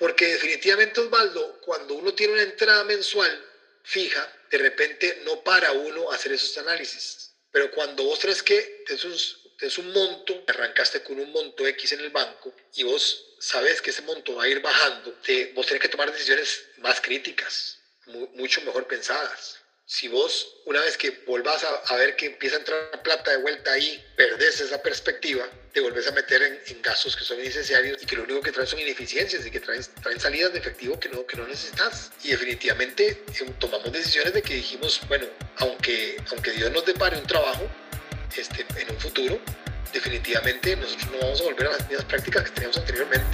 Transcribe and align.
Porque 0.00 0.28
definitivamente, 0.28 0.98
Osvaldo, 0.98 1.60
cuando 1.60 1.92
uno 1.94 2.14
tiene 2.14 2.32
una 2.32 2.42
entrada 2.42 2.82
mensual 2.84 3.46
fija, 3.82 4.26
de 4.50 4.56
repente 4.56 5.20
no 5.24 5.44
para 5.44 5.72
uno 5.72 6.10
hacer 6.10 6.32
esos 6.32 6.56
análisis. 6.56 7.32
Pero 7.52 7.70
cuando 7.70 8.04
vos 8.04 8.18
crees 8.18 8.42
que 8.42 8.82
es 8.88 9.04
un, 9.04 9.14
es 9.60 9.76
un 9.76 9.92
monto, 9.92 10.42
arrancaste 10.46 11.02
con 11.02 11.20
un 11.20 11.30
monto 11.30 11.66
X 11.66 11.92
en 11.92 12.00
el 12.00 12.08
banco 12.08 12.56
y 12.72 12.82
vos 12.82 13.36
sabes 13.40 13.82
que 13.82 13.90
ese 13.90 14.00
monto 14.00 14.36
va 14.36 14.44
a 14.44 14.48
ir 14.48 14.60
bajando, 14.60 15.12
te, 15.22 15.52
vos 15.54 15.66
tenés 15.66 15.82
que 15.82 15.88
tomar 15.88 16.10
decisiones 16.10 16.64
más 16.78 16.98
críticas, 17.02 17.78
mucho 18.32 18.62
mejor 18.62 18.86
pensadas 18.86 19.60
si 19.90 20.06
vos, 20.06 20.54
una 20.66 20.80
vez 20.82 20.96
que 20.96 21.10
volvás 21.26 21.64
a, 21.64 21.96
ver 21.96 22.14
que 22.14 22.26
empieza 22.26 22.54
a 22.54 22.58
entrar 22.60 23.02
plata 23.02 23.32
de 23.32 23.38
vuelta 23.38 23.72
ahí, 23.72 24.00
perdés 24.16 24.60
esa 24.60 24.80
perspectiva, 24.80 25.44
te 25.72 25.80
volvés 25.80 26.06
a 26.06 26.12
meter 26.12 26.40
en, 26.64 26.80
gastos 26.80 27.16
que 27.16 27.24
son 27.24 27.40
innecesarios 27.40 28.00
y 28.00 28.06
que 28.06 28.14
lo 28.14 28.22
único 28.22 28.40
que 28.40 28.52
traen 28.52 28.68
son 28.68 28.78
ineficiencias 28.78 29.44
y 29.44 29.50
que 29.50 29.58
traen, 29.58 29.82
traen 30.00 30.20
salidas 30.20 30.52
de 30.52 30.60
efectivo 30.60 30.98
que 31.00 31.08
no, 31.08 31.26
que 31.26 31.36
no 31.36 31.44
necesitas. 31.44 32.12
Y 32.22 32.28
definitivamente 32.28 33.08
eh, 33.08 33.54
tomamos 33.58 33.90
decisiones 33.90 34.32
de 34.32 34.42
que 34.42 34.54
dijimos, 34.54 35.00
bueno, 35.08 35.26
aunque, 35.56 36.18
aunque 36.30 36.52
Dios 36.52 36.70
nos 36.70 36.86
depare 36.86 37.18
un 37.18 37.26
trabajo 37.26 37.68
este, 38.36 38.64
en 38.80 38.90
un 38.92 39.00
futuro, 39.00 39.40
definitivamente 39.92 40.76
nosotros 40.76 41.10
no 41.10 41.18
vamos 41.18 41.40
a 41.40 41.44
volver 41.44 41.66
a 41.66 41.70
las 41.72 41.88
mismas 41.88 42.04
prácticas 42.04 42.44
que 42.44 42.50
teníamos 42.50 42.76
anteriormente. 42.76 43.26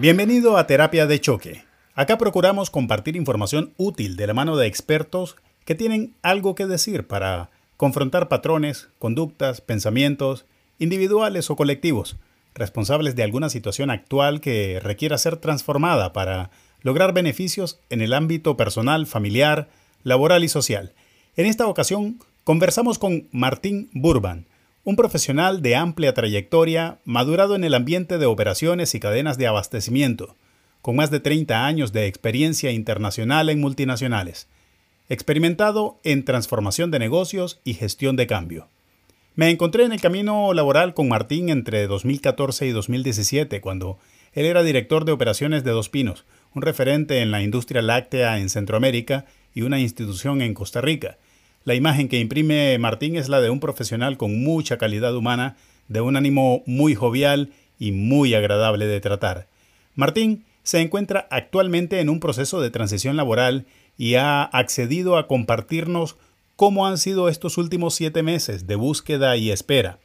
Bienvenido 0.00 0.56
a 0.56 0.66
Terapia 0.66 1.06
de 1.06 1.20
Choque. 1.20 1.62
Acá 1.94 2.16
procuramos 2.16 2.70
compartir 2.70 3.16
información 3.16 3.74
útil 3.76 4.16
de 4.16 4.26
la 4.26 4.32
mano 4.32 4.56
de 4.56 4.66
expertos 4.66 5.36
que 5.66 5.74
tienen 5.74 6.14
algo 6.22 6.54
que 6.54 6.64
decir 6.66 7.06
para 7.06 7.50
confrontar 7.76 8.28
patrones, 8.28 8.88
conductas, 8.98 9.60
pensamientos, 9.60 10.46
individuales 10.78 11.50
o 11.50 11.56
colectivos, 11.56 12.16
responsables 12.54 13.14
de 13.14 13.24
alguna 13.24 13.50
situación 13.50 13.90
actual 13.90 14.40
que 14.40 14.80
requiera 14.82 15.18
ser 15.18 15.36
transformada 15.36 16.14
para 16.14 16.50
lograr 16.80 17.12
beneficios 17.12 17.78
en 17.90 18.00
el 18.00 18.14
ámbito 18.14 18.56
personal, 18.56 19.06
familiar, 19.06 19.68
laboral 20.02 20.44
y 20.44 20.48
social. 20.48 20.94
En 21.36 21.44
esta 21.44 21.66
ocasión 21.66 22.20
conversamos 22.42 22.98
con 22.98 23.28
Martín 23.32 23.90
Burban, 23.92 24.46
un 24.84 24.96
profesional 24.96 25.60
de 25.60 25.76
amplia 25.76 26.14
trayectoria, 26.14 26.98
madurado 27.04 27.54
en 27.54 27.64
el 27.64 27.74
ambiente 27.74 28.18
de 28.18 28.26
operaciones 28.26 28.94
y 28.94 29.00
cadenas 29.00 29.36
de 29.36 29.46
abastecimiento, 29.46 30.36
con 30.80 30.96
más 30.96 31.10
de 31.10 31.20
30 31.20 31.66
años 31.66 31.92
de 31.92 32.06
experiencia 32.06 32.70
internacional 32.70 33.50
en 33.50 33.60
multinacionales, 33.60 34.48
experimentado 35.08 35.98
en 36.02 36.24
transformación 36.24 36.90
de 36.90 36.98
negocios 36.98 37.60
y 37.64 37.74
gestión 37.74 38.16
de 38.16 38.26
cambio. 38.26 38.68
Me 39.34 39.50
encontré 39.50 39.84
en 39.84 39.92
el 39.92 40.00
camino 40.00 40.52
laboral 40.54 40.94
con 40.94 41.08
Martín 41.08 41.50
entre 41.50 41.86
2014 41.86 42.66
y 42.66 42.70
2017, 42.70 43.60
cuando 43.60 43.98
él 44.32 44.46
era 44.46 44.62
director 44.62 45.04
de 45.04 45.12
operaciones 45.12 45.62
de 45.62 45.72
Dos 45.72 45.88
Pinos, 45.88 46.24
un 46.54 46.62
referente 46.62 47.20
en 47.20 47.30
la 47.30 47.42
industria 47.42 47.82
láctea 47.82 48.38
en 48.38 48.48
Centroamérica 48.48 49.26
y 49.54 49.62
una 49.62 49.78
institución 49.78 50.42
en 50.42 50.54
Costa 50.54 50.80
Rica, 50.80 51.18
la 51.70 51.76
imagen 51.76 52.08
que 52.08 52.18
imprime 52.18 52.76
Martín 52.80 53.14
es 53.14 53.28
la 53.28 53.40
de 53.40 53.48
un 53.48 53.60
profesional 53.60 54.16
con 54.16 54.42
mucha 54.42 54.76
calidad 54.76 55.14
humana, 55.14 55.56
de 55.86 56.00
un 56.00 56.16
ánimo 56.16 56.64
muy 56.66 56.96
jovial 56.96 57.52
y 57.78 57.92
muy 57.92 58.34
agradable 58.34 58.86
de 58.86 59.00
tratar. 59.00 59.46
Martín 59.94 60.44
se 60.64 60.80
encuentra 60.80 61.28
actualmente 61.30 62.00
en 62.00 62.08
un 62.08 62.18
proceso 62.18 62.60
de 62.60 62.70
transición 62.70 63.16
laboral 63.16 63.66
y 63.96 64.16
ha 64.16 64.42
accedido 64.42 65.16
a 65.16 65.28
compartirnos 65.28 66.16
cómo 66.56 66.88
han 66.88 66.98
sido 66.98 67.28
estos 67.28 67.56
últimos 67.56 67.94
siete 67.94 68.24
meses 68.24 68.66
de 68.66 68.74
búsqueda 68.74 69.36
y 69.36 69.52
espera. 69.52 70.00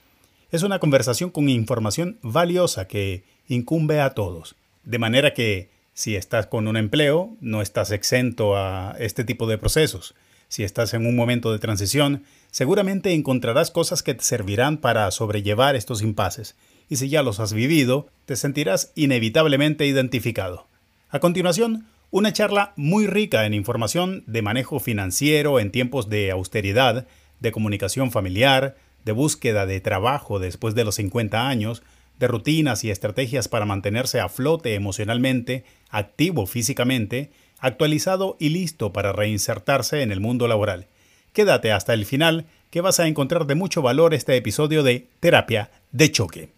Es 0.51 0.61
una 0.61 0.77
conversación 0.77 1.31
con 1.31 1.49
información 1.49 2.19
valiosa 2.21 2.87
que 2.87 3.23
incumbe 3.47 4.01
a 4.01 4.11
todos. 4.11 4.53
De 4.83 4.99
manera 4.99 5.33
que, 5.33 5.71
si 5.95 6.15
estás 6.15 6.45
con 6.45 6.67
un 6.67 6.77
empleo, 6.77 7.35
no 7.41 7.63
estás 7.63 7.89
exento 7.89 8.55
a 8.55 8.95
este 8.99 9.23
tipo 9.23 9.47
de 9.47 9.57
procesos. 9.57 10.13
Si 10.47 10.63
estás 10.63 10.93
en 10.93 11.05
un 11.05 11.15
momento 11.15 11.51
de 11.51 11.59
transición, 11.59 12.23
seguramente 12.51 13.13
encontrarás 13.13 13.71
cosas 13.71 14.03
que 14.03 14.13
te 14.13 14.23
servirán 14.23 14.77
para 14.77 15.09
sobrellevar 15.11 15.75
estos 15.75 16.01
impases, 16.01 16.55
y 16.89 16.97
si 16.97 17.09
ya 17.09 17.23
los 17.23 17.39
has 17.39 17.53
vivido, 17.53 18.07
te 18.25 18.35
sentirás 18.35 18.91
inevitablemente 18.95 19.85
identificado. 19.85 20.67
A 21.09 21.19
continuación, 21.19 21.85
una 22.11 22.31
charla 22.31 22.73
muy 22.75 23.07
rica 23.07 23.45
en 23.45 23.53
información 23.53 24.23
de 24.27 24.41
manejo 24.41 24.79
financiero 24.79 25.59
en 25.59 25.71
tiempos 25.71 26.09
de 26.09 26.31
austeridad, 26.31 27.07
de 27.39 27.51
comunicación 27.51 28.11
familiar, 28.11 28.77
de 29.03 29.11
búsqueda 29.11 29.65
de 29.65 29.81
trabajo 29.81 30.39
después 30.39 30.75
de 30.75 30.85
los 30.85 30.95
50 30.95 31.47
años, 31.47 31.83
de 32.19 32.27
rutinas 32.27 32.83
y 32.83 32.91
estrategias 32.91 33.47
para 33.47 33.65
mantenerse 33.65 34.19
a 34.19 34.29
flote 34.29 34.75
emocionalmente, 34.75 35.65
activo 35.89 36.45
físicamente 36.45 37.31
actualizado 37.59 38.37
y 38.39 38.49
listo 38.49 38.93
para 38.93 39.13
reinsertarse 39.13 40.01
en 40.01 40.11
el 40.11 40.19
mundo 40.19 40.47
laboral. 40.47 40.87
Quédate 41.33 41.71
hasta 41.71 41.93
el 41.93 42.05
final 42.05 42.45
que 42.69 42.81
vas 42.81 42.99
a 42.99 43.07
encontrar 43.07 43.45
de 43.45 43.55
mucho 43.55 43.81
valor 43.81 44.13
este 44.13 44.35
episodio 44.35 44.83
de 44.83 45.07
Terapia 45.19 45.71
de 45.91 46.11
Choque. 46.11 46.49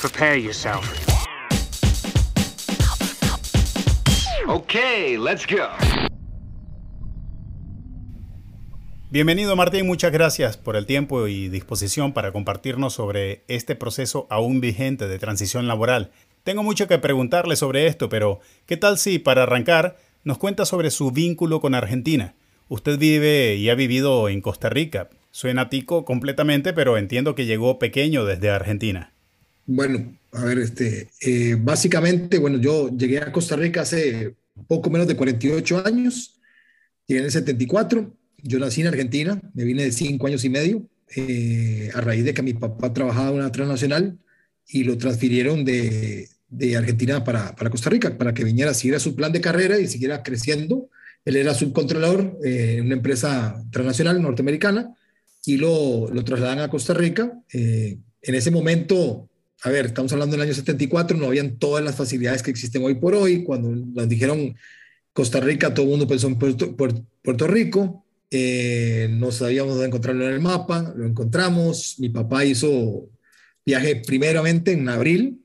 Prepare 0.00 0.42
yourself. 0.42 0.84
Okay, 4.46 5.16
let's 5.16 5.46
go. 5.46 5.68
Bienvenido 9.12 9.56
Martín, 9.56 9.88
muchas 9.88 10.12
gracias 10.12 10.56
por 10.56 10.76
el 10.76 10.86
tiempo 10.86 11.26
y 11.26 11.48
disposición 11.48 12.12
para 12.12 12.30
compartirnos 12.30 12.94
sobre 12.94 13.42
este 13.48 13.74
proceso 13.74 14.28
aún 14.30 14.60
vigente 14.60 15.08
de 15.08 15.18
transición 15.18 15.66
laboral. 15.66 16.12
Tengo 16.44 16.62
mucho 16.62 16.88
que 16.88 16.98
preguntarle 16.98 17.56
sobre 17.56 17.86
esto, 17.86 18.08
pero 18.08 18.40
¿qué 18.66 18.76
tal 18.76 18.98
si 18.98 19.18
para 19.18 19.42
arrancar 19.42 19.98
nos 20.24 20.38
cuenta 20.38 20.64
sobre 20.64 20.90
su 20.90 21.10
vínculo 21.10 21.60
con 21.60 21.74
Argentina? 21.74 22.34
Usted 22.68 22.98
vive 22.98 23.56
y 23.56 23.68
ha 23.68 23.74
vivido 23.74 24.28
en 24.28 24.40
Costa 24.40 24.68
Rica. 24.68 25.10
Suena 25.32 25.68
tico 25.68 26.04
completamente, 26.04 26.72
pero 26.72 26.96
entiendo 26.96 27.34
que 27.34 27.46
llegó 27.46 27.78
pequeño 27.78 28.24
desde 28.24 28.50
Argentina. 28.50 29.12
Bueno, 29.66 30.16
a 30.32 30.44
ver, 30.44 30.58
este, 30.58 31.08
eh, 31.20 31.56
básicamente, 31.58 32.38
bueno, 32.38 32.58
yo 32.58 32.88
llegué 32.96 33.18
a 33.18 33.32
Costa 33.32 33.56
Rica 33.56 33.82
hace 33.82 34.34
poco 34.66 34.90
menos 34.90 35.06
de 35.06 35.16
48 35.16 35.86
años, 35.86 36.40
llegué 37.06 37.20
en 37.20 37.26
el 37.26 37.32
74, 37.32 38.12
yo 38.42 38.58
nací 38.58 38.80
en 38.80 38.88
Argentina, 38.88 39.40
me 39.54 39.64
vine 39.64 39.84
de 39.84 39.92
cinco 39.92 40.26
años 40.26 40.44
y 40.44 40.48
medio, 40.48 40.88
eh, 41.14 41.90
a 41.94 42.00
raíz 42.00 42.24
de 42.24 42.34
que 42.34 42.42
mi 42.42 42.54
papá 42.54 42.92
trabajaba 42.92 43.30
en 43.30 43.36
una 43.36 43.52
transnacional, 43.52 44.18
y 44.68 44.84
lo 44.84 44.96
transfirieron 44.98 45.64
de, 45.64 46.28
de 46.48 46.76
Argentina 46.76 47.24
para, 47.24 47.54
para, 47.54 47.70
Costa 47.70 47.90
Rica, 47.90 48.16
para 48.16 48.34
que 48.34 48.44
viniera, 48.44 48.74
siguiera 48.74 48.98
su 48.98 49.14
plan 49.14 49.32
de 49.32 49.40
carrera 49.40 49.78
y 49.78 49.86
siguiera 49.86 50.22
creciendo. 50.22 50.90
Él 51.24 51.36
era 51.36 51.54
subcontrolador 51.54 52.38
eh, 52.44 52.76
en 52.78 52.86
una 52.86 52.94
empresa 52.94 53.62
transnacional 53.70 54.20
norteamericana 54.20 54.94
y 55.44 55.56
lo, 55.56 56.08
lo 56.12 56.24
trasladan 56.24 56.60
a 56.60 56.68
Costa 56.68 56.94
Rica. 56.94 57.32
Eh, 57.52 57.98
en 58.22 58.34
ese 58.34 58.50
momento, 58.50 59.28
a 59.62 59.70
ver, 59.70 59.86
estamos 59.86 60.12
hablando 60.12 60.36
del 60.36 60.42
año 60.42 60.54
74, 60.54 61.16
no 61.16 61.26
habían 61.26 61.58
todas 61.58 61.84
las 61.84 61.96
facilidades 61.96 62.42
que 62.42 62.50
existen 62.50 62.82
hoy 62.82 62.94
por 62.94 63.14
hoy. 63.14 63.44
Cuando 63.44 63.70
nos 63.70 64.08
dijeron 64.08 64.54
Costa 65.12 65.40
Rica, 65.40 65.72
todo 65.72 65.84
el 65.84 65.90
mundo 65.90 66.08
pensó 66.08 66.26
en 66.26 66.38
Puerto, 66.38 66.76
Puerto 66.76 67.46
Rico. 67.46 68.04
Eh, 68.30 69.08
no 69.10 69.32
sabíamos 69.32 69.72
dónde 69.72 69.88
encontrarlo 69.88 70.24
en 70.26 70.34
el 70.34 70.40
mapa, 70.40 70.92
lo 70.96 71.06
encontramos. 71.06 71.96
Mi 71.98 72.08
papá 72.08 72.44
hizo 72.44 73.08
Viaje 73.64 74.02
primeramente 74.06 74.72
en 74.72 74.88
abril 74.88 75.40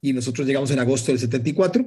y 0.00 0.12
nosotros 0.12 0.46
llegamos 0.46 0.70
en 0.70 0.78
agosto 0.78 1.12
del 1.12 1.18
74 1.18 1.84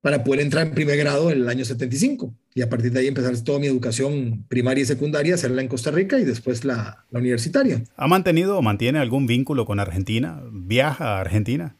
para 0.00 0.22
poder 0.22 0.40
entrar 0.40 0.66
en 0.66 0.72
primer 0.72 0.96
grado 0.98 1.30
en 1.30 1.38
el 1.38 1.48
año 1.48 1.64
75 1.64 2.32
y 2.54 2.62
a 2.62 2.68
partir 2.68 2.92
de 2.92 3.00
ahí 3.00 3.06
empezar 3.08 3.36
toda 3.40 3.58
mi 3.58 3.66
educación 3.66 4.44
primaria 4.48 4.82
y 4.82 4.86
secundaria, 4.86 5.34
hacerla 5.34 5.62
en 5.62 5.68
Costa 5.68 5.90
Rica 5.90 6.18
y 6.18 6.24
después 6.24 6.64
la, 6.64 7.04
la 7.10 7.18
universitaria. 7.18 7.82
¿Ha 7.96 8.06
mantenido 8.06 8.56
o 8.56 8.62
mantiene 8.62 8.98
algún 8.98 9.26
vínculo 9.26 9.66
con 9.66 9.80
Argentina? 9.80 10.42
¿Viaja 10.52 11.16
a 11.16 11.20
Argentina? 11.20 11.76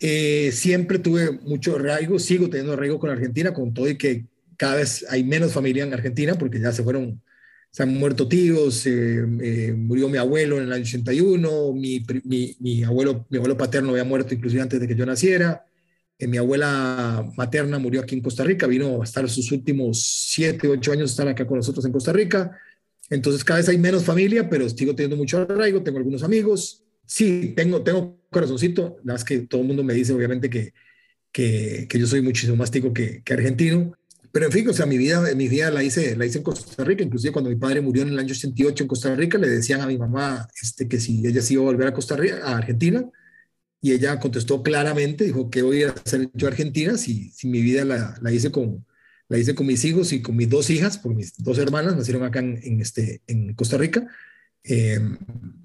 Eh, 0.00 0.50
siempre 0.52 0.98
tuve 0.98 1.30
mucho 1.30 1.76
arraigo, 1.76 2.18
sigo 2.18 2.48
teniendo 2.48 2.72
arraigo 2.72 2.98
con 2.98 3.10
Argentina, 3.10 3.52
con 3.52 3.74
todo 3.74 3.88
y 3.88 3.98
que 3.98 4.24
cada 4.56 4.76
vez 4.76 5.04
hay 5.10 5.24
menos 5.24 5.52
familia 5.52 5.84
en 5.84 5.92
Argentina 5.92 6.34
porque 6.34 6.60
ya 6.60 6.72
se 6.72 6.82
fueron 6.82 7.20
se 7.70 7.82
han 7.84 7.94
muerto 7.94 8.26
tíos, 8.26 8.84
eh, 8.86 9.74
murió 9.76 10.08
mi 10.08 10.18
abuelo 10.18 10.58
en 10.58 10.64
el 10.64 10.72
año 10.72 10.82
81, 10.82 11.72
mi, 11.72 12.04
mi, 12.24 12.56
mi, 12.58 12.82
abuelo, 12.82 13.26
mi 13.30 13.36
abuelo 13.38 13.56
paterno 13.56 13.90
había 13.90 14.04
muerto 14.04 14.34
inclusive 14.34 14.62
antes 14.62 14.80
de 14.80 14.88
que 14.88 14.96
yo 14.96 15.06
naciera, 15.06 15.64
eh, 16.18 16.26
mi 16.26 16.36
abuela 16.36 17.30
materna 17.36 17.78
murió 17.78 18.00
aquí 18.00 18.16
en 18.16 18.22
Costa 18.22 18.42
Rica, 18.42 18.66
vino 18.66 19.00
a 19.00 19.04
estar 19.04 19.28
sus 19.28 19.52
últimos 19.52 20.02
siete, 20.02 20.68
ocho 20.68 20.92
años, 20.92 21.10
estar 21.10 21.28
acá 21.28 21.46
con 21.46 21.58
nosotros 21.58 21.84
en 21.84 21.92
Costa 21.92 22.12
Rica, 22.12 22.58
entonces 23.08 23.44
cada 23.44 23.58
vez 23.58 23.68
hay 23.68 23.78
menos 23.78 24.04
familia, 24.04 24.50
pero 24.50 24.68
sigo 24.68 24.94
teniendo 24.94 25.16
mucho 25.16 25.38
arraigo, 25.38 25.82
tengo 25.82 25.98
algunos 25.98 26.24
amigos, 26.24 26.82
sí, 27.06 27.52
tengo, 27.56 27.82
tengo 27.82 28.20
corazoncito, 28.30 28.98
nada 29.04 29.14
más 29.14 29.24
que 29.24 29.40
todo 29.40 29.60
el 29.60 29.66
mundo 29.68 29.84
me 29.84 29.94
dice 29.94 30.12
obviamente 30.12 30.50
que, 30.50 30.72
que, 31.32 31.86
que 31.88 31.98
yo 31.98 32.06
soy 32.06 32.20
muchísimo 32.20 32.56
más 32.56 32.70
tico 32.70 32.92
que, 32.92 33.22
que, 33.22 33.32
argentino, 33.32 33.96
pero 34.32 34.46
en 34.46 34.52
fin, 34.52 34.68
o 34.68 34.72
sea, 34.72 34.86
mi 34.86 34.96
vida, 34.98 35.22
mi 35.34 35.48
vida 35.48 35.70
la, 35.70 35.82
hice, 35.82 36.16
la 36.16 36.26
hice 36.26 36.38
en 36.38 36.44
Costa 36.44 36.84
Rica, 36.84 37.02
inclusive 37.02 37.32
cuando 37.32 37.50
mi 37.50 37.56
padre 37.56 37.80
murió 37.80 38.02
en 38.02 38.10
el 38.10 38.18
año 38.18 38.32
88 38.32 38.84
en 38.84 38.88
Costa 38.88 39.14
Rica, 39.14 39.38
le 39.38 39.48
decían 39.48 39.80
a 39.80 39.86
mi 39.86 39.98
mamá 39.98 40.48
este, 40.62 40.88
que 40.88 41.00
si 41.00 41.26
ella 41.26 41.42
se 41.42 41.54
iba 41.54 41.62
a 41.62 41.66
volver 41.66 41.88
a 41.88 41.94
Costa 41.94 42.16
Rica, 42.16 42.40
a 42.44 42.56
Argentina, 42.58 43.04
y 43.82 43.92
ella 43.92 44.20
contestó 44.20 44.62
claramente, 44.62 45.24
dijo, 45.24 45.50
¿qué 45.50 45.62
voy 45.62 45.84
a 45.84 45.90
hacer 45.90 46.30
yo 46.34 46.46
a 46.46 46.50
Argentina 46.50 46.96
si, 46.98 47.30
si 47.30 47.48
mi 47.48 47.60
vida 47.62 47.84
la, 47.84 48.18
la, 48.20 48.32
hice 48.32 48.50
con, 48.50 48.84
la 49.28 49.38
hice 49.38 49.54
con 49.54 49.66
mis 49.66 49.84
hijos 49.84 50.12
y 50.12 50.22
con 50.22 50.36
mis 50.36 50.48
dos 50.48 50.70
hijas, 50.70 50.98
porque 50.98 51.16
mis 51.16 51.36
dos 51.38 51.58
hermanas 51.58 51.96
nacieron 51.96 52.22
acá 52.22 52.40
en, 52.40 52.60
en 52.62 52.80
este, 52.80 53.22
en 53.26 53.54
Costa 53.54 53.78
Rica, 53.78 54.06
eh, 54.62 55.00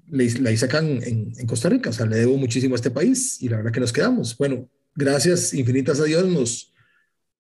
la 0.08 0.52
hice 0.52 0.66
acá 0.66 0.80
en, 0.80 1.34
en, 1.38 1.48
Costa 1.48 1.70
Rica, 1.70 1.90
o 1.90 1.94
sea, 1.94 2.06
le 2.06 2.18
debo 2.18 2.38
muchísimo 2.38 2.76
a 2.76 2.78
este 2.78 2.92
país 2.92 3.42
y 3.42 3.50
la 3.50 3.58
verdad 3.58 3.72
que 3.72 3.80
nos 3.80 3.92
quedamos. 3.92 4.38
Bueno, 4.38 4.70
gracias 4.96 5.54
infinitas 5.54 6.00
a 6.00 6.06
Dios 6.06 6.28
nos, 6.28 6.74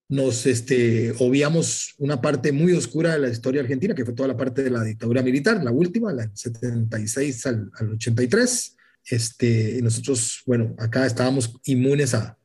nos 0.07 0.45
este, 0.45 1.13
obviamos 1.19 1.95
una 1.97 2.21
parte 2.21 2.51
muy 2.51 2.73
oscura 2.73 3.13
de 3.13 3.19
la 3.19 3.29
historia 3.29 3.61
argentina, 3.61 3.95
que 3.95 4.05
fue 4.05 4.13
toda 4.13 4.27
la 4.27 4.37
parte 4.37 4.63
de 4.63 4.69
la 4.69 4.83
dictadura 4.83 5.23
militar, 5.23 5.63
la 5.63 5.71
última, 5.71 6.13
la 6.13 6.29
76 6.33 7.45
al, 7.47 7.71
al 7.79 7.93
83. 7.93 8.77
Este, 9.07 9.79
nosotros, 9.81 10.43
bueno, 10.45 10.75
acá 10.77 11.05
estábamos 11.05 11.59
inmunes 11.65 12.13
a, 12.13 12.37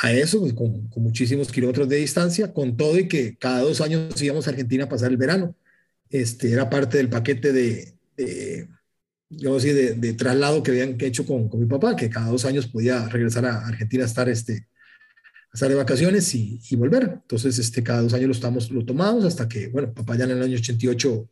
a 0.00 0.12
eso, 0.12 0.40
pues, 0.40 0.52
con, 0.54 0.88
con, 0.88 1.02
muchísimos 1.02 1.50
kilómetros 1.52 1.88
de 1.88 1.96
distancia, 1.96 2.52
con 2.52 2.76
todo 2.76 2.98
y 2.98 3.08
que 3.08 3.36
cada 3.36 3.60
dos 3.60 3.80
años 3.80 4.20
íbamos 4.20 4.46
a 4.46 4.50
Argentina 4.50 4.84
a 4.84 4.88
pasar 4.88 5.10
el 5.10 5.16
verano. 5.16 5.54
Este, 6.08 6.52
era 6.52 6.70
parte 6.70 6.96
del 6.96 7.08
paquete 7.08 7.52
de, 7.52 7.94
de 8.16 8.68
yo 9.28 9.56
así, 9.56 9.70
de, 9.70 9.94
de, 9.94 10.12
traslado 10.14 10.62
que 10.62 10.72
habían 10.72 10.96
hecho 11.00 11.24
con, 11.24 11.48
con, 11.48 11.60
mi 11.60 11.66
papá, 11.66 11.94
que 11.94 12.10
cada 12.10 12.28
dos 12.30 12.44
años 12.44 12.66
podía 12.66 13.08
regresar 13.08 13.46
a 13.46 13.66
Argentina 13.66 14.02
a 14.02 14.06
estar, 14.06 14.28
este, 14.28 14.66
estar 15.52 15.68
de 15.68 15.74
vacaciones 15.74 16.34
y, 16.34 16.60
y, 16.70 16.76
volver. 16.76 17.18
Entonces, 17.22 17.58
este, 17.58 17.82
cada 17.82 18.02
dos 18.02 18.14
años 18.14 18.26
lo, 18.26 18.32
estamos, 18.32 18.70
lo 18.70 18.84
tomamos 18.84 19.24
hasta 19.24 19.48
que, 19.48 19.68
bueno, 19.68 19.92
papá 19.92 20.16
ya 20.16 20.24
en 20.24 20.32
el 20.32 20.42
año 20.42 20.56
88 20.56 21.28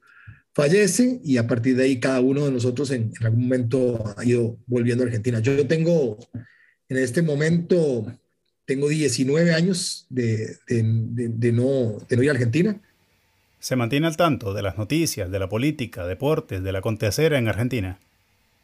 fallece 0.52 1.20
y 1.24 1.36
a 1.36 1.46
partir 1.46 1.76
de 1.76 1.84
ahí 1.84 2.00
cada 2.00 2.20
uno 2.20 2.44
de 2.44 2.52
nosotros 2.52 2.90
en, 2.90 3.12
en 3.18 3.26
algún 3.26 3.42
momento 3.42 4.14
ha 4.16 4.24
ido 4.24 4.58
volviendo 4.66 5.04
a 5.04 5.06
Argentina. 5.06 5.40
Yo 5.40 5.66
tengo, 5.66 6.18
en 6.88 6.96
este 6.96 7.22
momento, 7.22 8.06
tengo 8.64 8.88
19 8.88 9.54
años 9.54 10.06
de, 10.08 10.56
de, 10.68 10.82
de 11.28 11.52
no, 11.52 11.98
de 12.08 12.16
no 12.16 12.22
ir 12.22 12.30
a 12.30 12.32
Argentina 12.32 12.80
¿Se 13.60 13.74
mantiene 13.74 14.06
al 14.06 14.16
tanto 14.16 14.54
de 14.54 14.62
las 14.62 14.78
noticias, 14.78 15.30
de 15.30 15.38
la 15.38 15.48
política, 15.48 16.06
deportes, 16.06 16.62
del 16.62 16.76
acontecer 16.76 17.32
en 17.32 17.48
Argentina? 17.48 17.98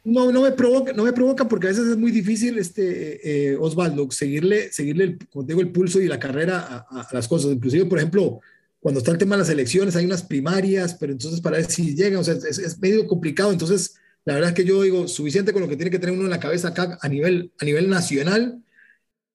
No, 0.05 0.31
no 0.31 0.43
me 0.43 0.51
provoca, 0.51 0.93
no 0.93 1.03
me 1.03 1.13
provoca 1.13 1.47
porque 1.47 1.65
a 1.65 1.69
veces 1.71 1.87
es 1.87 1.97
muy 1.97 2.11
difícil, 2.11 2.59
este, 2.59 3.53
eh, 3.53 3.57
Osvaldo, 3.59 4.09
seguirle, 4.11 4.71
seguirle 4.71 5.03
el, 5.03 5.19
digo, 5.45 5.61
el 5.61 5.71
pulso 5.71 5.99
y 5.99 6.07
la 6.07 6.19
carrera 6.19 6.59
a, 6.59 7.01
a, 7.01 7.07
las 7.11 7.27
cosas. 7.27 7.51
Inclusive, 7.51 7.85
por 7.85 7.97
ejemplo, 7.97 8.39
cuando 8.79 8.99
está 8.99 9.11
el 9.11 9.17
tema 9.17 9.35
de 9.35 9.39
las 9.39 9.49
elecciones, 9.49 9.95
hay 9.95 10.05
unas 10.05 10.21
primarias, 10.21 10.93
pero 10.93 11.11
entonces 11.11 11.41
para 11.41 11.57
ver 11.57 11.71
si 11.71 11.95
llegan, 11.95 12.19
o 12.19 12.23
sea, 12.23 12.35
es, 12.35 12.59
es 12.59 12.79
medio 12.79 13.07
complicado. 13.07 13.51
Entonces, 13.51 13.95
la 14.25 14.35
verdad 14.35 14.51
es 14.51 14.55
que 14.55 14.63
yo 14.63 14.83
digo, 14.83 15.07
suficiente 15.07 15.51
con 15.51 15.63
lo 15.63 15.67
que 15.67 15.75
tiene 15.75 15.89
que 15.89 15.97
tener 15.97 16.13
uno 16.13 16.25
en 16.25 16.29
la 16.29 16.39
cabeza 16.39 16.67
acá 16.67 16.99
a 17.01 17.09
nivel, 17.09 17.51
a 17.59 17.65
nivel 17.65 17.89
nacional 17.89 18.63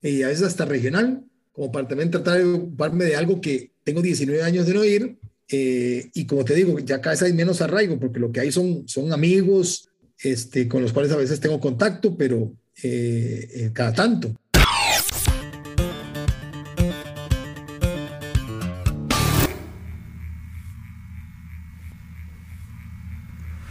y 0.01 0.23
a 0.23 0.29
veces 0.29 0.45
hasta 0.45 0.67
regional, 0.67 1.25
como 1.51 1.73
para 1.73 1.89
también 1.89 2.13
tratar 2.13 2.39
de 2.39 2.45
ocuparme 2.45 3.07
de 3.07 3.17
algo 3.17 3.41
que 3.41 3.73
tengo 3.83 4.03
19 4.03 4.41
años 4.45 4.67
de 4.67 4.75
no 4.75 4.85
ir 4.85 5.19
eh, 5.49 6.11
y 6.15 6.27
como 6.27 6.45
te 6.45 6.55
digo, 6.55 6.79
ya 6.79 7.01
cada 7.01 7.15
vez 7.15 7.23
hay 7.23 7.33
menos 7.33 7.61
arraigo, 7.61 7.99
porque 7.99 8.21
lo 8.21 8.31
que 8.31 8.39
hay 8.39 8.53
son, 8.53 8.87
son 8.87 9.13
amigos 9.13 9.90
este, 10.23 10.69
con 10.69 10.83
los 10.83 10.93
cuales 10.93 11.13
a 11.13 11.17
veces 11.17 11.41
tengo 11.41 11.61
contacto, 11.61 12.17
pero 12.17 12.53
eh, 12.83 13.49
eh, 13.55 13.71
cada 13.73 13.93
tanto. 13.93 14.35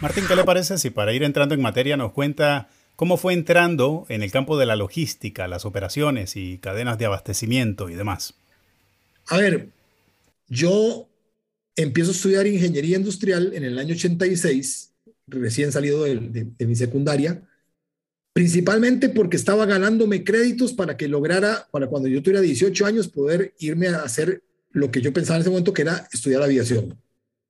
Martín, 0.00 0.24
¿qué 0.26 0.34
le 0.34 0.44
parece 0.44 0.78
si 0.78 0.88
para 0.88 1.12
ir 1.12 1.22
entrando 1.22 1.54
en 1.54 1.60
materia 1.60 1.96
nos 1.98 2.12
cuenta 2.12 2.70
cómo 2.96 3.18
fue 3.18 3.34
entrando 3.34 4.06
en 4.08 4.22
el 4.22 4.30
campo 4.30 4.58
de 4.58 4.64
la 4.64 4.74
logística, 4.74 5.46
las 5.46 5.66
operaciones 5.66 6.36
y 6.36 6.56
cadenas 6.58 6.98
de 6.98 7.04
abastecimiento 7.04 7.90
y 7.90 7.94
demás? 7.94 8.34
A 9.26 9.36
ver, 9.36 9.68
yo 10.48 11.06
empiezo 11.76 12.10
a 12.10 12.14
estudiar 12.14 12.46
ingeniería 12.46 12.96
industrial 12.96 13.52
en 13.54 13.64
el 13.64 13.78
año 13.78 13.94
86, 13.94 14.89
recién 15.30 15.72
salido 15.72 16.04
de, 16.04 16.16
de, 16.16 16.48
de, 16.56 16.66
mi 16.66 16.76
secundaria, 16.76 17.42
principalmente 18.32 19.08
porque 19.08 19.36
estaba 19.36 19.66
ganándome 19.66 20.24
créditos 20.24 20.72
para 20.72 20.96
que 20.96 21.08
lograra, 21.08 21.68
para 21.70 21.86
cuando 21.86 22.08
yo 22.08 22.22
tuviera 22.22 22.40
18 22.40 22.86
años, 22.86 23.08
poder 23.08 23.54
irme 23.58 23.88
a 23.88 24.02
hacer 24.02 24.42
lo 24.70 24.90
que 24.90 25.00
yo 25.00 25.12
pensaba 25.12 25.36
en 25.36 25.42
ese 25.42 25.50
momento 25.50 25.72
que 25.72 25.82
era 25.82 26.08
estudiar 26.12 26.42
aviación. 26.42 26.98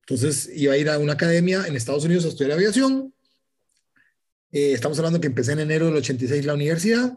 Entonces 0.01 0.51
iba 0.55 0.75
a 0.75 0.79
ir 0.79 0.89
a 0.89 0.99
una 0.99 1.13
academia 1.13 1.67
en 1.67 1.77
Estados 1.77 2.05
Unidos 2.05 2.25
a 2.25 2.29
estudiar 2.29 2.53
aviación. 2.53 3.13
Eh, 4.53 4.73
estamos 4.73 4.99
hablando 4.99 5.21
que 5.21 5.29
empecé 5.29 5.53
en 5.53 5.61
enero 5.61 5.87
del 5.87 5.97
86 5.97 6.45
la 6.45 6.55
universidad 6.55 7.17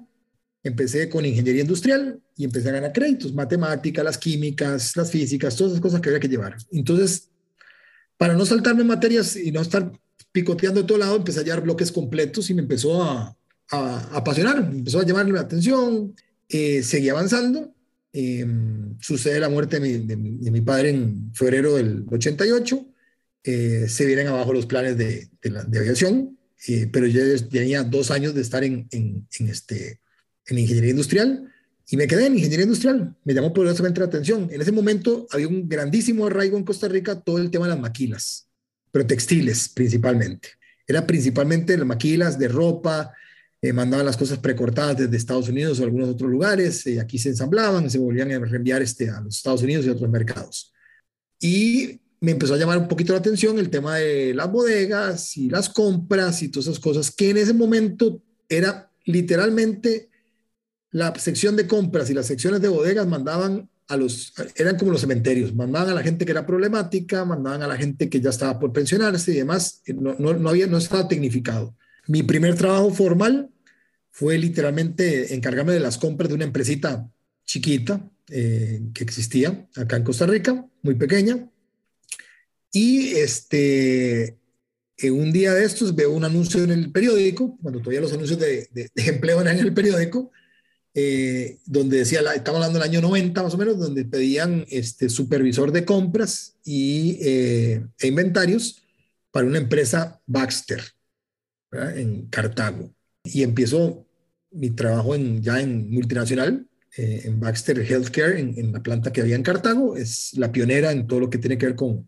empecé 0.64 1.10
con 1.10 1.26
ingeniería 1.26 1.62
industrial 1.62 2.22
y 2.38 2.46
empecé 2.46 2.70
a 2.70 2.74
ganar 2.74 2.94
créditos, 2.94 3.34
matemáticas, 3.34 4.04
las 4.04 4.18
químicas, 4.18 4.96
las 4.96 5.12
físicas, 5.12 5.56
todas 5.56 5.74
esas 5.74 5.82
cosas 5.82 6.02
que 6.02 6.10
había 6.10 6.22
que 6.22 6.30
llevar. 6.30 6.56
Entonces, 6.72 7.30
para 8.18 8.34
no 8.34 8.46
saltarme 8.46 8.84
materias 8.84 9.36
y 9.36 9.52
no 9.52 9.62
estar 9.62 9.92
picoteando 10.32 10.82
de 10.82 10.88
todo 10.88 10.98
lado, 10.98 11.16
empecé 11.16 11.40
a 11.40 11.44
llevar 11.44 11.62
bloques 11.62 11.92
completos 11.92 12.50
y 12.50 12.54
me 12.54 12.62
empezó 12.62 13.04
a, 13.04 13.36
a, 13.72 13.78
a 13.78 14.18
apasionar, 14.18 14.68
me 14.68 14.80
empezó 14.80 15.00
a 15.00 15.06
llamarme 15.06 15.34
la 15.34 15.42
atención, 15.42 16.16
eh, 16.50 16.84
seguí 16.84 17.10
avanzando. 17.10 17.74
Eh, 18.16 18.46
sucede 19.00 19.40
la 19.40 19.50
muerte 19.50 19.80
de 19.80 20.16
mi, 20.16 20.62
padre 20.62 20.90
en 20.90 21.34
febrero 21.34 21.76
del 21.76 22.06
88, 22.08 22.86
eh, 23.44 23.88
se 23.90 24.06
vienen 24.06 24.28
abajo 24.28 24.54
los 24.54 24.68
planes 24.68 24.96
de, 25.00 25.30
la, 25.42 25.62
aviación, 25.62 26.38
eh, 26.68 26.88
pero 26.94 27.08
yo 27.08 27.22
tenía 27.50 27.82
dos 27.82 28.12
años 28.12 28.36
de 28.36 28.42
estar 28.42 28.64
en 28.64 28.88
este, 29.40 30.00
en 30.46 30.58
ingeniería 30.60 30.92
industrial 30.92 31.52
y 31.90 31.98
me 31.98 32.06
quedé 32.06 32.28
en 32.28 32.36
ingeniería 32.36 32.66
industrial. 32.66 33.16
Me 33.24 33.34
llamó 33.34 33.52
poderosamente 33.52 34.00
la 34.00 34.06
atención. 34.06 34.48
En 34.52 34.62
ese 34.62 34.72
momento 34.72 35.26
había 35.32 35.48
un 35.48 35.68
grandísimo 35.68 36.28
arraigo 36.28 36.56
en 36.58 36.64
Costa 36.64 36.88
Rica 36.88 37.20
todo 37.20 37.40
el 37.40 37.50
tema 37.50 37.66
de 37.66 37.72
las 37.72 37.82
maquilas, 37.82 38.48
pero 38.94 39.08
textiles 39.08 39.70
principalmente. 39.70 40.50
Era 40.86 41.06
principalmente 41.08 41.76
las 41.76 41.88
maquilas 41.88 42.38
de 42.38 42.48
ropa, 42.48 43.12
eh, 43.60 43.74
mandaban 43.74 44.06
las 44.06 44.18
cosas 44.18 44.38
precortadas 44.38 44.98
desde 44.98 45.18
Estados 45.18 45.50
Unidos 45.50 45.80
o 45.80 45.84
algunos 45.84 46.10
otros 46.10 46.30
lugares, 46.30 46.86
eh, 46.86 47.00
aquí 47.00 47.18
se 47.18 47.30
ensamblaban, 47.30 47.90
se 47.90 47.98
volvían 47.98 48.32
a 48.32 48.40
reenviar 48.40 48.84
este, 48.84 49.10
a 49.10 49.20
los 49.20 49.38
Estados 49.38 49.64
Unidos 49.64 49.86
y 49.86 49.90
otros 49.90 50.12
mercados. 50.12 50.72
Y 51.40 52.02
me 52.20 52.32
empezó 52.32 52.54
a 52.54 52.58
llamar 52.58 52.78
un 52.78 52.88
poquito 52.88 53.14
la 53.14 53.20
atención 53.20 53.58
el 53.58 53.72
tema 53.72 53.96
de 53.96 54.36
las 54.36 54.52
bodegas 54.52 55.38
y 55.38 55.50
las 55.50 55.70
compras 55.70 56.44
y 56.44 56.50
todas 56.50 56.68
esas 56.68 56.80
cosas 56.80 57.10
que 57.10 57.32
en 57.32 57.38
ese 57.38 57.54
momento 57.54 58.22
era 58.48 58.92
literalmente 59.06 60.10
la 60.92 61.16
sección 61.16 61.56
de 61.56 61.66
compras 61.66 62.12
y 62.12 62.14
las 62.14 62.28
secciones 62.28 62.62
de 62.62 62.68
bodegas 62.68 63.08
mandaban 63.08 63.70
a 63.88 63.98
los, 63.98 64.34
eran 64.56 64.78
como 64.78 64.92
los 64.92 65.02
cementerios, 65.02 65.54
mandaban 65.54 65.90
a 65.90 65.94
la 65.94 66.04
gente 66.04 66.26
que 66.26 66.32
era 66.32 66.46
problemática, 66.46 67.26
mandaban 67.26 67.62
a 67.62 67.68
la 67.68 67.78
gente 67.78 68.10
que 68.10 68.22
ya 68.22 68.30
estaba 68.30 68.60
por 68.60 68.72
pensionarse 68.72 69.32
y 69.32 69.36
demás, 69.36 69.82
no, 69.88 70.16
no, 70.18 70.34
no 70.34 70.50
había, 70.50 70.68
no 70.68 70.78
estaba 70.78 71.08
tecnificado. 71.08 71.76
Mi 72.08 72.24
primer 72.24 72.56
trabajo 72.56 72.92
formal 72.92 73.50
fue 74.12 74.38
literalmente 74.38 75.34
encargarme 75.34 75.74
de 75.74 75.80
las 75.80 75.98
compras 75.98 76.30
de 76.30 76.36
una 76.36 76.46
empresita 76.46 77.10
chiquita 77.46 78.10
eh, 78.30 78.82
que 78.94 79.04
existía 79.04 79.68
acá 79.76 79.98
en 79.98 80.04
Costa 80.04 80.26
Rica, 80.26 80.66
muy 80.82 80.96
pequeña. 80.96 81.50
Y 82.72 83.10
este, 83.16 84.38
eh, 84.98 85.12
un 85.12 85.32
día 85.32 85.54
de 85.54 85.66
estos 85.66 85.96
veo 85.96 86.12
un 86.12 86.24
anuncio 86.24 86.64
en 86.64 86.72
el 86.72 86.92
periódico, 86.92 87.58
cuando 87.62 87.80
todavía 87.80 88.02
los 88.02 88.14
anuncios 88.14 88.40
de, 88.40 88.68
de, 88.72 88.90
de 88.94 89.04
empleo 89.08 89.42
eran 89.42 89.60
en 89.60 89.66
el 89.66 89.74
periódico, 89.74 90.32
eh, 90.96 91.58
donde 91.66 91.98
decía, 91.98 92.22
estamos 92.36 92.58
hablando 92.58 92.80
del 92.80 92.88
año 92.90 93.02
90 93.02 93.42
más 93.42 93.54
o 93.54 93.58
menos, 93.58 93.80
donde 93.80 94.06
pedían 94.06 94.66
este 94.70 95.10
supervisor 95.10 95.72
de 95.72 95.86
compras 95.86 96.56
y, 96.64 97.18
eh, 97.22 97.84
e 98.00 98.08
inventarios 98.08 98.82
para 99.32 99.48
una 99.48 99.58
empresa 99.58 100.22
Baxter 100.28 100.84
¿verdad? 101.72 101.98
en 101.98 102.28
Cartago. 102.28 102.94
Y 103.24 103.42
empiezo 103.42 104.06
mi 104.52 104.70
trabajo 104.70 105.16
en, 105.16 105.42
ya 105.42 105.60
en 105.60 105.90
multinacional, 105.90 106.68
eh, 106.96 107.22
en 107.26 107.40
Baxter 107.40 107.80
Healthcare, 107.80 108.40
en, 108.40 108.54
en, 108.60 108.72
la 108.72 108.84
planta 108.84 109.12
que 109.12 109.22
había 109.22 109.36
en 109.36 109.42
Cartago. 109.44 109.98
Es 109.98 110.34
la 110.38 110.52
pionera 110.52 110.92
en 110.92 111.08
todo 111.08 111.22
lo 111.22 111.30
que 111.32 111.40
tiene 111.40 111.58
que 111.58 111.66
ver 111.66 111.76
con 111.76 112.08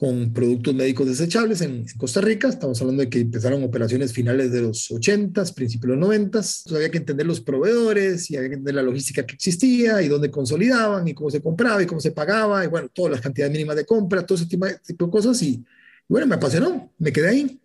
con 0.00 0.32
productos 0.32 0.74
médicos 0.74 1.06
desechables 1.06 1.60
en, 1.60 1.72
en, 1.72 1.98
Costa 1.98 2.22
Rica. 2.22 2.48
Estamos 2.48 2.80
hablando 2.80 3.02
de 3.02 3.10
que 3.10 3.20
empezaron 3.20 3.62
operaciones 3.62 4.14
finales 4.14 4.50
de 4.50 4.62
los 4.62 4.90
80s, 4.90 5.52
principios 5.52 5.90
de 5.90 5.96
los 5.98 6.08
90s. 6.08 6.16
Entonces 6.24 6.72
había 6.72 6.90
que 6.90 6.96
entender 6.96 7.26
los 7.26 7.42
proveedores 7.42 8.30
y 8.30 8.36
había 8.38 8.48
que 8.48 8.54
entender 8.54 8.76
la 8.76 8.82
logística 8.82 9.26
que 9.26 9.34
existía 9.34 10.00
y 10.00 10.08
dónde 10.08 10.30
consolidaban 10.30 11.06
y 11.06 11.12
cómo 11.12 11.30
se 11.30 11.42
compraba 11.42 11.82
y 11.82 11.86
cómo 11.86 12.00
se 12.00 12.12
pagaba 12.12 12.64
y 12.64 12.68
bueno, 12.68 12.88
todas 12.88 13.12
las 13.12 13.20
cantidades 13.20 13.52
mínimas 13.52 13.76
de 13.76 13.84
compra, 13.84 14.24
todo 14.24 14.36
ese 14.36 14.46
tipo 14.46 14.64
de, 14.64 14.78
tipo 14.78 15.04
de 15.04 15.10
cosas. 15.10 15.42
Y, 15.42 15.48
y 15.48 15.64
bueno, 16.08 16.26
me 16.26 16.36
apasionó, 16.36 16.90
me 16.96 17.12
quedé 17.12 17.28
ahí. 17.28 17.60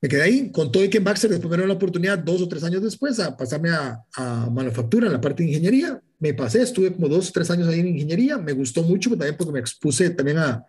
me 0.00 0.08
quedé 0.08 0.22
ahí. 0.22 0.52
Con 0.52 0.70
todo 0.70 0.84
y 0.84 0.88
que 0.88 1.00
Baxter 1.00 1.28
después 1.28 1.50
me 1.50 1.56
dieron 1.56 1.70
la 1.70 1.74
oportunidad 1.74 2.18
dos 2.18 2.40
o 2.40 2.46
tres 2.46 2.62
años 2.62 2.84
después 2.84 3.18
a 3.18 3.36
pasarme 3.36 3.70
a, 3.70 4.00
a, 4.14 4.48
manufactura 4.48 5.08
en 5.08 5.12
la 5.12 5.20
parte 5.20 5.42
de 5.42 5.48
ingeniería. 5.48 6.00
Me 6.20 6.34
pasé, 6.34 6.62
estuve 6.62 6.92
como 6.92 7.08
dos 7.08 7.30
o 7.30 7.32
tres 7.32 7.50
años 7.50 7.66
ahí 7.66 7.80
en 7.80 7.88
ingeniería. 7.88 8.38
Me 8.38 8.52
gustó 8.52 8.84
mucho 8.84 9.10
también 9.10 9.34
porque 9.36 9.52
me 9.52 9.58
expuse 9.58 10.10
también 10.10 10.38
a, 10.38 10.64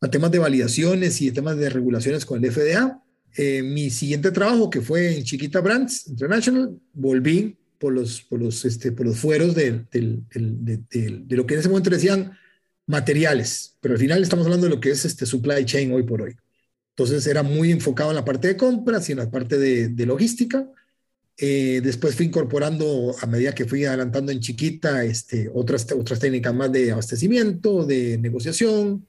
a 0.00 0.10
temas 0.10 0.30
de 0.30 0.38
validaciones 0.38 1.20
y 1.20 1.30
temas 1.30 1.56
de 1.56 1.68
regulaciones 1.68 2.24
con 2.24 2.42
el 2.42 2.50
FDA. 2.50 3.02
Eh, 3.36 3.62
mi 3.62 3.90
siguiente 3.90 4.30
trabajo, 4.32 4.70
que 4.70 4.80
fue 4.80 5.16
en 5.16 5.24
Chiquita 5.24 5.60
Brands 5.60 6.08
International, 6.08 6.76
volví 6.92 7.56
por 7.78 7.92
los, 7.92 8.22
por 8.22 8.40
los, 8.40 8.64
este, 8.64 8.92
por 8.92 9.06
los 9.06 9.18
fueros 9.18 9.54
de, 9.54 9.84
de, 9.90 10.22
de, 10.30 11.36
lo 11.36 11.46
que 11.46 11.54
en 11.54 11.60
ese 11.60 11.68
momento 11.68 11.90
decían 11.90 12.32
materiales, 12.86 13.76
pero 13.80 13.94
al 13.94 14.00
final 14.00 14.22
estamos 14.22 14.46
hablando 14.46 14.66
de 14.66 14.74
lo 14.74 14.80
que 14.80 14.90
es 14.90 15.04
este 15.04 15.24
supply 15.24 15.64
chain 15.64 15.92
hoy 15.92 16.02
por 16.02 16.22
hoy. 16.22 16.36
Entonces 16.90 17.26
era 17.26 17.42
muy 17.42 17.70
enfocado 17.70 18.10
en 18.10 18.16
la 18.16 18.24
parte 18.24 18.48
de 18.48 18.56
compras 18.56 19.08
y 19.08 19.12
en 19.12 19.18
la 19.18 19.30
parte 19.30 19.56
de, 19.56 20.06
logística. 20.06 20.68
Eh, 21.38 21.80
después 21.82 22.14
fui 22.14 22.26
incorporando, 22.26 23.14
a 23.18 23.26
medida 23.26 23.54
que 23.54 23.64
fui 23.64 23.84
adelantando 23.84 24.32
en 24.32 24.40
chiquita, 24.40 25.04
este, 25.04 25.50
otras, 25.54 25.90
otras 25.92 26.18
técnicas 26.18 26.52
más 26.52 26.70
de 26.70 26.90
abastecimiento, 26.90 27.86
de 27.86 28.18
negociación, 28.18 29.06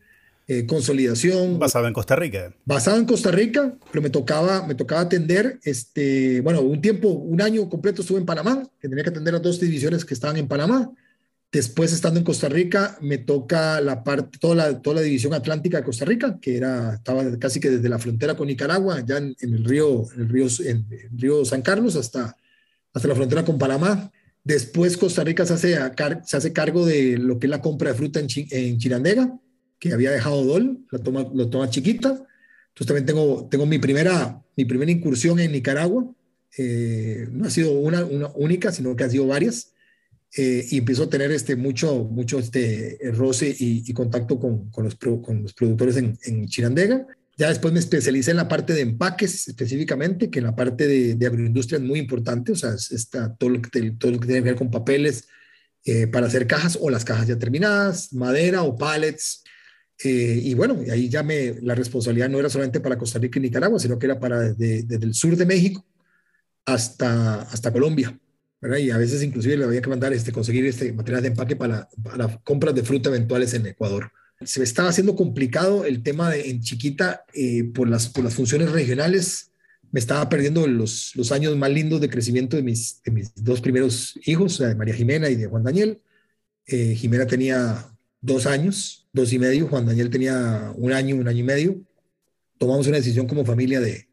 eh, 0.51 0.65
consolidación. 0.65 1.60
Basado 1.60 1.88
en 1.88 1.93
Costa 1.93 2.13
Rica. 2.17 2.53
Basado 2.65 2.98
en 2.98 3.05
Costa 3.05 3.31
Rica, 3.31 3.74
pero 3.89 4.01
me 4.01 4.10
tocaba, 4.10 4.67
me 4.67 4.75
tocaba 4.75 5.00
atender, 5.00 5.62
este, 5.63 6.41
bueno, 6.41 6.60
un 6.60 6.81
tiempo, 6.81 7.08
un 7.08 7.41
año 7.41 7.70
completo 7.70 8.01
estuve 8.01 8.20
en 8.20 8.25
Panamá, 8.25 8.67
que 8.77 8.89
tenía 8.89 9.01
que 9.01 9.12
atender 9.12 9.34
las 9.34 9.41
dos 9.41 9.62
divisiones 9.62 10.03
que 10.03 10.13
estaban 10.13 10.36
en 10.36 10.50
Panamá. 10.50 10.91
Después, 11.53 11.93
estando 11.93 12.20
en 12.20 12.25
Costa 12.25 12.50
Rica, 12.50 12.98
me 13.00 13.17
toca 13.17 13.79
la 13.79 14.03
parte, 14.03 14.39
toda 14.39 14.55
la, 14.55 14.81
toda 14.81 14.98
la 14.98 15.01
división 15.03 15.34
atlántica 15.34 15.77
de 15.77 15.84
Costa 15.86 16.03
Rica, 16.03 16.38
que 16.41 16.58
era, 16.58 16.96
estaba 16.96 17.24
casi 17.39 17.62
que 17.62 17.70
desde 17.70 17.88
la 17.88 18.00
frontera 18.00 18.36
con 18.36 18.48
Nicaragua, 18.48 19.00
ya 19.05 19.20
en, 19.20 19.34
el, 19.39 19.63
río, 19.63 20.03
el, 20.17 20.27
río, 20.27 20.48
en 20.65 20.86
el 20.89 21.17
río 21.17 21.46
San 21.46 21.62
Carlos, 21.62 21.96
hasta, 21.96 22.36
hasta 22.93 23.08
la 23.08 23.15
frontera 23.15 23.46
con 23.46 23.58
Panamá. 23.58 24.12
Después, 24.43 24.98
Costa 24.98 25.24
Rica 25.24 25.46
se 25.46 25.53
hace, 25.53 25.77
se 26.25 26.36
hace 26.36 26.51
cargo 26.51 26.86
de 26.86 27.17
lo 27.17 27.39
que 27.39 27.48
es 27.48 27.51
la 27.51 27.62
compra 27.62 27.91
de 27.91 27.96
fruta 27.96 28.20
en, 28.20 28.27
en 28.50 28.77
Chirandega, 28.77 29.34
que 29.81 29.91
había 29.91 30.11
dejado 30.11 30.45
Dol, 30.45 30.85
la 30.91 31.00
toma, 31.00 31.27
lo 31.33 31.50
toma 31.50 31.69
chiquita. 31.69 32.09
Entonces, 32.09 32.88
también 32.88 33.05
tengo, 33.07 33.47
tengo 33.50 33.65
mi, 33.65 33.79
primera, 33.79 34.39
mi 34.55 34.63
primera 34.63 34.91
incursión 34.91 35.39
en 35.39 35.51
Nicaragua. 35.51 36.05
Eh, 36.55 37.27
no 37.31 37.47
ha 37.47 37.50
sido 37.50 37.71
una, 37.71 38.05
una 38.05 38.27
única, 38.35 38.71
sino 38.71 38.95
que 38.95 39.03
ha 39.03 39.09
sido 39.09 39.25
varias 39.25 39.73
eh, 40.38 40.65
y 40.69 40.77
empiezo 40.77 41.03
a 41.03 41.09
tener 41.09 41.31
este, 41.31 41.55
mucho, 41.55 42.03
mucho 42.03 42.38
este, 42.38 43.00
roce 43.13 43.53
y, 43.57 43.91
contacto 43.93 44.39
con, 44.39 44.69
con, 44.69 44.83
los 44.83 44.95
con, 44.95 45.41
los 45.41 45.53
productores 45.53 45.97
en, 45.97 46.15
en, 46.25 46.47
Chirandega. 46.47 47.07
Ya 47.35 47.50
después 47.50 47.73
me 47.73 47.79
especialicé 47.79 48.31
en 48.31 48.38
la 48.38 48.47
parte 48.47 48.73
de 48.73 48.81
empaques 48.81 49.47
específicamente, 49.47 50.29
que 50.29 50.39
en 50.39 50.45
la 50.45 50.55
parte 50.55 50.88
de, 50.88 51.15
de 51.15 51.25
agroindustria 51.25 51.79
es 51.79 51.83
muy 51.83 51.97
importante, 51.97 52.51
o 52.51 52.55
sea, 52.55 52.75
está 52.75 53.33
todo, 53.33 53.50
lo 53.50 53.61
que 53.63 53.91
todo 53.93 54.11
lo 54.11 54.19
que 54.19 54.27
tiene 54.27 54.43
que 54.43 54.50
ver 54.50 54.55
con 54.55 54.69
papeles 54.69 55.27
eh, 55.83 56.05
para 56.05 56.27
hacer 56.27 56.45
cajas 56.45 56.77
o 56.79 56.91
las 56.91 57.03
cajas 57.03 57.27
ya 57.27 57.39
terminadas, 57.39 58.13
madera 58.13 58.61
o 58.61 58.77
pallets. 58.77 59.40
Eh, 60.03 60.39
y 60.43 60.53
bueno, 60.53 60.79
ahí 60.91 61.10
ya 61.10 61.24
me, 61.24 61.55
la 61.62 61.75
responsabilidad 61.75 62.29
no 62.29 62.39
era 62.39 62.50
solamente 62.50 62.79
para 62.79 62.98
Costa 62.98 63.20
Rica 63.20 63.39
y 63.39 63.43
Nicaragua, 63.43 63.79
sino 63.79 64.00
que 64.00 64.08
era 64.08 64.20
para 64.20 64.39
desde, 64.53 64.96
el 64.96 65.13
sur 65.13 65.36
de 65.36 65.46
México 65.46 65.86
hasta, 66.65 67.41
hasta 67.43 67.72
Colombia. 67.72 68.17
Y 68.79 68.91
a 68.91 68.98
veces 68.98 69.24
inclusive 69.24 69.58
le 69.58 69.65
había 69.65 69.81
que 69.81 69.89
mandar 69.89 70.13
este, 70.13 70.31
conseguir 70.31 70.65
este 70.65 70.93
material 70.93 71.24
de 71.24 71.29
empaque 71.29 71.55
para, 71.55 71.89
para 72.03 72.38
compras 72.43 72.75
de 72.75 72.84
fruta 72.84 73.10
eventuales 73.10 73.53
en 73.55 73.65
Ecuador. 73.65 74.12
Se 74.43 74.60
me 74.60 74.63
estaba 74.63 74.89
haciendo 74.89 75.15
complicado 75.15 75.86
el 75.86 76.03
tema 76.03 76.36
en 76.36 76.62
chiquita 76.62 77.25
eh, 77.34 77.63
por, 77.63 77.89
las, 77.89 78.10
por 78.10 78.24
las 78.24 78.36
funciones 78.36 78.72
regionales. 78.72 79.51
Me 79.91 80.00
estaba 80.00 80.29
perdiendo 80.29 80.67
los, 80.67 81.15
los 81.15 81.31
años 81.31 81.55
más 81.58 81.72
lindos 81.72 82.01
de 82.01 82.10
crecimiento 82.10 82.55
de 82.55 82.63
mis, 82.63 83.01
de 83.03 83.12
mis 83.12 83.34
dos 83.36 83.62
primeros 83.62 84.20
hijos, 84.25 84.60
de 84.60 84.75
María 84.75 84.93
Jimena 84.93 85.29
y 85.29 85.36
de 85.36 85.48
Juan 85.48 85.63
Daniel. 85.63 86.01
Eh, 86.67 86.96
Jimena 86.96 87.25
tenía 87.25 87.88
dos 88.22 88.46
años, 88.46 89.00
dos 89.13 89.34
y 89.34 89.39
medio. 89.39 89.68
Juan 89.68 89.86
Daniel 89.86 90.10
tenía 90.10 90.74
un 90.75 90.94
año, 90.94 91.15
un 91.15 91.27
año 91.27 91.39
y 91.39 91.44
medio. 91.44 91.82
Tomamos 92.58 92.88
una 92.88 92.98
decisión 92.98 93.27
como 93.27 93.46
familia 93.46 93.80
de, 93.80 94.08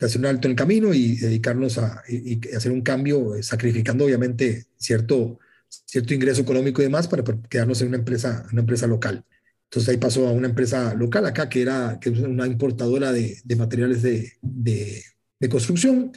de 0.00 0.06
hacer 0.06 0.20
un 0.20 0.26
alto 0.26 0.48
en 0.48 0.52
el 0.52 0.56
camino 0.56 0.94
y 0.94 1.16
dedicarnos 1.16 1.78
a 1.78 2.02
y, 2.08 2.40
hacer 2.54 2.72
un 2.72 2.82
cambio, 2.82 3.36
eh, 3.36 3.42
sacrificando 3.42 4.04
obviamente 4.04 4.66
cierto, 4.76 5.38
cierto 5.68 6.14
ingreso 6.14 6.40
económico 6.42 6.80
y 6.80 6.84
demás 6.84 7.06
para 7.06 7.22
quedarnos 7.48 7.82
en 7.82 7.88
una 7.88 7.98
empresa, 7.98 8.46
una 8.52 8.62
empresa 8.62 8.86
local. 8.86 9.24
Entonces 9.64 9.88
ahí 9.90 9.98
pasó 9.98 10.26
a 10.26 10.32
una 10.32 10.48
empresa 10.48 10.94
local 10.94 11.26
acá 11.26 11.48
que 11.48 11.62
era 11.62 11.98
que 12.00 12.10
una 12.10 12.46
importadora 12.46 13.12
de, 13.12 13.40
de 13.44 13.56
materiales 13.56 14.02
de, 14.02 14.32
de, 14.42 15.02
de, 15.38 15.48
construcción 15.48 16.10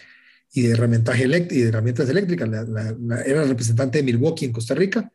y 0.51 0.63
de, 0.63 0.71
herramientaje 0.71 1.25
y 1.25 1.61
de 1.61 1.67
herramientas 1.67 2.09
eléctricas. 2.09 2.49
La, 2.49 3.21
era 3.21 3.43
representante 3.43 3.99
de 3.99 4.03
Milwaukee 4.05 4.45
en 4.45 4.53
Costa 4.53 4.73
Rica 4.73 5.11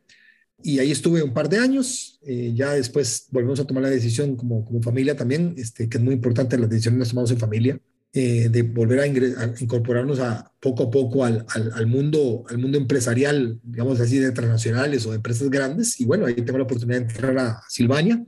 y 0.62 0.78
ahí 0.80 0.90
estuve 0.90 1.22
un 1.22 1.32
par 1.32 1.48
de 1.48 1.58
años. 1.58 2.18
Eh, 2.22 2.52
ya 2.54 2.72
después 2.72 3.28
volvimos 3.30 3.60
a 3.60 3.66
tomar 3.66 3.82
la 3.84 3.90
decisión 3.90 4.36
como, 4.36 4.64
como 4.64 4.82
familia 4.82 5.16
también, 5.16 5.54
este, 5.56 5.88
que 5.88 5.98
es 5.98 6.02
muy 6.02 6.14
importante, 6.14 6.58
las 6.58 6.68
decisiones 6.68 7.00
las 7.00 7.08
tomamos 7.10 7.30
en 7.30 7.38
familia 7.38 7.80
eh, 8.12 8.48
de 8.48 8.62
volver 8.62 9.00
a, 9.00 9.06
incorporarnos 9.06 10.18
a 10.18 10.50
poco 10.60 10.84
a 10.84 10.90
poco 10.90 11.24
al, 11.24 11.44
al, 11.54 11.86
mundo, 11.86 12.44
al 12.48 12.58
mundo 12.58 12.78
empresarial, 12.78 13.60
digamos 13.62 14.00
así, 14.00 14.18
de 14.18 14.32
transnacionales 14.32 15.06
o 15.06 15.10
de 15.10 15.16
empresas 15.16 15.48
grandes. 15.50 16.00
Y 16.00 16.04
bueno, 16.04 16.26
ahí 16.26 16.34
tengo 16.34 16.58
la 16.58 16.64
oportunidad 16.64 17.00
de 17.00 17.06
entrar 17.06 17.38
a 17.38 17.62
Silvania. 17.68 18.24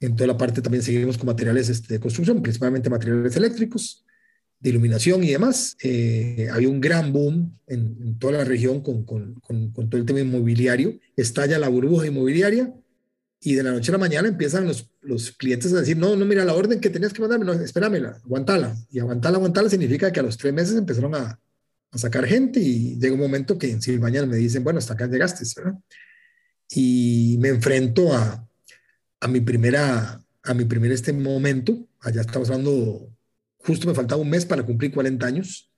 En 0.00 0.16
toda 0.16 0.26
la 0.26 0.38
parte 0.38 0.62
también 0.62 0.82
seguimos 0.82 1.18
con 1.18 1.26
materiales 1.26 1.68
este, 1.68 1.94
de 1.94 2.00
construcción, 2.00 2.40
principalmente 2.40 2.88
materiales 2.88 3.36
eléctricos, 3.36 4.04
de 4.60 4.70
iluminación 4.70 5.24
y 5.24 5.30
demás. 5.30 5.76
Eh, 5.82 6.48
había 6.52 6.68
un 6.68 6.80
gran 6.80 7.12
boom 7.12 7.58
en, 7.66 7.96
en 8.00 8.18
toda 8.18 8.34
la 8.34 8.44
región 8.44 8.82
con, 8.82 9.04
con, 9.04 9.34
con, 9.40 9.72
con, 9.72 9.90
todo 9.90 10.00
el 10.00 10.06
tema 10.06 10.20
inmobiliario. 10.20 10.98
Estalla 11.16 11.58
la 11.58 11.68
burbuja 11.68 12.06
inmobiliaria 12.06 12.72
y 13.42 13.54
de 13.54 13.62
la 13.62 13.72
noche 13.72 13.90
a 13.90 13.92
la 13.92 13.98
mañana 13.98 14.28
empiezan 14.28 14.66
los, 14.66 14.90
los 15.00 15.32
clientes 15.32 15.72
a 15.72 15.80
decir, 15.80 15.96
no, 15.96 16.14
no, 16.14 16.26
mira, 16.26 16.44
la 16.44 16.54
orden 16.54 16.78
que 16.78 16.90
tenías 16.90 17.12
que 17.12 17.22
mandarme, 17.22 17.46
no, 17.46 17.52
espéramela, 17.54 18.20
aguantala. 18.22 18.76
Y 18.90 18.98
aguantala, 18.98 19.38
aguantala 19.38 19.70
significa 19.70 20.12
que 20.12 20.20
a 20.20 20.22
los 20.22 20.36
tres 20.36 20.52
meses 20.52 20.76
empezaron 20.76 21.14
a, 21.14 21.40
a 21.90 21.98
sacar 21.98 22.26
gente 22.26 22.60
y 22.60 22.98
llega 22.98 23.14
un 23.14 23.20
momento 23.20 23.58
que 23.58 23.70
en 23.70 23.80
Silvania 23.80 24.24
me 24.26 24.36
dicen, 24.36 24.62
bueno, 24.62 24.78
hasta 24.78 24.92
acá 24.92 25.06
llegaste, 25.06 25.44
¿verdad? 25.56 25.78
Y 26.68 27.36
me 27.40 27.48
enfrento 27.48 28.12
a, 28.12 28.46
a 29.20 29.28
mi 29.28 29.40
primera, 29.40 30.22
a 30.42 30.54
mi 30.54 30.64
primer 30.66 30.92
este 30.92 31.12
momento, 31.12 31.88
allá 32.00 32.20
estamos 32.20 32.48
hablando, 32.50 33.10
justo 33.64 33.86
me 33.86 33.94
faltaba 33.94 34.20
un 34.20 34.30
mes 34.30 34.46
para 34.46 34.62
cumplir 34.62 34.92
40 34.92 35.26
años, 35.26 35.70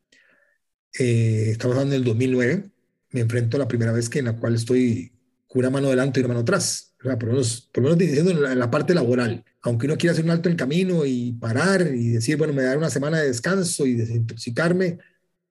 eh, 0.99 1.49
estamos 1.51 1.77
hablando 1.77 1.95
del 1.95 2.05
2009, 2.05 2.71
me 3.11 3.21
enfrento 3.21 3.57
a 3.57 3.61
la 3.61 3.69
primera 3.69 3.93
vez 3.93 4.09
que 4.09 4.21
en 4.21 4.27
la 4.27 4.37
cual 4.37 4.55
estoy 4.55 5.13
con 5.47 5.61
una 5.61 5.71
mano 5.71 5.91
delante 5.91 6.21
y 6.21 6.25
una 6.25 6.39
atrás 6.39 6.93
por 7.03 7.25
lo 7.25 7.33
menos, 7.33 7.69
por 7.73 7.83
menos 7.83 7.99
diciendo 7.99 8.31
en 8.31 8.59
la, 8.59 8.71
parte 8.71 8.95
laboral. 8.95 9.45
Aunque 9.63 9.87
uno 9.87 9.97
quiera 9.97 10.13
hacer 10.13 10.25
un 10.25 10.31
alto 10.31 10.49
en 10.49 10.53
el 10.53 10.59
camino 10.59 11.05
y 11.05 11.33
parar 11.33 11.83
y 11.95 12.11
decir, 12.11 12.37
bueno, 12.37 12.53
me 12.53 12.63
dar 12.63 12.79
una 12.79 12.91
semana 12.91 13.19
de 13.19 13.29
descanso 13.29 13.87
y 13.87 13.95
desintoxicarme, 13.95 14.99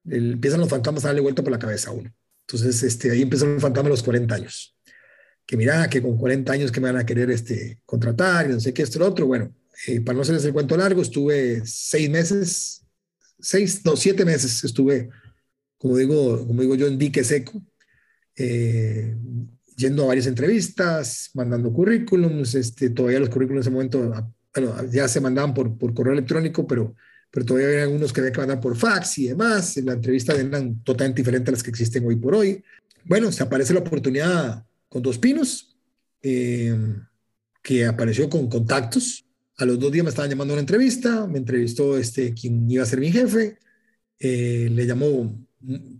empiezan 0.09 0.59
los 0.59 0.69
fantasmas 0.69 1.03
a 1.03 1.09
darle 1.09 1.21
vuelta 1.21 1.43
por 1.43 1.51
la 1.51 1.59
cabeza 1.59 1.89
a 1.89 1.93
uno. 1.93 2.13
Entonces, 2.47 2.83
este, 2.83 3.11
ahí 3.11 3.21
empiezan 3.21 3.53
los 3.53 3.61
fantasmas 3.61 3.87
a 3.87 3.91
los 3.91 4.03
40 4.03 4.33
años. 4.35 4.77
Que 5.45 5.57
mira, 5.57 5.89
que 5.89 6.01
con 6.01 6.17
40 6.17 6.51
años 6.53 6.71
que 6.71 6.79
me 6.79 6.91
van 6.91 7.01
a 7.01 7.05
querer 7.05 7.29
este, 7.31 7.81
contratar 7.85 8.49
y 8.49 8.53
no 8.53 8.59
sé 8.59 8.73
qué, 8.73 8.83
esto, 8.83 8.99
lo 8.99 9.07
otro. 9.07 9.27
Bueno, 9.27 9.53
eh, 9.87 10.01
para 10.01 10.15
no 10.15 10.21
hacerles 10.21 10.45
el 10.45 10.53
cuento 10.53 10.77
largo, 10.77 11.01
estuve 11.01 11.63
seis 11.65 12.09
meses, 12.09 12.85
seis, 13.39 13.81
no, 13.83 13.95
siete 13.95 14.25
meses 14.25 14.63
estuve, 14.63 15.09
como 15.77 15.97
digo, 15.97 16.45
como 16.45 16.61
digo 16.61 16.75
yo, 16.75 16.87
en 16.87 16.97
dique 16.97 17.23
seco. 17.23 17.61
Eh, 18.35 19.15
yendo 19.75 20.03
a 20.03 20.07
varias 20.07 20.27
entrevistas, 20.27 21.31
mandando 21.33 21.73
currículums, 21.73 22.55
este, 22.55 22.91
todavía 22.91 23.19
los 23.19 23.29
currículums 23.29 23.65
en 23.65 23.69
ese 23.69 23.75
momento, 23.75 24.11
ah, 24.13 24.31
bueno, 24.53 24.91
ya 24.91 25.07
se 25.07 25.19
mandaban 25.19 25.53
por, 25.53 25.77
por 25.77 25.93
correo 25.93 26.13
electrónico, 26.13 26.67
pero, 26.67 26.95
pero 27.31 27.45
todavía 27.45 27.69
había 27.69 27.83
algunos 27.83 28.13
que 28.13 28.21
había 28.21 28.31
que 28.31 28.39
mandar 28.39 28.59
por 28.59 28.75
fax 28.75 29.17
y 29.17 29.27
demás, 29.27 29.77
la 29.77 29.93
entrevista 29.93 30.33
eran 30.33 30.83
totalmente 30.83 31.21
diferentes 31.21 31.49
a 31.49 31.51
las 31.53 31.63
que 31.63 31.71
existen 31.71 32.05
hoy 32.05 32.15
por 32.15 32.35
hoy. 32.35 32.63
Bueno, 33.05 33.31
se 33.31 33.43
aparece 33.43 33.73
la 33.73 33.79
oportunidad 33.79 34.65
con 34.87 35.01
Dos 35.01 35.17
Pinos, 35.17 35.75
eh, 36.21 36.75
que 37.63 37.85
apareció 37.85 38.29
con 38.29 38.49
contactos. 38.49 39.25
A 39.61 39.65
los 39.65 39.79
dos 39.79 39.91
días 39.91 40.03
me 40.03 40.09
estaban 40.09 40.31
llamando 40.31 40.53
a 40.53 40.55
una 40.55 40.61
entrevista, 40.61 41.27
me 41.27 41.37
entrevistó 41.37 41.95
este, 41.95 42.33
quien 42.33 42.69
iba 42.69 42.81
a 42.81 42.87
ser 42.87 42.99
mi 42.99 43.11
jefe, 43.11 43.59
eh, 44.19 44.67
le 44.71 44.87
llamó 44.87 45.37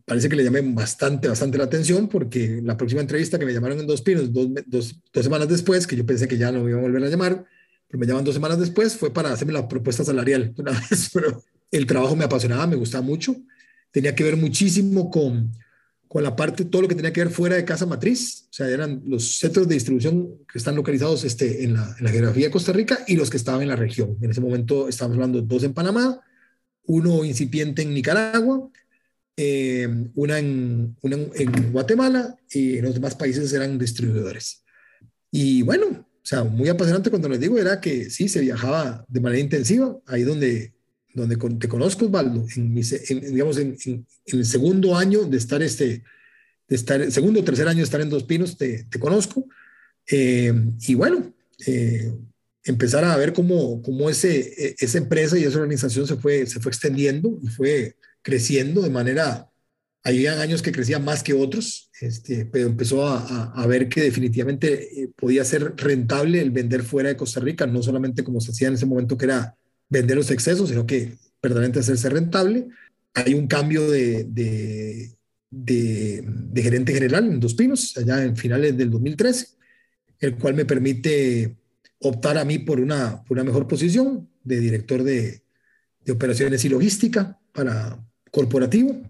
parece 0.05 0.27
que 0.27 0.35
le 0.35 0.43
llamé 0.43 0.61
bastante, 0.61 1.27
bastante 1.27 1.59
la 1.59 1.65
atención 1.65 2.07
porque 2.07 2.59
la 2.63 2.75
próxima 2.75 3.01
entrevista 3.01 3.37
que 3.37 3.45
me 3.45 3.53
llamaron 3.53 3.79
en 3.79 3.85
Dos 3.85 4.01
Pinos, 4.01 4.33
dos, 4.33 4.49
dos, 4.65 4.95
dos, 5.13 5.23
semanas 5.23 5.47
después, 5.47 5.85
que 5.85 5.95
yo 5.95 6.03
pensé 6.03 6.27
que 6.27 6.39
ya 6.39 6.51
no 6.51 6.63
me 6.63 6.71
iban 6.71 6.79
a 6.79 6.87
volver 6.87 7.03
a 7.03 7.09
llamar, 7.09 7.45
pero 7.87 7.99
me 7.99 8.07
llaman 8.07 8.23
dos 8.23 8.33
semanas 8.33 8.59
después, 8.59 8.95
fue 8.95 9.13
para 9.13 9.31
hacerme 9.31 9.53
la 9.53 9.67
propuesta 9.67 10.03
salarial 10.03 10.55
una 10.57 10.71
vez, 10.89 11.11
pero 11.13 11.43
el 11.69 11.85
trabajo 11.85 12.15
me 12.15 12.23
apasionaba, 12.23 12.65
me 12.65 12.75
gustaba 12.75 13.03
mucho, 13.03 13.35
tenía 13.91 14.15
que 14.15 14.23
ver 14.23 14.37
muchísimo 14.37 15.11
con, 15.11 15.51
con 16.11 16.23
la 16.23 16.35
parte, 16.35 16.65
todo 16.65 16.81
lo 16.81 16.87
que 16.89 16.95
tenía 16.95 17.13
que 17.13 17.23
ver 17.23 17.31
fuera 17.31 17.55
de 17.55 17.63
casa 17.63 17.85
matriz, 17.85 18.45
o 18.49 18.53
sea, 18.53 18.67
eran 18.67 19.01
los 19.05 19.37
centros 19.37 19.65
de 19.65 19.75
distribución 19.75 20.39
que 20.51 20.57
están 20.57 20.75
localizados 20.75 21.23
este, 21.23 21.63
en, 21.63 21.75
la, 21.75 21.95
geografía 22.01 22.47
de 22.47 22.51
Costa 22.51 22.73
Rica 22.73 22.99
y 23.07 23.15
los 23.15 23.29
que 23.29 23.37
estaban 23.37 23.61
en 23.61 23.69
la 23.69 23.77
región. 23.77 24.17
En 24.19 24.29
ese 24.29 24.41
momento 24.41 24.89
estábamos 24.89 25.15
hablando 25.15 25.41
dos 25.41 25.63
en 25.63 25.73
Panamá, 25.73 26.19
uno 26.83 27.23
incipiente 27.23 27.83
en 27.83 27.93
Nicaragua, 27.93 28.69
eh, 29.37 29.87
una, 30.15 30.37
en, 30.37 30.97
una 30.99 31.15
en 31.15 31.71
Guatemala 31.71 32.35
y 32.49 32.79
en 32.79 32.83
los 32.83 32.93
demás 32.93 33.15
países 33.15 33.53
eran 33.53 33.79
distribuidores. 33.79 34.65
Y 35.31 35.61
bueno, 35.61 35.85
o 35.87 36.25
sea, 36.25 36.43
muy 36.43 36.67
apasionante 36.67 37.09
cuando 37.09 37.29
les 37.29 37.39
digo 37.39 37.57
era 37.57 37.79
que 37.79 38.09
sí, 38.09 38.27
se 38.27 38.41
viajaba 38.41 39.05
de 39.07 39.21
manera 39.21 39.39
intensiva, 39.39 39.97
ahí 40.07 40.23
donde, 40.23 40.73
donde 41.13 41.37
te 41.59 41.67
conozco, 41.67 42.05
Osvaldo, 42.05 42.45
en, 42.55 42.73
digamos, 42.75 43.57
en, 43.57 43.75
el 44.25 44.45
segundo 44.45 44.95
año 44.95 45.23
de 45.23 45.37
estar, 45.37 45.61
este, 45.61 46.03
de 46.67 46.75
estar, 46.75 47.11
segundo 47.11 47.41
o 47.41 47.43
tercer 47.43 47.67
año 47.67 47.77
de 47.77 47.83
estar 47.83 48.01
en 48.01 48.09
Dos 48.09 48.23
Pinos, 48.23 48.57
te, 48.57 48.87
conozco. 48.99 49.47
Eh, 50.09 50.53
y 50.87 50.95
bueno, 50.95 51.33
eh, 51.67 52.11
empezar 52.63 53.03
a 53.03 53.17
ver 53.17 53.33
cómo, 53.33 53.81
cómo 53.81 54.09
ese, 54.09 54.39
e, 54.39 54.75
esa 54.79 54.97
empresa 54.97 55.37
y 55.37 55.43
esa 55.43 55.57
organización 55.59 56.07
se 56.07 56.15
fue, 56.15 56.45
se 56.45 56.59
fue 56.59 56.71
extendiendo 56.71 57.39
y 57.41 57.47
fue 57.47 57.95
creciendo 58.21 58.81
de 58.81 58.89
manera, 58.89 59.49
había 60.03 60.39
años 60.41 60.61
que 60.61 60.71
crecía 60.71 60.99
más 60.99 61.23
que 61.23 61.33
otros, 61.33 61.89
este, 61.99 62.45
pero 62.45 62.67
empezó 62.67 63.07
a, 63.07 63.51
a, 63.53 63.67
ver 63.67 63.87
que 63.87 64.01
definitivamente 64.01 65.03
eh, 65.03 65.09
podía 65.15 65.43
ser 65.45 65.75
rentable 65.75 66.41
el 66.41 66.51
vender 66.51 66.83
fuera 66.83 67.09
de 67.09 67.17
Costa 67.17 67.39
Rica, 67.39 67.67
no 67.67 67.83
solamente 67.83 68.23
como 68.23 68.41
se 68.41 68.51
hacía 68.51 68.67
en 68.67 68.75
ese 68.75 68.85
momento 68.85 69.17
que 69.17 69.25
era 69.25 69.55
vender 69.91 70.17
los 70.17 70.31
excesos, 70.31 70.69
sino 70.69 70.87
que 70.87 71.17
verdaderamente 71.43 71.79
hacerse 71.79 72.09
rentable. 72.09 72.69
Hay 73.13 73.35
un 73.35 73.45
cambio 73.45 73.91
de, 73.91 74.23
de, 74.23 75.11
de, 75.51 76.23
de 76.25 76.63
gerente 76.63 76.93
general 76.93 77.25
en 77.25 77.39
Dos 77.39 77.53
Pinos, 77.53 77.95
allá 77.97 78.23
en 78.23 78.35
finales 78.37 78.75
del 78.75 78.89
2013, 78.89 79.47
el 80.21 80.37
cual 80.37 80.55
me 80.55 80.65
permite 80.65 81.57
optar 81.99 82.37
a 82.37 82.45
mí 82.45 82.57
por 82.57 82.79
una, 82.79 83.23
por 83.23 83.37
una 83.37 83.43
mejor 83.43 83.67
posición 83.67 84.29
de 84.43 84.59
director 84.59 85.03
de, 85.03 85.43
de 86.05 86.11
operaciones 86.11 86.63
y 86.65 86.69
logística 86.69 87.39
para 87.51 88.03
corporativo, 88.31 89.01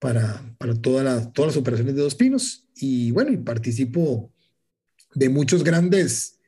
para, 0.00 0.54
para 0.58 0.74
todas 0.74 1.30
las 1.34 1.56
operaciones 1.56 1.94
de 1.94 2.02
Dos 2.02 2.16
Pinos. 2.16 2.68
Y 2.74 3.12
bueno, 3.12 3.32
y 3.32 3.36
participo 3.36 4.32
de 5.14 5.28
muchos 5.28 5.62
grandes 5.62 6.40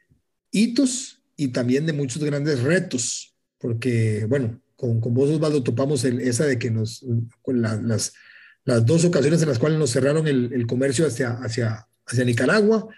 hitos 0.50 1.23
y 1.37 1.49
también 1.49 1.87
de 1.87 1.93
muchos 1.93 2.23
grandes 2.25 2.62
retos, 2.62 3.30
porque 3.61 4.26
bueno, 4.29 4.61
con, 4.76 5.00
con 5.00 5.14
vos 5.14 5.31
Osvaldo 5.31 5.62
topamos 5.62 6.05
el, 6.05 6.21
esa 6.21 6.47
de 6.47 6.59
que 6.59 6.71
nos, 6.71 7.05
con 7.43 7.61
las, 7.62 8.12
las 8.64 8.87
dos 8.87 9.05
ocasiones 9.05 9.43
en 9.43 9.49
las 9.49 9.59
cuales 9.59 9.79
nos 9.79 9.90
cerraron 9.90 10.26
el, 10.26 10.52
el 10.52 10.67
comercio 10.67 11.07
hacia, 11.07 11.33
hacia, 11.35 11.87
hacia 12.07 12.25
Nicaragua, 12.25 12.88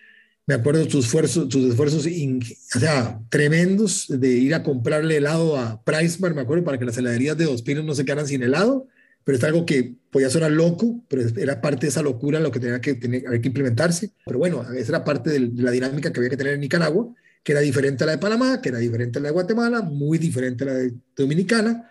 me 0.46 0.54
acuerdo 0.54 0.86
tus 0.86 1.04
esfuerzos, 1.04 1.54
esfuerzos 1.54 2.06
o 2.06 2.78
sea, 2.78 3.20
tremendos 3.28 4.06
de 4.08 4.28
ir 4.28 4.54
a 4.54 4.62
comprarle 4.62 5.18
helado 5.18 5.56
a 5.56 5.82
Pricebar, 5.84 6.34
me 6.34 6.40
acuerdo, 6.40 6.64
para 6.64 6.78
que 6.78 6.84
las 6.84 6.98
heladerías 6.98 7.36
de 7.36 7.44
Dos 7.44 7.62
Pinos 7.62 7.84
no 7.84 7.94
se 7.94 8.04
quedaran 8.04 8.26
sin 8.26 8.42
helado, 8.42 8.88
pero 9.24 9.38
es 9.38 9.44
algo 9.44 9.64
que 9.64 9.94
podía 10.10 10.30
sonar 10.30 10.50
loco, 10.50 11.04
pero 11.08 11.22
era 11.36 11.60
parte 11.60 11.82
de 11.82 11.90
esa 11.90 12.02
locura 12.02 12.40
lo 12.40 12.50
que 12.50 12.58
tenía 12.58 12.80
que, 12.80 12.94
tener, 12.94 13.22
que 13.40 13.48
implementarse. 13.48 14.10
Pero 14.26 14.38
bueno, 14.38 14.62
esa 14.72 14.92
era 14.92 15.04
parte 15.04 15.30
de 15.30 15.62
la 15.62 15.70
dinámica 15.70 16.12
que 16.12 16.18
había 16.18 16.30
que 16.30 16.36
tener 16.36 16.54
en 16.54 16.60
Nicaragua, 16.60 17.14
que 17.42 17.52
era 17.52 17.60
diferente 17.60 18.04
a 18.04 18.06
la 18.06 18.12
de 18.12 18.18
Panamá, 18.18 18.60
que 18.60 18.68
era 18.68 18.78
diferente 18.78 19.18
a 19.18 19.22
la 19.22 19.28
de 19.28 19.32
Guatemala, 19.32 19.82
muy 19.82 20.18
diferente 20.18 20.64
a 20.64 20.68
la 20.68 20.74
de 20.74 20.94
Dominicana, 21.16 21.90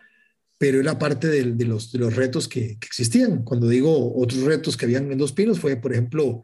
pero 0.58 0.80
era 0.80 0.98
parte 0.98 1.28
de, 1.28 1.66
los, 1.66 1.92
retos 2.16 2.48
que, 2.48 2.78
existían. 2.82 3.44
Cuando 3.44 3.68
digo 3.68 4.16
otros 4.16 4.44
retos 4.44 4.78
que 4.78 4.86
habían 4.86 5.12
en 5.12 5.18
Dos 5.18 5.34
Pinos, 5.34 5.60
fue, 5.60 5.76
por 5.76 5.92
ejemplo, 5.92 6.44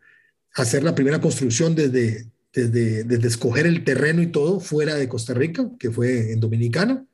hacer 0.55 0.83
la 0.83 0.95
primera 0.95 1.21
construcción 1.21 1.75
desde, 1.75 2.25
desde, 2.51 3.27
escoger 3.27 3.67
el 3.67 3.83
terreno 3.83 4.21
y 4.21 4.27
todo 4.27 4.59
fuera 4.59 4.95
de 4.95 5.07
Costa 5.07 5.33
Rica, 5.33 5.69
que 5.79 5.91
fue 5.91 6.31
en 6.31 6.39
Dominicana, 6.39 7.05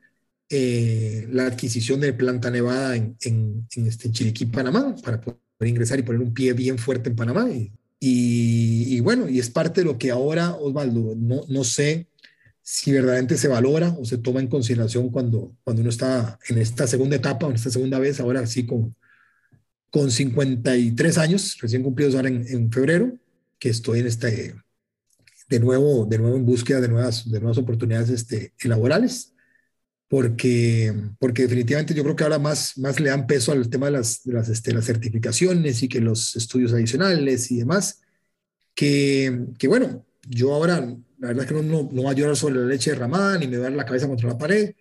eh, 0.50 1.27
la 1.31 1.47
adquisición 1.47 2.00
de 2.00 2.13
planta 2.13 2.50
nevada 2.50 2.95
en, 2.95 3.17
en, 3.21 3.67
en, 3.75 3.88
este, 3.88 4.12
Chiriquí, 4.12 4.45
Panamá, 4.45 4.95
para 5.03 5.19
poder 5.19 5.39
ingresar 5.65 6.00
y 6.00 6.03
poner 6.03 6.21
un 6.21 6.33
pie 6.33 6.53
bien 6.53 6.77
fuerte 6.77 7.09
en 7.09 7.15
Panamá. 7.15 7.47
Y, 8.05 8.99
bueno, 8.99 9.30
y 9.30 9.39
es 9.39 9.49
parte 9.49 9.80
de 9.80 9.86
lo 9.86 9.97
que 9.97 10.12
ahora, 10.12 10.56
Osvaldo, 10.56 11.15
no, 11.15 11.43
no 11.47 11.63
sé 11.63 12.10
si 12.62 12.91
verdaderamente 12.91 13.38
se 13.38 13.47
valora 13.47 13.95
o 13.97 14.04
se 14.04 14.17
toma 14.17 14.41
en 14.41 14.47
consideración 14.47 15.10
cuando, 15.10 15.56
cuando 15.63 15.82
uno 15.82 15.89
está 15.89 16.38
en 16.49 16.58
esta 16.58 16.86
segunda 16.86 17.15
etapa, 17.15 17.47
en 17.47 17.54
esta 17.54 17.69
segunda 17.69 17.99
vez, 17.99 18.19
ahora 18.19 18.45
sí 18.45 18.65
con, 18.65 18.93
con 19.89 20.12
53 20.12 21.17
años, 21.17 21.58
recién 21.62 21.82
cumplidos 21.82 22.15
ahora 22.15 22.28
en, 22.28 22.45
en 22.45 22.69
febrero, 22.69 23.17
que 23.58 23.69
estoy 23.69 24.01
en 24.01 24.08
este, 24.08 24.54
de 25.47 25.60
nuevo, 25.62 26.06
de 26.06 26.17
nuevo 26.17 26.36
en 26.36 26.45
búsqueda 26.45 26.82
de 26.82 26.89
nuevas, 26.89 27.32
de 27.32 27.39
nuevas 27.39 27.58
oportunidades 27.58 28.10
este, 28.10 28.54
laborales, 28.65 29.33
porque, 30.13 30.93
porque 31.17 31.41
definitivamente 31.41 31.95
yo 31.95 32.04
creo 32.04 32.15
que 32.15 32.23
ahora 32.23 32.38
más, 32.38 32.78
más 32.78 32.99
le 32.99 33.10
dan 33.10 33.26
peso 33.26 33.52
al 33.52 33.67
tema 33.67 33.88
de 33.88 33.93
las, 33.93 34.23
de 34.23 34.34
las, 34.34 34.47
este, 34.47 34.71
las 34.71 34.86
certificaciones 34.86 35.82
y 35.82 35.88
que 35.88 35.99
los 36.02 36.36
estudios 36.36 36.71
adicionales 36.71 37.49
y 37.49 37.58
demás, 37.58 37.99
que, 38.76 39.47
que 39.58 39.67
bueno, 39.67 40.06
yo 40.30 40.54
ahora, 40.54 40.82
la 41.17 41.28
verdad 41.30 41.45
es 41.45 41.47
que 41.47 41.56
no, 41.56 41.63
no, 41.63 41.89
no 41.91 42.04
va 42.04 42.12
a 42.12 42.13
llorar 42.13 42.36
sobre 42.36 42.58
la 42.58 42.67
leche 42.67 42.91
derramada 42.91 43.39
ni 43.39 43.47
me 43.47 43.58
va 43.58 43.65
a 43.65 43.69
dar 43.69 43.78
la 43.78 43.86
cabeza 43.86 44.08
contra 44.08 44.30
la 44.30 44.38
pared, 44.38 44.76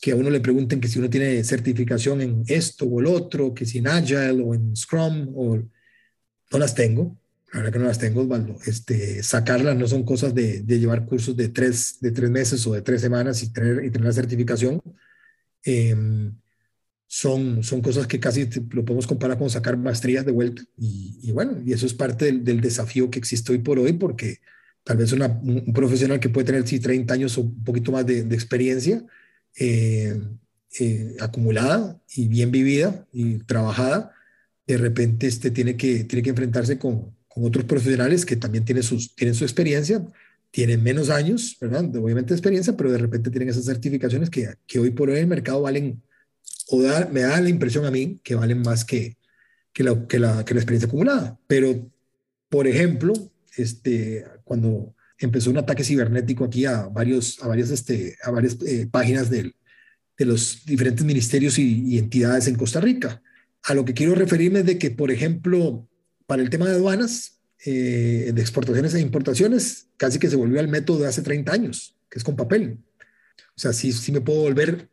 que 0.00 0.10
a 0.10 0.16
uno 0.16 0.30
le 0.30 0.40
pregunten 0.40 0.80
que 0.80 0.88
si 0.88 0.98
uno 0.98 1.08
tiene 1.08 1.44
certificación 1.44 2.20
en 2.20 2.42
esto 2.48 2.84
o 2.84 2.98
el 2.98 3.06
otro, 3.06 3.54
que 3.54 3.64
si 3.64 3.78
en 3.78 3.86
Agile 3.86 4.42
o 4.42 4.52
en 4.52 4.74
Scrum, 4.74 5.32
o 5.36 5.58
no 5.58 6.58
las 6.58 6.74
tengo. 6.74 7.16
Verdad 7.52 7.72
que 7.72 7.78
no 7.78 7.84
las 7.84 7.98
tengo, 7.98 8.22
Osvaldo. 8.22 8.56
Este, 8.66 9.22
sacarlas 9.22 9.76
no 9.76 9.86
son 9.86 10.04
cosas 10.04 10.34
de, 10.34 10.62
de, 10.62 10.78
llevar 10.78 11.04
cursos 11.04 11.36
de 11.36 11.48
tres, 11.48 11.98
de 12.00 12.10
tres 12.10 12.30
meses 12.30 12.66
o 12.66 12.72
de 12.72 12.82
tres 12.82 13.00
semanas 13.02 13.42
y 13.42 13.52
tener, 13.52 13.84
y 13.84 13.90
tener 13.90 14.06
la 14.06 14.12
certificación. 14.12 14.82
Eh, 15.64 15.94
son, 17.06 17.62
son 17.62 17.82
cosas 17.82 18.06
que 18.06 18.18
casi 18.18 18.48
lo 18.70 18.86
podemos 18.86 19.06
comparar 19.06 19.36
con 19.36 19.50
sacar 19.50 19.76
maestrías 19.76 20.24
de 20.24 20.32
vuelta. 20.32 20.62
Y, 20.78 21.18
y 21.22 21.30
bueno, 21.32 21.60
y 21.62 21.74
eso 21.74 21.84
es 21.84 21.92
parte 21.92 22.24
del, 22.24 22.42
del, 22.42 22.62
desafío 22.62 23.10
que 23.10 23.18
existe 23.18 23.52
hoy 23.52 23.58
por 23.58 23.78
hoy, 23.78 23.92
porque 23.92 24.38
tal 24.82 24.96
vez 24.96 25.12
una, 25.12 25.26
un 25.26 25.74
profesional 25.74 26.20
que 26.20 26.30
puede 26.30 26.46
tener 26.46 26.66
sí, 26.66 26.80
30 26.80 27.12
años 27.12 27.36
o 27.36 27.42
un 27.42 27.62
poquito 27.64 27.92
más 27.92 28.06
de, 28.06 28.24
de 28.24 28.34
experiencia 28.34 29.04
eh, 29.58 30.18
eh, 30.80 31.16
acumulada 31.20 32.00
y 32.16 32.28
bien 32.28 32.50
vivida 32.50 33.06
y 33.12 33.40
trabajada, 33.40 34.14
de 34.66 34.78
repente 34.78 35.26
este, 35.26 35.50
tiene, 35.50 35.76
que, 35.76 36.04
tiene 36.04 36.22
que 36.22 36.30
enfrentarse 36.30 36.78
con, 36.78 37.14
con 37.34 37.44
otros 37.44 37.64
profesionales 37.64 38.26
que 38.26 38.36
también 38.36 38.64
tienen, 38.64 38.82
sus, 38.82 39.14
tienen 39.14 39.34
su 39.34 39.44
experiencia, 39.44 40.04
tienen 40.50 40.82
menos 40.82 41.08
años, 41.08 41.56
¿verdad? 41.60 41.84
Obviamente 41.96 42.34
experiencia, 42.34 42.76
pero 42.76 42.92
de 42.92 42.98
repente 42.98 43.30
tienen 43.30 43.48
esas 43.48 43.64
certificaciones 43.64 44.28
que, 44.28 44.54
que 44.66 44.78
hoy 44.78 44.90
por 44.90 45.08
hoy 45.08 45.16
en 45.16 45.22
el 45.22 45.28
mercado 45.28 45.62
valen, 45.62 46.02
o 46.68 46.82
da, 46.82 47.08
me 47.10 47.20
da 47.20 47.40
la 47.40 47.48
impresión 47.48 47.86
a 47.86 47.90
mí 47.90 48.20
que 48.22 48.34
valen 48.34 48.60
más 48.60 48.84
que, 48.84 49.16
que, 49.72 49.82
la, 49.82 50.06
que, 50.06 50.18
la, 50.18 50.44
que 50.44 50.52
la 50.54 50.60
experiencia 50.60 50.86
acumulada. 50.86 51.38
Pero, 51.46 51.90
por 52.50 52.66
ejemplo, 52.66 53.14
este, 53.56 54.26
cuando 54.44 54.94
empezó 55.18 55.50
un 55.50 55.58
ataque 55.58 55.84
cibernético 55.84 56.44
aquí 56.44 56.66
a, 56.66 56.82
varios, 56.82 57.42
a 57.42 57.48
varias, 57.48 57.70
este, 57.70 58.18
a 58.22 58.30
varias 58.30 58.58
eh, 58.66 58.86
páginas 58.90 59.30
del, 59.30 59.54
de 60.18 60.24
los 60.26 60.66
diferentes 60.66 61.04
ministerios 61.06 61.58
y, 61.58 61.94
y, 61.94 61.98
entidades 61.98 62.46
en 62.46 62.56
Costa 62.56 62.80
Rica. 62.80 63.22
A 63.62 63.72
lo 63.72 63.86
que 63.86 63.94
quiero 63.94 64.14
referirme 64.14 64.58
es 64.58 64.66
de 64.66 64.76
que, 64.76 64.90
por 64.90 65.10
ejemplo, 65.10 65.88
para 66.32 66.42
el 66.42 66.48
tema 66.48 66.66
de 66.66 66.76
aduanas, 66.76 67.42
eh, 67.66 68.32
de 68.34 68.40
exportaciones 68.40 68.94
e 68.94 69.00
importaciones, 69.02 69.88
casi 69.98 70.18
que 70.18 70.30
se 70.30 70.36
volvió 70.36 70.60
al 70.60 70.66
método 70.66 71.00
de 71.00 71.08
hace 71.08 71.20
30 71.20 71.52
años, 71.52 71.94
que 72.08 72.18
es 72.18 72.24
con 72.24 72.36
papel. 72.36 72.78
O 73.54 73.60
sea, 73.60 73.74
sí, 73.74 73.92
sí 73.92 74.12
me 74.12 74.22
puedo 74.22 74.40
volver 74.40 74.88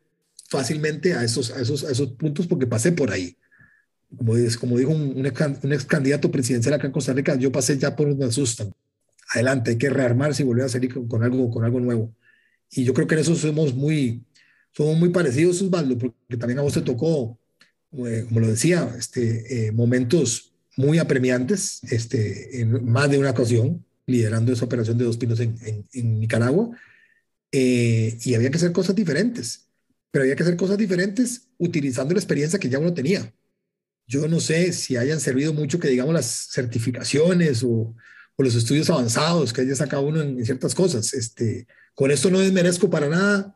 fácilmente 0.50 1.14
a 1.14 1.24
esos, 1.24 1.52
a 1.52 1.62
esos, 1.62 1.86
a 1.86 1.92
esos 1.92 2.12
puntos 2.16 2.46
porque 2.46 2.68
pasé 2.68 2.92
por 2.92 3.10
ahí. 3.10 3.38
Como, 4.18 4.36
es, 4.36 4.58
como 4.58 4.78
dijo 4.78 4.92
un, 4.92 5.18
un, 5.18 5.26
ex, 5.26 5.42
un, 5.64 5.72
ex, 5.72 5.86
candidato 5.86 6.30
presidencial 6.30 6.74
acá 6.74 6.88
en 6.88 6.92
Costa 6.92 7.14
Rica, 7.14 7.36
yo 7.36 7.54
pasé 7.54 7.78
ya 7.78 7.96
por 7.96 8.10
donde 8.10 8.26
asustan. 8.26 8.74
Adelante, 9.34 9.72
hay 9.72 9.78
que 9.78 9.90
rearmarse 9.90 10.44
y 10.44 10.46
volver 10.46 10.66
a 10.66 10.70
salir 10.70 10.94
con, 10.94 11.08
con, 11.08 11.24
algo, 11.24 11.50
con 11.50 11.64
algo 11.64 11.80
nuevo. 11.80 12.14
Y 12.70 12.84
yo 12.84 12.94
creo 12.94 13.08
que 13.08 13.16
en 13.16 13.22
eso 13.22 13.34
somos 13.34 13.74
muy, 13.74 14.26
somos 14.74 14.98
muy 14.98 15.08
parecidos, 15.08 15.62
Osvaldo, 15.62 15.98
porque 15.98 16.36
también 16.36 16.60
a 16.60 16.64
vos 16.64 16.74
te 16.74 16.82
tocó, 16.82 17.40
eh, 17.94 18.26
como 18.28 18.42
lo 18.42 18.48
decía, 18.50 18.94
este, 18.98 19.68
eh, 19.68 19.72
momentos 19.72 20.49
muy 20.80 20.98
apremiantes, 20.98 21.84
este, 21.92 22.62
en 22.62 22.86
más 22.90 23.12
de 23.12 23.18
una 23.18 23.32
ocasión, 23.32 23.86
liderando 24.06 24.54
esa 24.54 24.64
operación 24.64 24.98
de 24.98 25.04
dos 25.04 25.18
pinos 25.18 25.42
en, 25.42 25.58
en, 25.62 25.86
en 25.92 26.20
Nicaragua, 26.22 26.70
eh, 27.52 28.18
y 28.24 28.34
había 28.34 28.50
que 28.50 28.56
hacer 28.56 28.72
cosas 28.72 28.96
diferentes, 28.96 29.68
pero 30.10 30.24
había 30.24 30.38
que 30.38 30.44
hacer 30.44 30.56
cosas 30.56 30.78
diferentes 30.78 31.50
utilizando 31.58 32.14
la 32.14 32.22
experiencia 32.22 32.60
que 32.60 32.70
ya 32.70 32.80
uno 32.80 32.94
tenía. 32.94 33.34
Yo 34.08 34.26
no 34.30 34.40
sé 34.40 34.72
si 34.72 34.96
hayan 34.96 35.20
servido 35.20 35.52
mucho 35.54 35.82
que 35.82 35.90
digamos 35.90 36.14
las 36.14 36.48
certificaciones 36.54 37.62
o, 37.62 37.94
o 38.38 38.44
los 38.44 38.56
estudios 38.56 38.90
avanzados 38.90 39.52
que 39.52 39.62
haya 39.62 39.76
sacado 39.76 40.04
uno 40.04 40.22
en, 40.22 40.40
en, 40.40 40.46
ciertas 40.46 40.74
cosas. 40.74 41.14
Este, 41.14 41.68
con 41.94 42.10
esto 42.10 42.32
no 42.32 42.40
desmerezco 42.40 42.90
para 42.90 43.10
nada. 43.10 43.54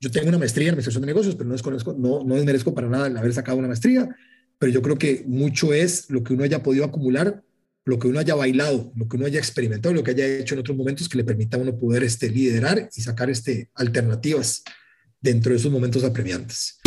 Yo 0.00 0.10
tengo 0.10 0.30
una 0.30 0.38
maestría 0.38 0.66
en 0.66 0.70
administración 0.70 1.02
de 1.02 1.06
negocios, 1.06 1.36
pero 1.36 1.46
no, 1.46 1.52
desconozco, 1.52 1.94
no, 1.96 2.24
no 2.24 2.34
desmerezco 2.34 2.74
para 2.74 2.88
nada 2.88 3.06
el 3.06 3.16
haber 3.16 3.32
sacado 3.32 3.56
una 3.56 3.68
maestría 3.68 4.08
pero 4.58 4.72
yo 4.72 4.82
creo 4.82 4.96
que 4.96 5.24
mucho 5.26 5.72
es 5.72 6.08
lo 6.10 6.22
que 6.22 6.32
uno 6.32 6.44
haya 6.44 6.62
podido 6.62 6.84
acumular, 6.84 7.42
lo 7.84 7.98
que 7.98 8.08
uno 8.08 8.18
haya 8.18 8.34
bailado, 8.34 8.90
lo 8.96 9.06
que 9.06 9.16
uno 9.16 9.26
haya 9.26 9.38
experimentado, 9.38 9.94
lo 9.94 10.02
que 10.02 10.12
haya 10.12 10.26
hecho 10.26 10.54
en 10.54 10.60
otros 10.60 10.76
momentos 10.76 11.08
que 11.08 11.18
le 11.18 11.24
permita 11.24 11.56
a 11.56 11.60
uno 11.60 11.78
poder 11.78 12.02
este, 12.02 12.30
liderar 12.30 12.88
y 12.94 13.00
sacar 13.00 13.30
este, 13.30 13.70
alternativas 13.74 14.64
dentro 15.20 15.52
de 15.52 15.58
esos 15.58 15.70
momentos 15.70 16.02
apremiantes. 16.04 16.80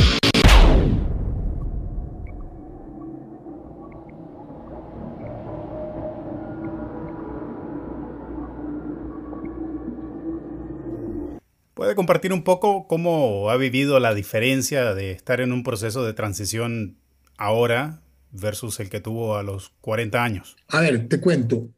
¿Puede 11.75 11.95
compartir 11.95 12.33
un 12.33 12.43
poco 12.43 12.87
cómo 12.87 13.49
ha 13.49 13.55
vivido 13.55 14.01
la 14.01 14.13
diferencia 14.13 14.93
de 14.93 15.11
estar 15.11 15.39
en 15.39 15.53
un 15.53 15.63
proceso 15.63 16.03
de 16.03 16.13
transición 16.13 16.98
ahora 17.39 18.03
versus 18.31 18.79
el 18.79 18.89
que 18.89 18.99
tuvo 18.99 19.37
a 19.37 19.43
los 19.43 19.69
40 19.81 20.23
años? 20.23 20.55
A 20.67 20.81
ver, 20.81 21.07
te 21.07 21.19
cuento. 21.19 21.69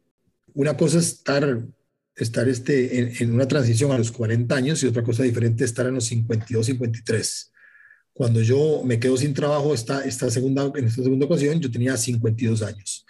Una 0.54 0.76
cosa 0.76 0.98
es 0.98 1.06
estar, 1.06 1.62
estar 2.14 2.48
este, 2.48 3.22
en, 3.22 3.32
una 3.32 3.48
transición 3.48 3.92
a 3.92 3.98
los 3.98 4.12
40 4.12 4.54
años 4.54 4.82
y 4.82 4.86
otra 4.86 5.02
cosa 5.02 5.22
diferente 5.22 5.64
es 5.64 5.70
estar 5.70 5.86
en 5.86 5.94
los 5.94 6.04
52, 6.04 6.66
53. 6.66 7.52
Cuando 8.12 8.42
yo 8.42 8.82
me 8.84 8.98
quedo 8.98 9.16
sin 9.16 9.32
trabajo 9.32 9.72
esta, 9.72 10.04
esta 10.04 10.30
segunda, 10.30 10.70
en 10.74 10.84
esta 10.84 11.02
segunda 11.02 11.24
ocasión, 11.24 11.58
yo 11.60 11.70
tenía 11.70 11.96
52 11.96 12.62
años. 12.62 13.06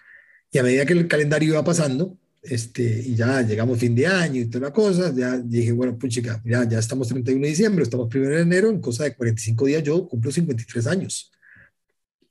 Y 0.52 0.58
a 0.58 0.62
medida 0.62 0.86
que 0.86 0.92
el 0.92 1.08
calendario 1.08 1.54
iba 1.54 1.64
pasando, 1.64 2.16
este, 2.42 3.02
y 3.06 3.14
ya 3.16 3.40
llegamos 3.42 3.78
fin 3.78 3.94
de 3.94 4.06
año 4.06 4.40
y 4.40 4.46
toda 4.46 4.66
la 4.66 4.72
cosa, 4.72 5.12
ya 5.14 5.38
dije, 5.38 5.72
bueno, 5.72 5.96
pues 5.98 6.12
chica, 6.12 6.40
mira, 6.44 6.68
ya 6.68 6.78
estamos 6.78 7.08
31 7.08 7.42
de 7.42 7.48
diciembre, 7.48 7.82
estamos 7.82 8.08
primero 8.08 8.36
de 8.36 8.42
enero, 8.42 8.68
en 8.68 8.80
cosa 8.80 9.04
de 9.04 9.14
45 9.14 9.66
días 9.66 9.82
yo 9.82 10.06
cumplo 10.06 10.30
53 10.30 10.86
años. 10.86 11.32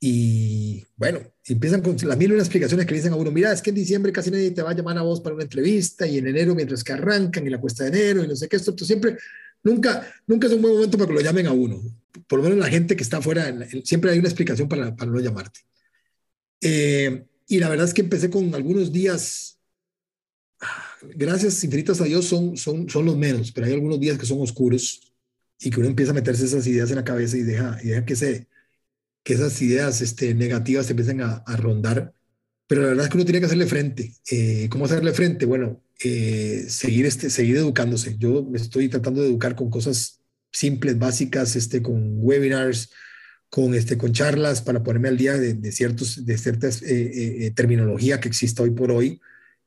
Y 0.04 0.84
bueno, 0.96 1.20
empiezan 1.46 1.80
con 1.80 1.96
las 1.96 2.18
mil 2.18 2.32
una 2.32 2.42
explicaciones 2.42 2.86
que 2.86 2.90
le 2.90 2.98
dicen 2.98 3.12
a 3.12 3.16
uno, 3.16 3.30
mira, 3.30 3.52
es 3.52 3.62
que 3.62 3.70
en 3.70 3.76
diciembre 3.76 4.10
casi 4.10 4.32
nadie 4.32 4.50
te 4.50 4.60
va 4.60 4.70
a 4.70 4.74
llamar 4.74 4.98
a 4.98 5.02
vos 5.02 5.20
para 5.20 5.36
una 5.36 5.44
entrevista 5.44 6.04
y 6.08 6.18
en 6.18 6.26
enero 6.26 6.56
mientras 6.56 6.82
que 6.82 6.92
arrancan 6.92 7.46
y 7.46 7.50
la 7.50 7.60
cuesta 7.60 7.84
de 7.84 7.90
enero 7.90 8.24
y 8.24 8.26
no 8.26 8.34
sé 8.34 8.48
qué, 8.48 8.56
esto, 8.56 8.72
esto 8.72 8.84
siempre, 8.84 9.16
nunca, 9.62 10.12
nunca 10.26 10.48
es 10.48 10.54
un 10.54 10.60
buen 10.60 10.74
momento 10.74 10.98
para 10.98 11.06
que 11.06 11.14
lo 11.14 11.20
llamen 11.20 11.46
a 11.46 11.52
uno. 11.52 11.80
Por 12.26 12.40
lo 12.40 12.42
menos 12.42 12.58
la 12.58 12.66
gente 12.66 12.96
que 12.96 13.04
está 13.04 13.18
afuera, 13.18 13.56
siempre 13.84 14.10
hay 14.10 14.18
una 14.18 14.26
explicación 14.26 14.68
para, 14.68 14.96
para 14.96 15.08
no 15.08 15.20
llamarte. 15.20 15.60
Eh, 16.60 17.24
y 17.46 17.60
la 17.60 17.68
verdad 17.68 17.86
es 17.86 17.94
que 17.94 18.02
empecé 18.02 18.28
con 18.28 18.52
algunos 18.56 18.92
días, 18.92 19.60
gracias 21.14 21.62
infinitas 21.62 22.00
a 22.00 22.04
Dios, 22.04 22.24
son, 22.24 22.56
son, 22.56 22.90
son 22.90 23.04
los 23.04 23.16
menos, 23.16 23.52
pero 23.52 23.68
hay 23.68 23.74
algunos 23.74 24.00
días 24.00 24.18
que 24.18 24.26
son 24.26 24.40
oscuros 24.40 25.12
y 25.60 25.70
que 25.70 25.78
uno 25.78 25.88
empieza 25.88 26.10
a 26.10 26.16
meterse 26.16 26.44
esas 26.44 26.66
ideas 26.66 26.90
en 26.90 26.96
la 26.96 27.04
cabeza 27.04 27.36
y 27.36 27.42
deja, 27.42 27.78
y 27.84 27.90
deja 27.90 28.04
que 28.04 28.16
se 28.16 28.48
que 29.22 29.34
esas 29.34 29.60
ideas 29.62 30.00
este, 30.00 30.34
negativas 30.34 30.86
se 30.86 30.92
empiecen 30.92 31.20
a, 31.20 31.44
rondar, 31.56 32.12
pero 32.66 32.82
la 32.82 32.88
verdad 32.88 33.04
es 33.04 33.10
que 33.10 33.16
uno 33.16 33.24
tiene 33.24 33.40
que 33.40 33.46
hacerle 33.46 33.66
frente. 33.66 34.14
Eh, 34.30 34.68
¿Cómo 34.70 34.86
hacerle 34.86 35.12
frente? 35.12 35.46
Bueno, 35.46 35.82
eh, 36.02 36.64
seguir, 36.68 37.06
este, 37.06 37.30
seguir 37.30 37.56
educándose. 37.56 38.16
Yo 38.18 38.44
me 38.44 38.58
estoy 38.58 38.88
tratando 38.88 39.22
de 39.22 39.28
educar 39.28 39.54
con 39.54 39.70
cosas 39.70 40.20
simples, 40.50 40.98
básicas, 40.98 41.54
este, 41.54 41.82
con 41.82 42.14
webinars, 42.16 42.90
con, 43.48 43.74
este, 43.74 43.98
con 43.98 44.12
charlas 44.12 44.62
para 44.62 44.82
ponerme 44.82 45.08
al 45.08 45.18
día 45.18 45.34
de, 45.34 45.72
ciertos, 45.72 46.24
de 46.24 46.38
ciertas 46.38 46.82
eh, 46.82 47.52
terminología 47.54 48.20
que 48.20 48.28
exista 48.28 48.62
hoy 48.62 48.70
por 48.70 48.90
hoy, 48.90 49.20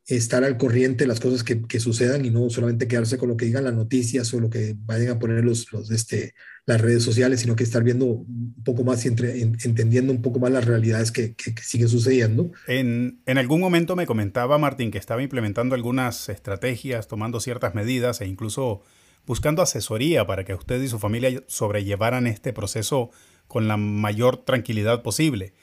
estar 0.07 0.43
al 0.43 0.57
corriente 0.57 1.03
de 1.03 1.07
las 1.07 1.19
cosas 1.19 1.43
que, 1.43 1.61
que, 1.63 1.79
sucedan 1.79 2.25
y 2.25 2.29
no 2.29 2.49
solamente 2.49 2.87
quedarse 2.87 3.17
con 3.17 3.29
lo 3.29 3.37
que 3.37 3.45
digan 3.45 3.63
las 3.63 3.73
noticias 3.73 4.31
o 4.33 4.39
lo 4.39 4.49
que 4.49 4.75
vayan 4.77 5.09
a 5.09 5.19
poner 5.19 5.43
los, 5.43 5.71
los 5.71 5.89
este, 5.91 6.33
las 6.65 6.81
redes 6.81 7.03
sociales, 7.03 7.41
sino 7.41 7.55
que 7.55 7.63
estar 7.63 7.83
viendo 7.83 8.05
un 8.05 8.55
poco 8.63 8.83
más 8.83 9.05
y 9.05 9.09
entre, 9.09 9.39
entendiendo 9.39 10.11
un 10.11 10.21
poco 10.21 10.39
más 10.39 10.51
las 10.51 10.65
realidades 10.65 11.11
que, 11.11 11.35
siguen 11.61 11.89
sucediendo. 11.89 12.51
En, 12.67 13.21
en, 13.25 13.37
algún 13.37 13.61
momento 13.61 13.95
me 13.95 14.07
comentaba 14.07 14.57
Martín 14.57 14.89
que 14.89 14.97
estaba 14.97 15.21
implementando 15.21 15.75
algunas 15.75 16.27
estrategias, 16.29 17.07
tomando 17.07 17.39
ciertas 17.39 17.75
medidas 17.75 18.19
e 18.21 18.27
incluso 18.27 18.81
buscando 19.27 19.61
asesoría 19.61 20.25
para 20.25 20.43
que 20.43 20.53
usted 20.53 20.81
y 20.81 20.87
su 20.87 20.99
familia 20.99 21.43
sobrellevaran 21.47 22.25
este 22.25 22.53
proceso 22.53 23.11
con 23.47 23.67
la 23.67 23.77
mayor 23.77 24.37
tranquilidad 24.37 25.03
posible. 25.03 25.53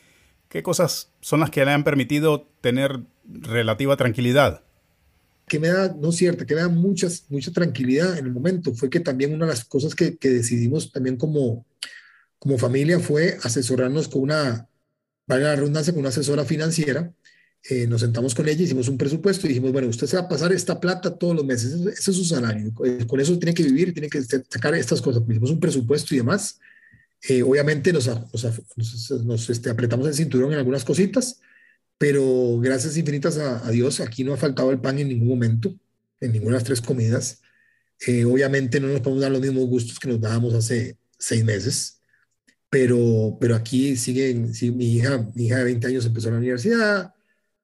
¿Qué 0.48 0.62
cosas 0.62 1.12
son 1.20 1.40
las 1.40 1.50
que 1.50 1.64
le 1.64 1.72
han 1.72 1.82
permitido 1.82 2.48
tener 2.60 3.00
relativa 3.24 3.96
tranquilidad? 3.96 4.64
Que 5.52 5.60
me 5.60 5.68
da, 5.68 5.94
no 6.00 6.12
cierta, 6.12 6.46
que 6.46 6.54
me 6.54 6.62
da 6.62 6.68
muchas, 6.70 7.26
mucha 7.28 7.52
tranquilidad 7.52 8.16
en 8.16 8.24
el 8.24 8.32
momento 8.32 8.72
fue 8.74 8.88
que 8.88 9.00
también 9.00 9.34
una 9.34 9.44
de 9.44 9.52
las 9.52 9.66
cosas 9.66 9.94
que, 9.94 10.16
que 10.16 10.30
decidimos 10.30 10.90
también 10.90 11.18
como, 11.18 11.66
como 12.38 12.56
familia 12.56 12.98
fue 12.98 13.36
asesorarnos 13.42 14.08
con 14.08 14.22
una, 14.22 14.66
valga 15.26 15.48
la 15.48 15.56
redundancia, 15.56 15.92
con 15.92 16.00
una 16.00 16.08
asesora 16.08 16.46
financiera. 16.46 17.12
Eh, 17.68 17.86
nos 17.86 18.00
sentamos 18.00 18.34
con 18.34 18.48
ella, 18.48 18.62
hicimos 18.62 18.88
un 18.88 18.96
presupuesto 18.96 19.44
y 19.44 19.50
dijimos, 19.50 19.72
bueno, 19.72 19.88
usted 19.88 20.06
se 20.06 20.16
va 20.16 20.22
a 20.22 20.28
pasar 20.30 20.54
esta 20.54 20.80
plata 20.80 21.18
todos 21.18 21.36
los 21.36 21.44
meses, 21.44 21.74
ese, 21.74 22.10
es 22.10 22.16
su 22.16 22.24
salario, 22.24 22.72
con 23.06 23.20
eso 23.20 23.38
tiene 23.38 23.52
que 23.52 23.62
vivir, 23.62 23.92
tiene 23.92 24.08
que 24.08 24.22
sacar 24.22 24.74
estas 24.74 25.02
cosas. 25.02 25.22
Hicimos 25.28 25.50
un 25.50 25.60
presupuesto 25.60 26.14
y 26.14 26.18
demás. 26.18 26.58
Eh, 27.28 27.42
obviamente 27.42 27.92
nos, 27.92 28.06
nos, 28.06 29.10
nos 29.22 29.50
este, 29.50 29.68
apretamos 29.68 30.06
el 30.06 30.14
cinturón 30.14 30.54
en 30.54 30.60
algunas 30.60 30.82
cositas, 30.82 31.42
pero 32.02 32.58
gracias 32.58 32.96
infinitas 32.96 33.38
a, 33.38 33.70
Dios, 33.70 34.00
aquí 34.00 34.24
no 34.24 34.34
ha 34.34 34.36
faltado 34.36 34.72
el 34.72 34.80
pan 34.80 34.98
en 34.98 35.06
ningún 35.06 35.28
momento, 35.28 35.72
en 36.18 36.32
ninguna 36.32 36.54
de 36.54 36.56
las 36.56 36.64
tres 36.64 36.80
comidas. 36.80 37.40
Eh, 38.08 38.24
obviamente 38.24 38.80
no 38.80 38.88
nos 38.88 39.02
podemos 39.02 39.22
dar 39.22 39.30
los 39.30 39.40
mismos 39.40 39.66
gustos 39.66 40.00
que 40.00 40.08
nos 40.08 40.20
dábamos 40.20 40.52
hace 40.52 40.98
seis 41.16 41.44
meses, 41.44 42.00
pero, 42.68 43.38
pero 43.40 43.54
aquí 43.54 43.94
sigue, 43.94 44.52
sí, 44.52 44.72
mi, 44.72 44.96
hija, 44.96 45.30
mi 45.32 45.46
hija 45.46 45.58
de 45.58 45.64
20 45.64 45.86
años 45.86 46.04
empezó 46.04 46.28
la 46.32 46.38
universidad, 46.38 47.14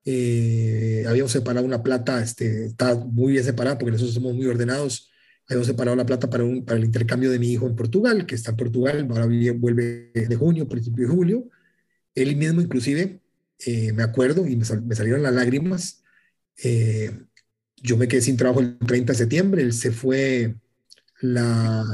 eh, 0.04 1.04
habíamos 1.08 1.32
separado 1.32 1.66
una 1.66 1.82
plata, 1.82 2.22
este, 2.22 2.66
está 2.66 2.94
muy 2.94 3.32
bien 3.32 3.44
separada 3.44 3.76
porque 3.76 3.90
nosotros 3.90 4.14
somos 4.14 4.36
muy 4.36 4.46
ordenados, 4.46 5.10
habíamos 5.48 5.66
separado 5.66 5.96
la 5.96 6.06
plata 6.06 6.30
para, 6.30 6.44
un, 6.44 6.64
para 6.64 6.78
el 6.78 6.84
intercambio 6.84 7.32
de 7.32 7.40
mi 7.40 7.50
hijo 7.50 7.66
en 7.66 7.74
Portugal, 7.74 8.24
que 8.24 8.36
está 8.36 8.52
en 8.52 8.56
Portugal, 8.56 9.04
ahora 9.10 9.26
vuelve 9.26 10.12
de 10.14 10.36
junio, 10.36 10.68
principio 10.68 11.08
de 11.08 11.12
julio, 11.12 11.48
él 12.14 12.36
mismo 12.36 12.60
inclusive 12.60 13.20
eh, 13.66 13.92
me 13.92 14.02
acuerdo 14.02 14.46
y 14.46 14.56
me, 14.56 14.64
salieron 14.64 15.22
las 15.22 15.34
lágrimas. 15.34 16.02
Eh, 16.62 17.10
yo 17.76 17.96
me 17.96 18.08
quedé 18.08 18.20
sin 18.20 18.36
trabajo 18.36 18.60
el 18.60 18.78
30 18.78 19.12
de 19.12 19.18
septiembre, 19.18 19.62
él 19.62 19.72
se 19.72 19.92
fue 19.92 20.56
la, 21.20 21.84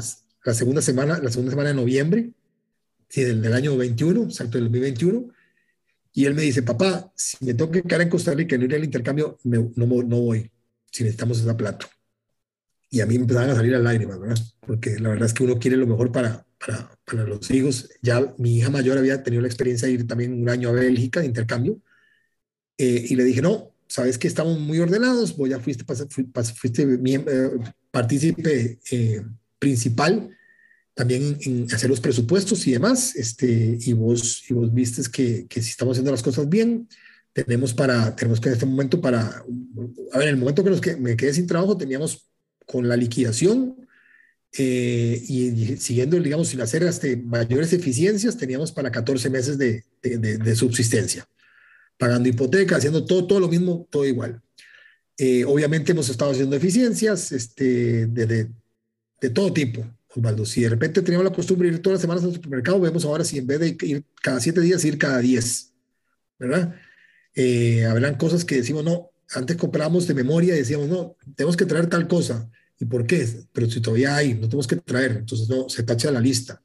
la 0.45 0.55
segunda 0.55 0.83
semana, 0.83 1.19
la 1.19 1.31
segunda 1.31 1.51
semana 1.51 1.71
de 1.71 1.75
noviembre, 1.75 2.31
sí, 3.09 3.25
del, 3.25 3.53
año 3.53 3.77
21, 3.77 4.31
salto 4.31 4.59
del 4.59 4.65
2021, 4.65 5.29
y 6.13 6.27
él 6.27 6.35
me 6.35 6.43
dice, 6.43 6.63
papá, 6.63 7.13
si 7.17 7.45
me 7.45 7.55
tengo 7.55 7.71
que 7.71 7.83
quedar 7.83 8.03
en 8.03 8.09
Costa 8.09 8.33
Rica 8.33 8.55
y 8.55 8.59
no 8.59 8.65
ir 8.65 8.75
al 8.75 8.85
intercambio, 8.85 9.39
no, 9.45 9.73
no 9.75 9.87
voy, 9.87 10.51
si 10.91 11.03
necesitamos 11.03 11.41
esa 11.41 11.57
plata. 11.57 11.89
Y 12.91 13.01
a 13.01 13.07
mí 13.07 13.17
me 13.17 13.23
empezaban 13.23 13.51
a 13.51 13.57
salir 13.57 13.73
las 13.73 13.83
lágrimas, 13.83 14.21
¿verdad? 14.21 14.39
Porque 14.61 14.99
la 15.01 15.09
verdad 15.09 15.27
es 15.27 15.35
que 15.35 15.43
uno 15.43 15.59
quiere 15.59 15.77
lo 15.77 15.87
mejor 15.87 16.13
para, 16.13 16.47
para, 16.65 16.91
para, 17.05 17.25
los 17.25 17.51
hijos. 17.51 17.91
Ya 18.03 18.35
mi 18.39 18.59
hija 18.59 18.71
mayor 18.71 18.99
había 18.99 19.23
tenido 19.23 19.43
la 19.43 19.49
experiencia 19.49 19.89
de 19.89 19.95
ir 19.95 20.07
también 20.07 20.41
un 20.41 20.49
año 20.49 20.71
a 20.71 20.73
Bélgica 20.73 21.21
de 21.21 21.27
intercambio. 21.27 21.81
Eh, 22.79 23.07
y 23.09 23.17
le 23.17 23.25
dije, 23.25 23.43
no, 23.43 23.73
sabes 23.87 24.19
que 24.19 24.29
estamos 24.29 24.59
muy 24.59 24.81
ordenados, 24.81 25.37
vos 25.37 25.49
ya 25.49 25.61
fuiste, 25.61 25.85
fuiste 26.55 26.83
eh, 26.83 27.51
partícipe 27.91 28.79
eh, 28.91 29.23
principal 29.59 30.31
también 30.95 31.37
en, 31.41 31.67
hacer 31.73 31.91
los 31.91 32.01
presupuestos 32.01 32.67
y 32.67 32.73
demás, 32.73 33.17
este, 33.17 33.79
y 33.81 33.93
vos, 33.93 34.45
y 34.49 34.55
vos 34.55 34.73
vistes 34.73 35.09
que, 35.09 35.47
que 35.49 35.61
si 35.61 35.71
estamos 35.71 35.95
haciendo 35.95 36.13
las 36.13 36.23
cosas 36.23 36.49
bien, 36.49 36.89
tenemos 37.33 37.75
para, 37.75 38.15
tenemos 38.15 38.41
que 38.41 38.49
en 38.49 38.55
este 38.55 38.67
momento 38.67 39.01
para, 39.01 39.45
a 40.13 40.19
ver, 40.19 40.29
en 40.29 40.35
el 40.35 40.37
momento 40.37 40.63
que, 40.63 40.71
nos 40.71 40.81
que 40.81 40.97
me 40.97 41.17
quedé 41.17 41.35
sin 41.35 41.49
trabajo, 41.49 41.77
teníamos 41.77 42.29
con 42.65 42.89
la 42.89 42.97
liquidación 42.97 43.84
eh, 44.57 45.21
y, 45.29 45.77
siguiendo, 45.79 46.19
digamos, 46.21 46.49
sin 46.49 46.61
hacer 46.61 46.85
este, 46.85 47.17
mayores 47.17 47.73
eficiencias, 47.73 48.37
teníamos 48.37 48.71
para 48.71 48.93
14 48.93 49.29
meses 49.29 49.59
de, 49.59 49.85
de, 50.01 50.57
subsistencia, 50.57 51.27
pagando 51.99 52.29
hipoteca, 52.29 52.77
haciendo 52.77 53.05
todo, 53.05 53.27
todo 53.27 53.41
lo 53.41 53.49
mismo, 53.49 53.89
todo 53.91 54.05
igual. 54.05 54.41
Eh, 55.19 55.45
obviamente 55.45 55.93
hemos 55.93 56.09
estado 56.09 56.33
haciendo 56.33 56.55
eficiencias 56.57 57.33
este, 57.33 58.07
de, 58.07 58.49
de, 59.21 59.31
todo 59.31 59.53
tipo, 59.53 59.85
Osvaldo. 60.15 60.45
Si 60.45 60.63
de 60.63 60.69
repente 60.69 61.03
teníamos 61.03 61.25
la 61.25 61.35
costumbre 61.35 61.69
de 61.69 61.77
ir 61.77 61.83
todas 61.83 61.95
las 61.95 62.03
semanas 62.03 62.25
al 62.25 62.35
supermercado, 62.35 62.81
vemos 62.81 63.05
ahora 63.05 63.25
si 63.25 63.39
en 63.39 63.47
vez 63.47 63.59
de 63.59 63.77
ir 63.81 64.05
cada 64.23 64.39
siete 64.39 64.61
días, 64.61 64.85
ir 64.85 64.99
cada 64.99 65.19
diez, 65.19 65.73
¿verdad? 66.39 66.77
Eh, 67.35 67.85
habrán 67.87 68.17
cosas 68.17 68.45
que 68.45 68.57
decimos, 68.57 68.85
no, 68.85 69.11
antes 69.35 69.57
comprábamos 69.57 70.07
de 70.07 70.15
memoria 70.15 70.55
y 70.55 70.59
decíamos, 70.59 70.89
no, 70.89 71.17
tenemos 71.35 71.57
que 71.57 71.67
traer 71.67 71.89
tal 71.89 72.07
cosa. 72.07 72.49
¿Y 72.85 72.87
por 72.87 73.07
qué? 73.07 73.27
Pero 73.51 73.71
si 73.71 73.81
todavía 73.81 74.15
hay, 74.15 74.35
no 74.35 74.47
tenemos 74.47 74.67
que 74.67 74.77
traer, 74.77 75.13
entonces 75.13 75.49
no, 75.49 75.71
se 75.71 75.83
tacha 75.85 76.11
la 76.11 76.21
lista. 76.21 76.63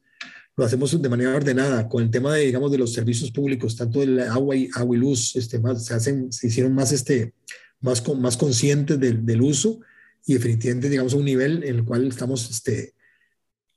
Lo 0.58 0.66
hacemos 0.66 1.02
de 1.02 1.08
manera 1.08 1.34
ordenada, 1.34 1.88
con 1.88 2.04
el 2.04 2.12
tema 2.12 2.36
de, 2.36 2.46
digamos, 2.46 2.74
de 2.74 2.78
los 2.78 2.92
servicios 2.92 3.32
públicos, 3.32 3.78
tanto 3.78 4.04
el 4.04 4.20
agua 4.20 4.54
y, 4.58 4.68
agua 4.76 4.98
y 4.98 5.00
luz, 5.00 5.38
este, 5.38 5.60
más, 5.60 5.86
se, 5.86 5.94
hacen, 5.94 6.30
se 6.34 6.48
hicieron 6.48 6.76
más, 6.76 6.92
este, 6.92 7.34
más, 7.80 8.02
con, 8.02 8.22
más 8.22 8.36
conscientes 8.36 9.00
del, 9.00 9.26
del 9.26 9.42
uso 9.42 9.80
y 10.26 10.34
definitivamente, 10.34 10.90
digamos, 10.90 11.14
a 11.14 11.18
un 11.18 11.24
nivel 11.24 11.64
en 11.64 11.78
el 11.78 11.86
cual 11.86 12.06
estamos, 12.08 12.50
este, 12.50 12.96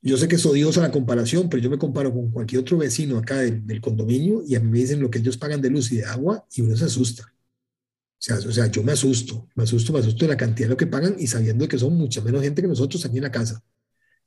yo 0.00 0.16
sé 0.16 0.26
que 0.26 0.35
es 0.35 0.44
odiosa 0.44 0.81
la 0.81 0.90
comparación, 0.90 1.48
pero 1.48 1.62
yo 1.62 1.70
me 1.70 1.78
comparo 1.78 2.12
con 2.12 2.33
cualquier 2.33 2.62
otro 2.62 2.76
vecino 2.76 3.18
acá 3.18 3.37
del, 3.37 3.64
del, 3.64 3.81
condominio 3.81 4.42
y 4.44 4.57
a 4.57 4.61
mí 4.61 4.68
me 4.68 4.78
dicen 4.81 5.00
lo 5.00 5.11
que 5.11 5.20
ellos 5.20 5.37
pagan 5.37 5.61
de 5.61 5.70
luz 5.70 5.92
y 5.92 5.98
de 5.98 6.07
agua 6.07 6.44
y 6.52 6.62
uno 6.62 6.76
se 6.76 6.87
asusta 6.87 7.32
sea, 8.24 8.37
o 8.37 8.52
sea, 8.52 8.66
yo 8.66 8.85
me 8.85 8.92
asusto, 8.92 9.48
me 9.56 9.64
asusto, 9.64 9.92
me 9.92 9.98
asusto 9.98 10.24
de 10.24 10.30
la 10.30 10.37
cantidad 10.37 10.68
de 10.68 10.70
lo 10.70 10.76
que 10.76 10.87
pagan 10.87 11.16
y 11.18 11.26
sabiendo 11.26 11.66
que 11.66 11.78
son 11.78 11.94
mucha 11.94 12.20
menos 12.20 12.42
gente 12.42 12.62
que 12.62 12.68
nosotros 12.68 13.04
aquí 13.04 13.16
en 13.16 13.24
la 13.24 13.32
casa. 13.32 13.62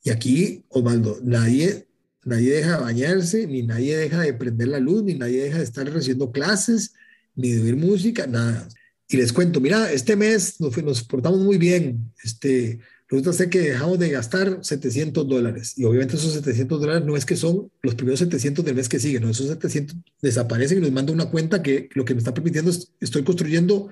Y 0.03 0.09
aquí, 0.09 0.65
Osvaldo, 0.67 1.19
nadie, 1.23 1.87
nadie 2.25 2.55
deja 2.55 2.77
de 2.77 2.83
bañarse, 2.83 3.47
ni 3.47 3.63
nadie 3.63 3.95
deja 3.95 4.21
de 4.21 4.33
prender 4.33 4.67
la 4.67 4.79
luz, 4.79 5.03
ni 5.03 5.13
nadie 5.13 5.43
deja 5.43 5.59
de 5.59 5.63
estar 5.63 5.89
recibiendo 5.89 6.31
clases, 6.31 6.93
ni 7.35 7.53
de 7.53 7.61
oír 7.61 7.77
música, 7.77 8.27
nada. 8.27 8.67
Y 9.07 9.15
les 9.15 9.31
cuento, 9.31 9.61
mira, 9.61 9.91
este 9.91 10.17
mes 10.17 10.59
nos, 10.59 10.75
nos 10.83 11.03
portamos 11.03 11.39
muy 11.39 11.57
bien. 11.57 12.11
Este, 12.21 12.79
resulta 13.07 13.33
ser 13.33 13.49
que 13.49 13.59
dejamos 13.59 13.99
de 13.99 14.09
gastar 14.09 14.59
700 14.63 15.27
dólares. 15.27 15.73
Y 15.77 15.85
obviamente 15.85 16.15
esos 16.15 16.33
700 16.33 16.79
dólares 16.79 17.05
no 17.05 17.15
es 17.15 17.25
que 17.25 17.35
son 17.35 17.71
los 17.81 17.95
primeros 17.95 18.19
700 18.19 18.65
del 18.65 18.75
mes 18.75 18.89
que 18.89 18.99
sigue, 18.99 19.19
no, 19.19 19.29
esos 19.29 19.47
700 19.47 19.95
desaparecen 20.21 20.79
y 20.79 20.81
nos 20.81 20.91
manda 20.91 21.13
una 21.13 21.29
cuenta 21.29 21.61
que 21.61 21.89
lo 21.93 22.05
que 22.05 22.13
me 22.13 22.19
está 22.19 22.33
permitiendo 22.33 22.71
es, 22.71 22.91
estoy 22.99 23.23
construyendo 23.23 23.91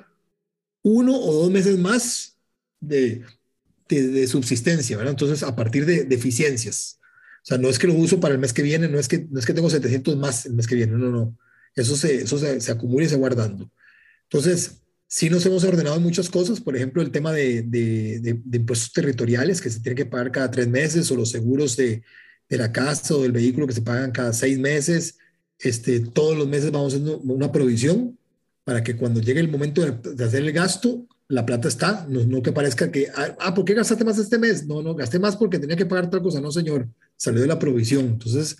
uno 0.81 1.15
o 1.17 1.33
dos 1.33 1.51
meses 1.51 1.77
más 1.77 2.37
de, 2.79 3.23
de, 3.87 4.27
subsistencia, 4.27 4.97
¿verdad? 4.97 5.11
Entonces, 5.11 5.43
a 5.43 5.55
partir 5.55 5.85
de, 5.85 6.03
deficiencias. 6.03 6.99
O 7.43 7.45
sea, 7.45 7.57
no 7.57 7.69
es 7.69 7.79
que 7.79 7.87
lo 7.87 7.93
uso 7.93 8.19
para 8.19 8.33
el 8.33 8.39
mes 8.39 8.53
que 8.53 8.61
viene, 8.61 8.87
no 8.87 8.99
es 8.99 9.07
que, 9.07 9.27
no 9.29 9.39
es 9.39 9.45
que 9.45 9.53
tengo 9.53 9.69
700 9.69 10.17
más 10.17 10.45
el 10.45 10.53
mes 10.53 10.67
que 10.67 10.75
viene, 10.75 10.93
no, 10.93 11.09
no. 11.09 11.37
Eso 11.75 11.95
se, 11.95 12.15
eso 12.23 12.37
se, 12.37 12.59
se 12.61 12.71
acumula 12.71 13.05
y 13.05 13.09
se 13.09 13.15
guardando. 13.15 13.69
Entonces, 14.23 14.82
sí 15.13 15.29
nos 15.29 15.45
hemos 15.45 15.63
ordenado 15.63 15.99
muchas 15.99 16.27
cosas, 16.27 16.59
por 16.59 16.75
ejemplo, 16.75 16.99
el 16.99 17.11
tema 17.11 17.31
de, 17.31 17.61
de, 17.61 18.41
impuestos 18.51 18.91
territoriales 18.91 19.61
que 19.61 19.69
se 19.69 19.79
tienen 19.79 19.95
que 19.95 20.07
pagar 20.07 20.31
cada 20.31 20.49
tres 20.49 20.67
meses 20.67 21.11
o 21.11 21.15
los 21.15 21.29
seguros 21.29 21.77
de, 21.77 22.01
la 22.49 22.71
casa 22.71 23.15
o 23.15 23.21
del 23.21 23.31
vehículo 23.31 23.67
que 23.67 23.73
se 23.73 23.83
pagan 23.83 24.11
cada 24.11 24.33
seis 24.33 24.57
meses. 24.57 25.19
Este, 25.59 25.99
todos 25.99 26.35
los 26.35 26.47
meses 26.47 26.71
vamos 26.71 26.93
haciendo 26.93 27.19
una 27.19 27.51
provisión 27.51 28.17
para 28.63 28.83
que 28.83 28.95
cuando 28.95 29.21
llegue 29.21 29.39
el 29.39 29.51
momento 29.51 29.83
de, 29.85 30.25
hacer 30.25 30.41
el 30.41 30.51
gasto, 30.51 31.05
la 31.27 31.45
plata 31.45 31.67
está, 31.67 32.07
no, 32.09 32.23
no, 32.23 32.41
que 32.41 32.51
parezca 32.51 32.91
que, 32.91 33.07
ah, 33.15 33.35
ah, 33.39 33.53
¿por 33.53 33.65
qué 33.65 33.75
gastaste 33.75 34.03
más 34.03 34.17
este 34.17 34.39
mes? 34.39 34.65
No, 34.65 34.81
no, 34.81 34.95
gasté 34.95 35.19
más 35.19 35.35
porque 35.35 35.59
tenía 35.59 35.75
que 35.75 35.85
pagar 35.85 36.09
tal 36.09 36.23
cosa. 36.23 36.41
No, 36.41 36.51
señor, 36.51 36.87
salió 37.17 37.41
de 37.41 37.47
la 37.47 37.59
provisión. 37.59 38.05
Entonces, 38.05 38.57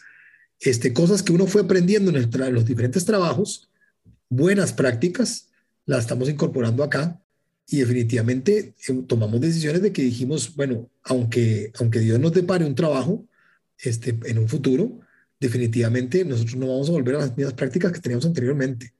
este, 0.60 0.94
cosas 0.94 1.24
que 1.24 1.34
uno 1.34 1.48
fue 1.48 1.63
aprendiendo 1.63 2.12
en, 2.12 2.18
el 2.18 2.30
en 2.32 2.54
los 2.54 2.66
diferentes 2.66 3.06
trabajos, 3.06 3.72
buenas 4.30 4.72
prácticas, 4.72 5.48
la 5.86 6.00
estamos 6.00 6.30
incorporando 6.30 6.84
acá 6.84 7.22
y 7.67 7.80
definitivamente 7.80 8.76
eh, 8.88 9.04
tomamos 9.08 9.39
decisiones 9.41 9.82
de 9.82 9.91
que 9.91 10.02
dijimos, 10.04 10.56
bueno, 10.56 10.89
aunque, 11.04 11.72
aunque 11.80 12.00
Dios 12.00 12.19
nos 12.19 12.34
depare 12.34 12.65
un 12.65 12.76
trabajo 12.76 13.26
este, 13.78 14.17
en 14.26 14.38
un 14.38 14.48
futuro, 14.48 15.00
definitivamente 15.39 16.26
nosotros 16.26 16.56
no 16.56 16.67
vamos 16.67 16.89
a 16.89 16.93
volver 16.93 17.15
a 17.15 17.19
las 17.19 17.36
mismas 17.36 17.54
prácticas 17.54 17.91
que 17.91 18.00
teníamos 18.00 18.26
anteriormente. 18.26 18.93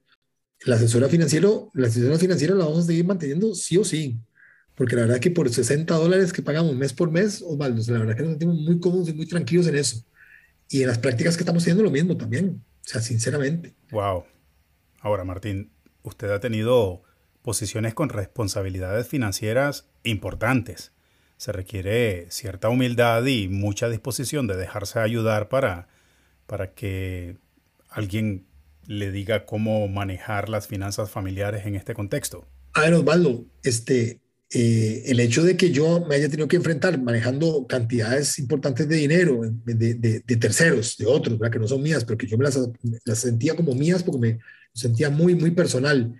La 0.64 0.76
asesora, 0.76 1.08
financiero, 1.08 1.70
la 1.74 1.88
asesora 1.88 2.18
financiera 2.18 2.54
la 2.54 2.64
vamos 2.64 2.84
a 2.84 2.86
seguir 2.86 3.04
manteniendo 3.04 3.54
sí 3.54 3.76
o 3.76 3.84
sí, 3.84 4.18
porque 4.74 4.96
la 4.96 5.02
verdad 5.02 5.20
que 5.20 5.30
por 5.30 5.48
60 5.48 5.94
dólares 5.94 6.32
que 6.32 6.42
pagamos 6.42 6.74
mes 6.74 6.92
por 6.92 7.10
mes, 7.10 7.42
Osvaldo, 7.42 7.82
la 7.92 7.98
verdad 7.98 8.16
que 8.16 8.22
nos 8.22 8.30
sentimos 8.32 8.56
muy 8.56 8.80
cómodos 8.80 9.08
y 9.08 9.12
muy 9.12 9.26
tranquilos 9.26 9.66
en 9.66 9.76
eso. 9.76 10.04
Y 10.68 10.80
en 10.80 10.88
las 10.88 10.98
prácticas 10.98 11.36
que 11.36 11.42
estamos 11.42 11.62
haciendo 11.62 11.82
lo 11.82 11.90
mismo 11.90 12.16
también, 12.16 12.62
o 12.64 12.88
sea, 12.88 13.00
sinceramente. 13.00 13.74
Wow. 13.90 14.24
Ahora, 15.00 15.24
Martín, 15.24 15.70
usted 16.04 16.30
ha 16.30 16.38
tenido 16.38 17.02
posiciones 17.42 17.94
con 17.94 18.08
responsabilidades 18.08 19.08
financieras 19.08 19.88
importantes. 20.04 20.92
Se 21.36 21.50
requiere 21.50 22.26
cierta 22.30 22.68
humildad 22.68 23.26
y 23.26 23.48
mucha 23.48 23.88
disposición 23.88 24.46
de 24.46 24.56
dejarse 24.56 25.00
ayudar 25.00 25.48
para, 25.48 25.88
para 26.46 26.74
que 26.74 27.36
alguien 27.88 28.46
le 28.86 29.10
diga 29.10 29.46
cómo 29.46 29.88
manejar 29.88 30.48
las 30.48 30.68
finanzas 30.68 31.10
familiares 31.10 31.66
en 31.66 31.74
este 31.74 31.94
contexto. 31.94 32.46
A 32.74 32.82
ver, 32.82 32.94
Osvaldo, 32.94 33.46
este, 33.62 34.20
eh, 34.50 35.02
el 35.06 35.20
hecho 35.20 35.42
de 35.42 35.56
que 35.56 35.70
yo 35.70 36.04
me 36.06 36.14
haya 36.14 36.28
tenido 36.28 36.48
que 36.48 36.56
enfrentar 36.56 37.00
manejando 37.00 37.66
cantidades 37.66 38.38
importantes 38.38 38.88
de 38.88 38.96
dinero 38.96 39.40
de, 39.64 39.94
de, 39.94 40.36
terceros, 40.36 40.96
de 40.96 41.06
otros, 41.06 41.38
que 41.50 41.58
no 41.58 41.66
son 41.66 41.82
mías, 41.82 42.04
pero 42.04 42.18
que 42.18 42.26
yo 42.26 42.36
me 42.38 42.44
las, 42.44 42.58
las, 43.04 43.18
sentía 43.18 43.56
como 43.56 43.74
mías 43.74 44.02
porque 44.02 44.20
me 44.20 44.38
sentía 44.74 45.10
muy, 45.10 45.34
muy 45.34 45.52
personal. 45.52 46.14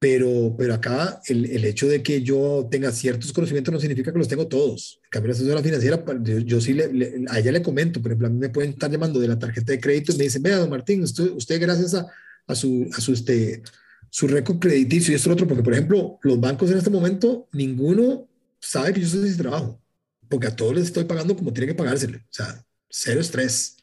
Pero, 0.00 0.54
pero 0.56 0.74
acá 0.74 1.20
el, 1.26 1.44
el, 1.46 1.64
hecho 1.64 1.88
de 1.88 2.04
que 2.04 2.22
yo 2.22 2.68
tenga 2.70 2.92
ciertos 2.92 3.32
conocimientos 3.32 3.74
no 3.74 3.80
significa 3.80 4.12
que 4.12 4.18
los 4.18 4.28
tengo 4.28 4.46
todos. 4.46 5.00
En 5.02 5.10
cambio, 5.10 5.30
la 5.30 5.34
asesora 5.34 5.60
financiera, 5.60 6.04
yo, 6.22 6.38
yo 6.38 6.60
sí 6.60 6.72
le, 6.72 7.24
a 7.28 7.40
ella 7.40 7.50
le 7.50 7.62
comento, 7.62 8.00
por 8.00 8.12
ejemplo, 8.12 8.28
a 8.28 8.30
mí 8.30 8.38
me 8.38 8.48
pueden 8.48 8.70
estar 8.70 8.88
llamando 8.88 9.18
de 9.18 9.26
la 9.26 9.40
tarjeta 9.40 9.72
de 9.72 9.80
crédito 9.80 10.12
y 10.12 10.18
me 10.18 10.24
dicen, 10.24 10.40
vea, 10.40 10.58
don 10.58 10.70
Martín, 10.70 11.02
usted, 11.02 11.32
usted 11.32 11.60
gracias 11.60 11.94
a, 11.94 12.06
a 12.46 12.54
su, 12.54 12.88
a 12.96 13.00
su, 13.00 13.12
este, 13.12 13.60
su 14.08 14.28
récord 14.28 14.60
crediticio 14.60 15.10
y 15.10 15.16
esto 15.16 15.32
otro, 15.32 15.48
porque 15.48 15.64
por 15.64 15.72
ejemplo, 15.72 16.20
los 16.22 16.38
bancos 16.38 16.70
en 16.70 16.78
este 16.78 16.90
momento, 16.90 17.48
ninguno 17.52 18.28
sabe 18.60 18.92
que 18.92 19.00
yo 19.00 19.08
soy 19.08 19.28
de 19.28 19.34
trabajo, 19.34 19.80
porque 20.28 20.46
a 20.46 20.54
todos 20.54 20.76
les 20.76 20.84
estoy 20.84 21.06
pagando 21.06 21.36
como 21.36 21.52
tiene 21.52 21.72
que 21.72 21.74
pagársele, 21.74 22.18
o 22.18 22.32
sea, 22.32 22.64
cero 22.88 23.20
estrés, 23.20 23.78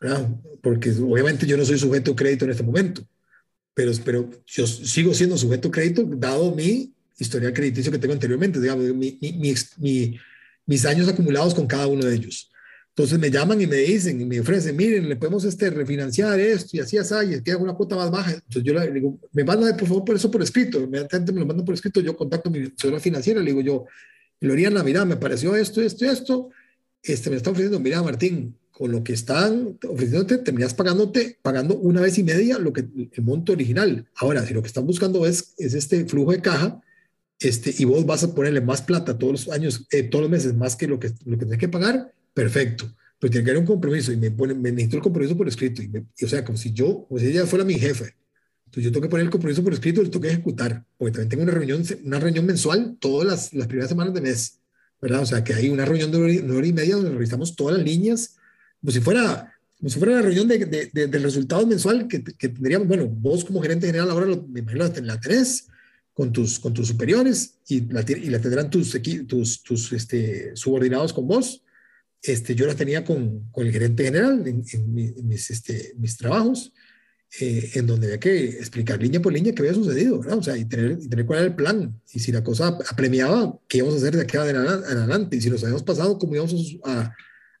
¿verdad? 0.00 0.30
Porque 0.62 0.92
obviamente 0.92 1.46
yo 1.46 1.58
no 1.58 1.66
soy 1.66 1.78
sujeto 1.78 2.12
de 2.12 2.16
crédito 2.16 2.46
en 2.46 2.52
este 2.52 2.62
momento 2.62 3.06
pero, 3.78 3.92
pero 4.04 4.28
yo 4.44 4.66
sigo 4.66 5.14
siendo 5.14 5.38
sujeto 5.38 5.70
crédito 5.70 6.02
dado 6.04 6.52
mi 6.52 6.92
historial 7.16 7.52
crediticio 7.52 7.92
que 7.92 7.98
tengo 7.98 8.12
anteriormente, 8.12 8.60
digamos, 8.60 8.84
mi, 8.92 9.16
mi, 9.20 10.18
mis 10.66 10.84
años 10.84 11.06
acumulados 11.06 11.54
con 11.54 11.68
cada 11.68 11.86
uno 11.86 12.04
de 12.04 12.12
ellos. 12.12 12.50
Entonces 12.88 13.20
me 13.20 13.30
llaman 13.30 13.60
y 13.60 13.68
me 13.68 13.76
dicen 13.76 14.20
y 14.20 14.24
me 14.24 14.40
ofrecen, 14.40 14.74
miren, 14.74 15.08
le 15.08 15.14
podemos 15.14 15.44
este, 15.44 15.70
refinanciar 15.70 16.40
esto 16.40 16.76
y 16.76 16.80
así, 16.80 16.98
así, 16.98 17.14
y 17.32 17.40
queda 17.40 17.58
una 17.58 17.74
cuota 17.74 17.94
más 17.94 18.10
baja. 18.10 18.32
Entonces 18.32 18.64
yo 18.64 18.72
le 18.74 18.90
digo, 18.90 19.16
me 19.30 19.44
mandan 19.44 19.76
por 19.76 19.86
favor 19.86 20.04
por 20.04 20.16
eso 20.16 20.28
por 20.28 20.42
escrito. 20.42 20.80
Inmediatamente 20.80 21.32
me 21.32 21.38
lo 21.38 21.46
mandan 21.46 21.64
por 21.64 21.76
escrito, 21.76 22.00
yo 22.00 22.16
contacto 22.16 22.48
a 22.48 22.52
mi 22.52 22.64
asesora 22.64 22.98
financiera, 22.98 23.38
le 23.38 23.52
digo 23.52 23.60
yo, 23.60 23.84
Loriana, 24.40 24.82
mira, 24.82 25.04
me 25.04 25.16
pareció 25.16 25.54
esto, 25.54 25.80
esto, 25.80 26.04
esto, 26.04 26.50
este, 27.00 27.30
me 27.30 27.36
está 27.36 27.50
ofreciendo, 27.50 27.78
mira, 27.78 28.02
Martín, 28.02 28.56
con 28.78 28.92
lo 28.92 29.02
que 29.02 29.12
están 29.12 29.76
ofreciéndote, 29.88 30.38
terminas 30.38 30.72
pagándote, 30.72 31.36
pagando 31.42 31.76
una 31.76 32.00
vez 32.00 32.16
y 32.16 32.22
media 32.22 32.60
lo 32.60 32.72
que, 32.72 32.86
el 33.10 33.22
monto 33.24 33.50
original. 33.50 34.06
Ahora, 34.14 34.46
si 34.46 34.54
lo 34.54 34.62
que 34.62 34.68
están 34.68 34.86
buscando 34.86 35.26
es, 35.26 35.52
es 35.58 35.74
este 35.74 36.04
flujo 36.04 36.30
de 36.30 36.40
caja, 36.40 36.80
este, 37.40 37.74
y 37.76 37.84
vos 37.84 38.06
vas 38.06 38.22
a 38.22 38.32
ponerle 38.32 38.60
más 38.60 38.82
plata 38.82 39.18
todos 39.18 39.32
los 39.32 39.48
años, 39.48 39.84
eh, 39.90 40.04
todos 40.04 40.22
los 40.22 40.30
meses, 40.30 40.54
más 40.54 40.76
que 40.76 40.86
lo 40.86 41.00
que, 41.00 41.08
lo 41.24 41.36
que 41.36 41.44
tienes 41.44 41.58
que 41.58 41.68
pagar, 41.68 42.14
perfecto. 42.32 42.88
Pero 43.18 43.32
tiene 43.32 43.44
que 43.44 43.50
haber 43.50 43.62
un 43.62 43.66
compromiso 43.66 44.12
y 44.12 44.16
me, 44.16 44.30
pone, 44.30 44.54
me 44.54 44.70
necesito 44.70 44.98
el 44.98 45.02
compromiso 45.02 45.36
por 45.36 45.48
escrito. 45.48 45.82
Y, 45.82 46.24
o 46.24 46.28
sea, 46.28 46.44
como 46.44 46.56
si 46.56 46.72
yo, 46.72 47.04
como 47.08 47.18
si 47.18 47.26
ella 47.26 47.46
fuera 47.46 47.64
mi 47.64 47.74
jefe. 47.74 48.14
Entonces 48.66 48.84
yo 48.84 48.92
tengo 48.92 49.02
que 49.02 49.10
poner 49.10 49.26
el 49.26 49.32
compromiso 49.32 49.64
por 49.64 49.72
escrito 49.72 50.02
y 50.02 50.04
lo 50.04 50.10
tengo 50.12 50.22
que 50.22 50.28
ejecutar. 50.28 50.84
Porque 50.96 51.10
también 51.14 51.30
tengo 51.30 51.42
una 51.42 51.52
reunión, 51.52 51.82
una 52.04 52.20
reunión 52.20 52.46
mensual 52.46 52.96
todas 53.00 53.26
las, 53.26 53.52
las 53.54 53.66
primeras 53.66 53.88
semanas 53.88 54.14
de 54.14 54.20
mes. 54.20 54.60
¿verdad? 55.00 55.22
O 55.22 55.26
sea, 55.26 55.42
que 55.42 55.52
hay 55.52 55.68
una 55.68 55.84
reunión 55.84 56.12
de 56.12 56.42
una 56.42 56.54
hora 56.54 56.66
y 56.66 56.72
media 56.72 56.94
donde 56.94 57.10
revisamos 57.10 57.56
todas 57.56 57.76
las 57.76 57.84
líneas 57.84 58.37
como 58.80 58.92
si 58.92 59.00
fuera, 59.00 59.52
como 59.78 59.90
si 59.90 59.98
fuera 59.98 60.16
la 60.16 60.22
reunión 60.22 60.48
de, 60.48 60.90
de, 60.92 61.06
del 61.06 61.22
resultado 61.22 61.66
mensual 61.66 62.08
que, 62.08 62.22
que, 62.22 62.48
tendríamos, 62.48 62.88
bueno, 62.88 63.06
vos 63.06 63.44
como 63.44 63.60
gerente 63.60 63.86
general 63.86 64.10
ahora 64.10 64.26
lo, 64.26 64.46
me 64.48 64.60
imagino 64.60 64.84
la 65.02 65.20
tenés 65.20 65.68
con 66.18 66.32
tus, 66.32 66.58
con 66.58 66.74
tus 66.74 66.88
superiores 66.88 67.58
y 67.68 67.82
la, 67.92 68.04
y 68.08 68.28
la 68.28 68.40
tendrán 68.40 68.70
tus, 68.70 68.96
tus, 69.28 69.62
tus 69.62 69.92
este, 69.92 70.50
subordinados 70.56 71.12
con 71.12 71.28
vos. 71.28 71.62
Este, 72.20 72.56
yo 72.56 72.66
la 72.66 72.74
tenía 72.74 73.04
con, 73.04 73.48
con 73.52 73.64
el 73.64 73.72
gerente 73.72 74.02
general 74.02 74.44
en, 74.44 74.64
en, 74.72 75.28
mis, 75.28 75.50
este, 75.50 75.94
mis 75.96 76.16
trabajos, 76.16 76.72
eh, 77.38 77.70
en 77.74 77.86
donde 77.86 78.08
había 78.08 78.18
que 78.18 78.48
explicar 78.48 79.00
línea 79.00 79.22
por 79.22 79.32
línea 79.32 79.54
qué 79.54 79.62
había 79.62 79.74
sucedido, 79.74 80.18
¿verdad? 80.18 80.38
O 80.38 80.42
sea, 80.42 80.56
y 80.56 80.64
tener, 80.64 80.98
y 81.00 81.08
tener 81.08 81.24
cuál 81.24 81.38
era 81.38 81.48
el 81.48 81.54
plan, 81.54 82.00
y 82.12 82.18
si 82.18 82.32
la 82.32 82.42
cosa 82.42 82.76
apremiaba, 82.90 83.56
qué 83.68 83.78
íbamos 83.78 83.94
a 83.94 83.98
hacer 83.98 84.16
de 84.16 84.22
aquí 84.22 84.36
adelante, 84.36 85.36
y 85.36 85.40
si 85.40 85.50
nos 85.50 85.62
habíamos 85.62 85.84
pasado, 85.84 86.18
cómo 86.18 86.34
íbamos 86.34 86.78
a, 86.84 87.14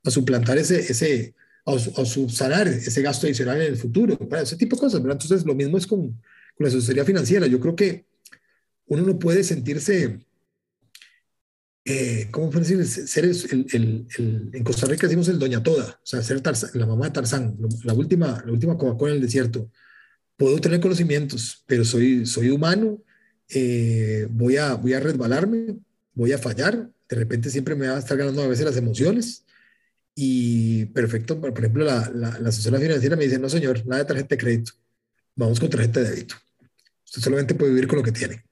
a 0.04 0.10
suplantar 0.10 0.58
ese, 0.58 0.78
ese 0.80 1.34
a, 1.64 2.04
subsanar 2.04 2.68
ese 2.68 3.02
gasto 3.02 3.26
adicional 3.26 3.60
en 3.60 3.68
el 3.68 3.76
futuro, 3.76 4.18
ese 4.40 4.56
tipo 4.56 4.76
de 4.76 4.80
cosas, 4.80 5.02
¿verdad? 5.02 5.18
Entonces, 5.20 5.46
lo 5.46 5.54
mismo 5.54 5.76
es 5.78 5.86
con, 5.86 6.08
con 6.10 6.20
la 6.60 6.68
asesoría 6.68 7.04
financiera. 7.04 7.46
Yo 7.46 7.60
creo 7.60 7.76
que 7.76 8.06
uno 8.86 9.02
no 9.02 9.18
puede 9.18 9.44
sentirse, 9.44 10.20
eh, 11.84 12.28
¿cómo 12.30 12.50
puede 12.50 12.74
decir? 12.76 13.08
Ser 13.08 13.24
el, 13.24 13.66
el, 13.72 14.06
el, 14.16 14.50
en 14.52 14.64
Costa 14.64 14.86
Rica 14.86 15.06
decimos 15.06 15.28
el 15.28 15.38
doña 15.38 15.62
toda, 15.62 16.00
o 16.02 16.06
sea, 16.06 16.22
ser 16.22 16.42
la 16.74 16.86
mamá 16.86 17.06
de 17.06 17.12
Tarzán, 17.12 17.56
la 17.84 17.92
última, 17.92 18.42
la 18.44 18.52
última 18.52 18.76
Coca-Cola 18.76 19.12
en 19.12 19.16
el 19.16 19.22
desierto. 19.22 19.70
Puedo 20.36 20.58
tener 20.60 20.80
conocimientos, 20.80 21.64
pero 21.66 21.84
soy, 21.84 22.24
soy 22.24 22.50
humano, 22.50 23.02
eh, 23.50 24.26
voy, 24.30 24.56
a, 24.56 24.74
voy 24.74 24.94
a 24.94 25.00
resbalarme, 25.00 25.76
voy 26.14 26.32
a 26.32 26.38
fallar, 26.38 26.90
de 27.08 27.16
repente 27.16 27.50
siempre 27.50 27.74
me 27.74 27.88
va 27.88 27.96
a 27.96 27.98
estar 27.98 28.16
ganando 28.16 28.42
a 28.42 28.48
veces 28.48 28.64
las 28.64 28.76
emociones, 28.76 29.44
y 30.20 30.86
perfecto, 30.86 31.40
por 31.40 31.56
ejemplo, 31.56 31.84
la, 31.84 32.10
la, 32.12 32.48
asesora 32.48 32.80
financiera 32.80 33.14
me 33.14 33.22
dice, 33.22 33.38
no 33.38 33.48
señor, 33.48 33.86
nada 33.86 34.02
de 34.02 34.08
tarjeta 34.08 34.34
de 34.34 34.38
crédito, 34.38 34.72
vamos 35.36 35.60
con 35.60 35.70
tarjeta 35.70 36.00
de 36.00 36.10
débito. 36.10 36.34
Usted 37.06 37.22
solamente 37.22 37.54
puede 37.54 37.70
vivir 37.70 37.86
con 37.86 37.98
lo 37.98 38.02
que 38.02 38.10
tiene, 38.10 38.44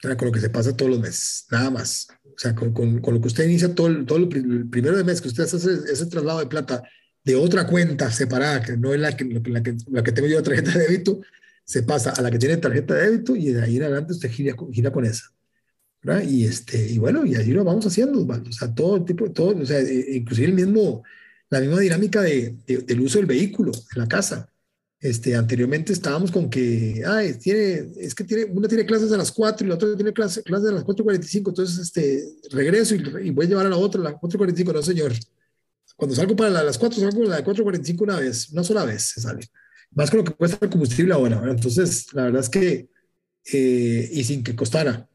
con 0.00 0.26
lo 0.28 0.30
que 0.30 0.38
se 0.38 0.50
pasa 0.50 0.76
todos 0.76 0.92
los 0.92 1.00
meses, 1.00 1.46
nada 1.50 1.68
más. 1.72 2.06
O 2.22 2.38
sea, 2.38 2.54
con, 2.54 2.72
con, 2.72 3.00
con 3.00 3.12
lo 3.12 3.20
que 3.20 3.26
usted 3.26 3.42
inicia 3.42 3.74
todo, 3.74 4.04
todo 4.06 4.18
el, 4.18 4.68
primero 4.70 4.96
de 4.96 5.02
mes, 5.02 5.20
que 5.20 5.26
usted 5.26 5.42
hace 5.42 5.56
ese, 5.56 6.06
traslado 6.06 6.38
de 6.38 6.46
plata 6.46 6.84
de 7.24 7.34
otra 7.34 7.66
cuenta 7.66 8.12
separada, 8.12 8.62
que 8.62 8.76
no 8.76 8.94
es 8.94 9.00
la 9.00 9.16
que, 9.16 9.24
la 9.24 9.64
que, 9.64 9.76
la 9.90 10.04
que 10.04 10.12
tengo 10.12 10.28
yo 10.28 10.36
de 10.36 10.42
tarjeta 10.44 10.78
de 10.78 10.86
débito, 10.86 11.22
se 11.64 11.82
pasa 11.82 12.10
a 12.10 12.22
la 12.22 12.30
que 12.30 12.38
tiene 12.38 12.58
tarjeta 12.58 12.94
de 12.94 13.10
débito 13.10 13.34
y 13.34 13.48
de 13.48 13.62
ahí 13.62 13.78
en 13.78 13.82
adelante 13.82 14.12
usted 14.12 14.30
gira, 14.30 14.54
gira 14.70 14.92
con 14.92 15.04
esa. 15.04 15.33
Y, 16.26 16.44
este, 16.44 16.86
y 16.86 16.98
bueno, 16.98 17.24
y 17.24 17.34
allí 17.34 17.52
lo 17.52 17.64
vamos 17.64 17.86
haciendo, 17.86 18.20
o 18.20 18.52
sea, 18.52 18.74
todo 18.74 19.02
tipo, 19.04 19.30
todo, 19.30 19.56
o 19.56 19.66
sea, 19.66 19.80
e, 19.80 20.16
inclusive 20.16 20.48
el 20.48 20.54
mismo, 20.54 21.02
la 21.48 21.60
misma 21.60 21.80
dinámica 21.80 22.20
de, 22.20 22.56
del 22.66 23.00
uso 23.00 23.18
del 23.18 23.26
vehículo 23.26 23.72
en 23.72 24.02
la 24.02 24.06
casa. 24.06 24.50
Este, 25.00 25.34
anteriormente 25.34 25.92
estábamos 25.92 26.30
con 26.30 26.50
que, 26.50 27.02
ay, 27.06 27.34
tiene, 27.34 27.90
es 27.98 28.14
que 28.14 28.24
tiene, 28.24 28.44
una 28.46 28.68
tiene 28.68 28.86
clases 28.86 29.12
a 29.12 29.16
las 29.16 29.32
4 29.32 29.66
y 29.66 29.68
la 29.68 29.76
otra 29.76 29.94
tiene 29.96 30.12
clases 30.12 30.44
clase 30.44 30.68
a 30.68 30.72
las 30.72 30.84
4.45, 30.84 31.48
entonces 31.48 31.78
este, 31.78 32.24
regreso 32.50 32.94
y, 32.94 33.30
voy 33.30 33.46
a 33.46 33.48
llevar 33.48 33.66
a 33.66 33.70
la 33.70 33.76
otra 33.76 34.00
a 34.00 34.04
las 34.04 34.14
4.45, 34.14 34.72
no 34.74 34.82
señor. 34.82 35.12
Cuando 35.96 36.14
salgo 36.14 36.36
para 36.36 36.50
las 36.50 36.78
4, 36.78 37.00
salgo 37.00 37.18
para 37.18 37.30
la 37.30 37.36
de 37.36 37.44
4.45 37.44 38.02
una 38.02 38.20
vez, 38.20 38.50
una 38.50 38.64
sola 38.64 38.84
vez 38.84 39.02
se 39.02 39.20
sale. 39.22 39.46
Más 39.92 40.10
con 40.10 40.18
lo 40.18 40.24
que 40.24 40.32
cuesta 40.32 40.58
el 40.60 40.70
combustible 40.70 41.14
ahora, 41.14 41.42
Entonces, 41.50 42.12
la 42.12 42.24
verdad 42.24 42.40
es 42.40 42.48
que, 42.48 42.88
eh, 43.52 44.10
y 44.12 44.24
sin 44.24 44.42
que 44.42 44.56
costara, 44.56 45.08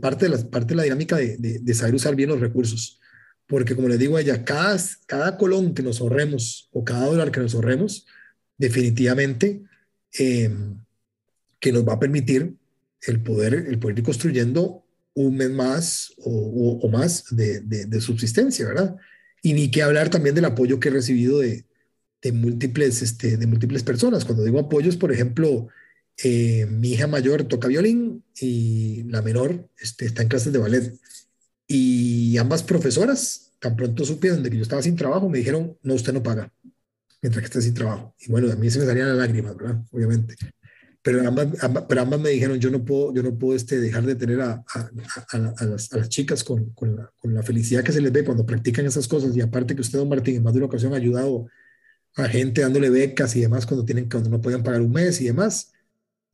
parte, 0.00 0.28
de 0.28 0.36
la, 0.36 0.50
parte 0.50 0.68
de 0.68 0.76
la 0.76 0.82
dinámica 0.84 1.16
de, 1.16 1.36
de, 1.38 1.74
saber 1.74 1.94
usar 1.94 2.14
bien 2.14 2.28
los 2.28 2.40
recursos. 2.40 3.00
Porque 3.46 3.74
como 3.74 3.88
le 3.88 3.98
digo 3.98 4.16
a 4.16 4.20
ella, 4.20 4.44
cada, 4.44 4.78
cada 5.06 5.36
colón 5.36 5.74
que 5.74 5.82
nos 5.82 6.00
ahorremos 6.00 6.68
o 6.72 6.84
cada 6.84 7.06
dólar 7.06 7.30
que 7.30 7.40
nos 7.40 7.54
ahorremos, 7.54 8.06
definitivamente 8.56 9.62
em, 10.12 10.76
que 11.58 11.72
nos 11.72 11.86
va 11.86 11.94
a 11.94 12.00
permitir 12.00 12.54
el 13.02 13.22
poder, 13.22 13.54
el 13.54 13.78
poder 13.78 13.98
ir 13.98 14.04
construyendo 14.04 14.84
un 15.14 15.36
mes 15.36 15.50
más 15.50 16.14
o, 16.18 16.88
más 16.88 17.24
de, 17.30 17.60
de, 17.60 18.00
subsistencia, 18.00 18.66
¿verdad? 18.66 18.96
Y 19.42 19.54
ni 19.54 19.70
que 19.70 19.82
hablar 19.82 20.10
también 20.10 20.34
del 20.34 20.44
apoyo 20.44 20.78
que 20.78 20.88
he 20.88 20.92
recibido 20.92 21.40
de, 21.40 21.64
de 22.22 22.32
múltiples, 22.32 23.02
este, 23.02 23.36
de 23.36 23.46
múltiples 23.46 23.82
personas. 23.82 24.24
Cuando 24.24 24.44
digo 24.44 24.58
apoyos, 24.58 24.96
por 24.96 25.12
ejemplo, 25.12 25.68
eh, 26.22 26.66
mi 26.66 26.92
hija 26.92 27.06
mayor 27.06 27.44
toca 27.44 27.68
violín 27.68 28.24
y 28.40 29.04
la 29.04 29.22
menor 29.22 29.68
este, 29.78 30.06
está 30.06 30.22
en 30.22 30.28
clases 30.28 30.52
de 30.52 30.58
ballet. 30.58 30.94
Y 31.66 32.36
ambas 32.38 32.62
profesoras, 32.62 33.52
tan 33.58 33.76
pronto 33.76 34.04
supieron 34.04 34.42
de 34.42 34.50
que 34.50 34.56
yo 34.56 34.62
estaba 34.62 34.82
sin 34.82 34.96
trabajo, 34.96 35.28
me 35.28 35.38
dijeron, 35.38 35.78
no, 35.82 35.94
usted 35.94 36.12
no 36.12 36.22
paga 36.22 36.52
mientras 37.22 37.42
que 37.42 37.46
esté 37.46 37.62
sin 37.62 37.74
trabajo. 37.74 38.14
Y 38.18 38.30
bueno, 38.30 38.50
a 38.50 38.56
mí 38.56 38.70
se 38.70 38.78
me 38.78 38.86
salían 38.86 39.08
las 39.08 39.18
lágrimas, 39.18 39.56
¿verdad? 39.56 39.82
Obviamente. 39.92 40.34
Pero 41.02 41.26
ambas, 41.26 41.48
pero 41.88 42.02
ambas 42.02 42.20
me 42.20 42.30
dijeron, 42.30 42.58
yo 42.58 42.70
no 42.70 42.84
puedo, 42.84 43.14
yo 43.14 43.22
no 43.22 43.38
puedo 43.38 43.56
este, 43.56 43.80
dejar 43.80 44.04
de 44.04 44.16
tener 44.16 44.40
a, 44.42 44.62
las, 45.60 46.08
chicas 46.08 46.44
con, 46.44 46.70
con, 46.70 46.96
la, 46.96 47.10
con, 47.18 47.32
la, 47.32 47.42
felicidad 47.42 47.82
que 47.82 47.92
se 47.92 48.02
les 48.02 48.12
ve 48.12 48.24
cuando 48.24 48.44
practican 48.44 48.84
esas 48.84 49.08
cosas. 49.08 49.34
Y 49.34 49.40
aparte 49.40 49.74
que 49.74 49.80
usted, 49.80 49.98
don 49.98 50.08
Martín, 50.08 50.36
en 50.36 50.42
más 50.42 50.52
de 50.52 50.58
una 50.58 50.66
ocasión 50.66 50.92
ha 50.92 50.96
ayudado 50.96 51.46
a 52.16 52.28
gente 52.28 52.60
dándole 52.60 52.90
becas 52.90 53.34
y 53.36 53.40
demás 53.40 53.64
cuando, 53.64 53.84
tienen, 53.84 54.10
cuando 54.10 54.28
no 54.28 54.40
podían 54.40 54.62
pagar 54.62 54.82
un 54.82 54.92
mes 54.92 55.20
y 55.22 55.24
demás. 55.24 55.72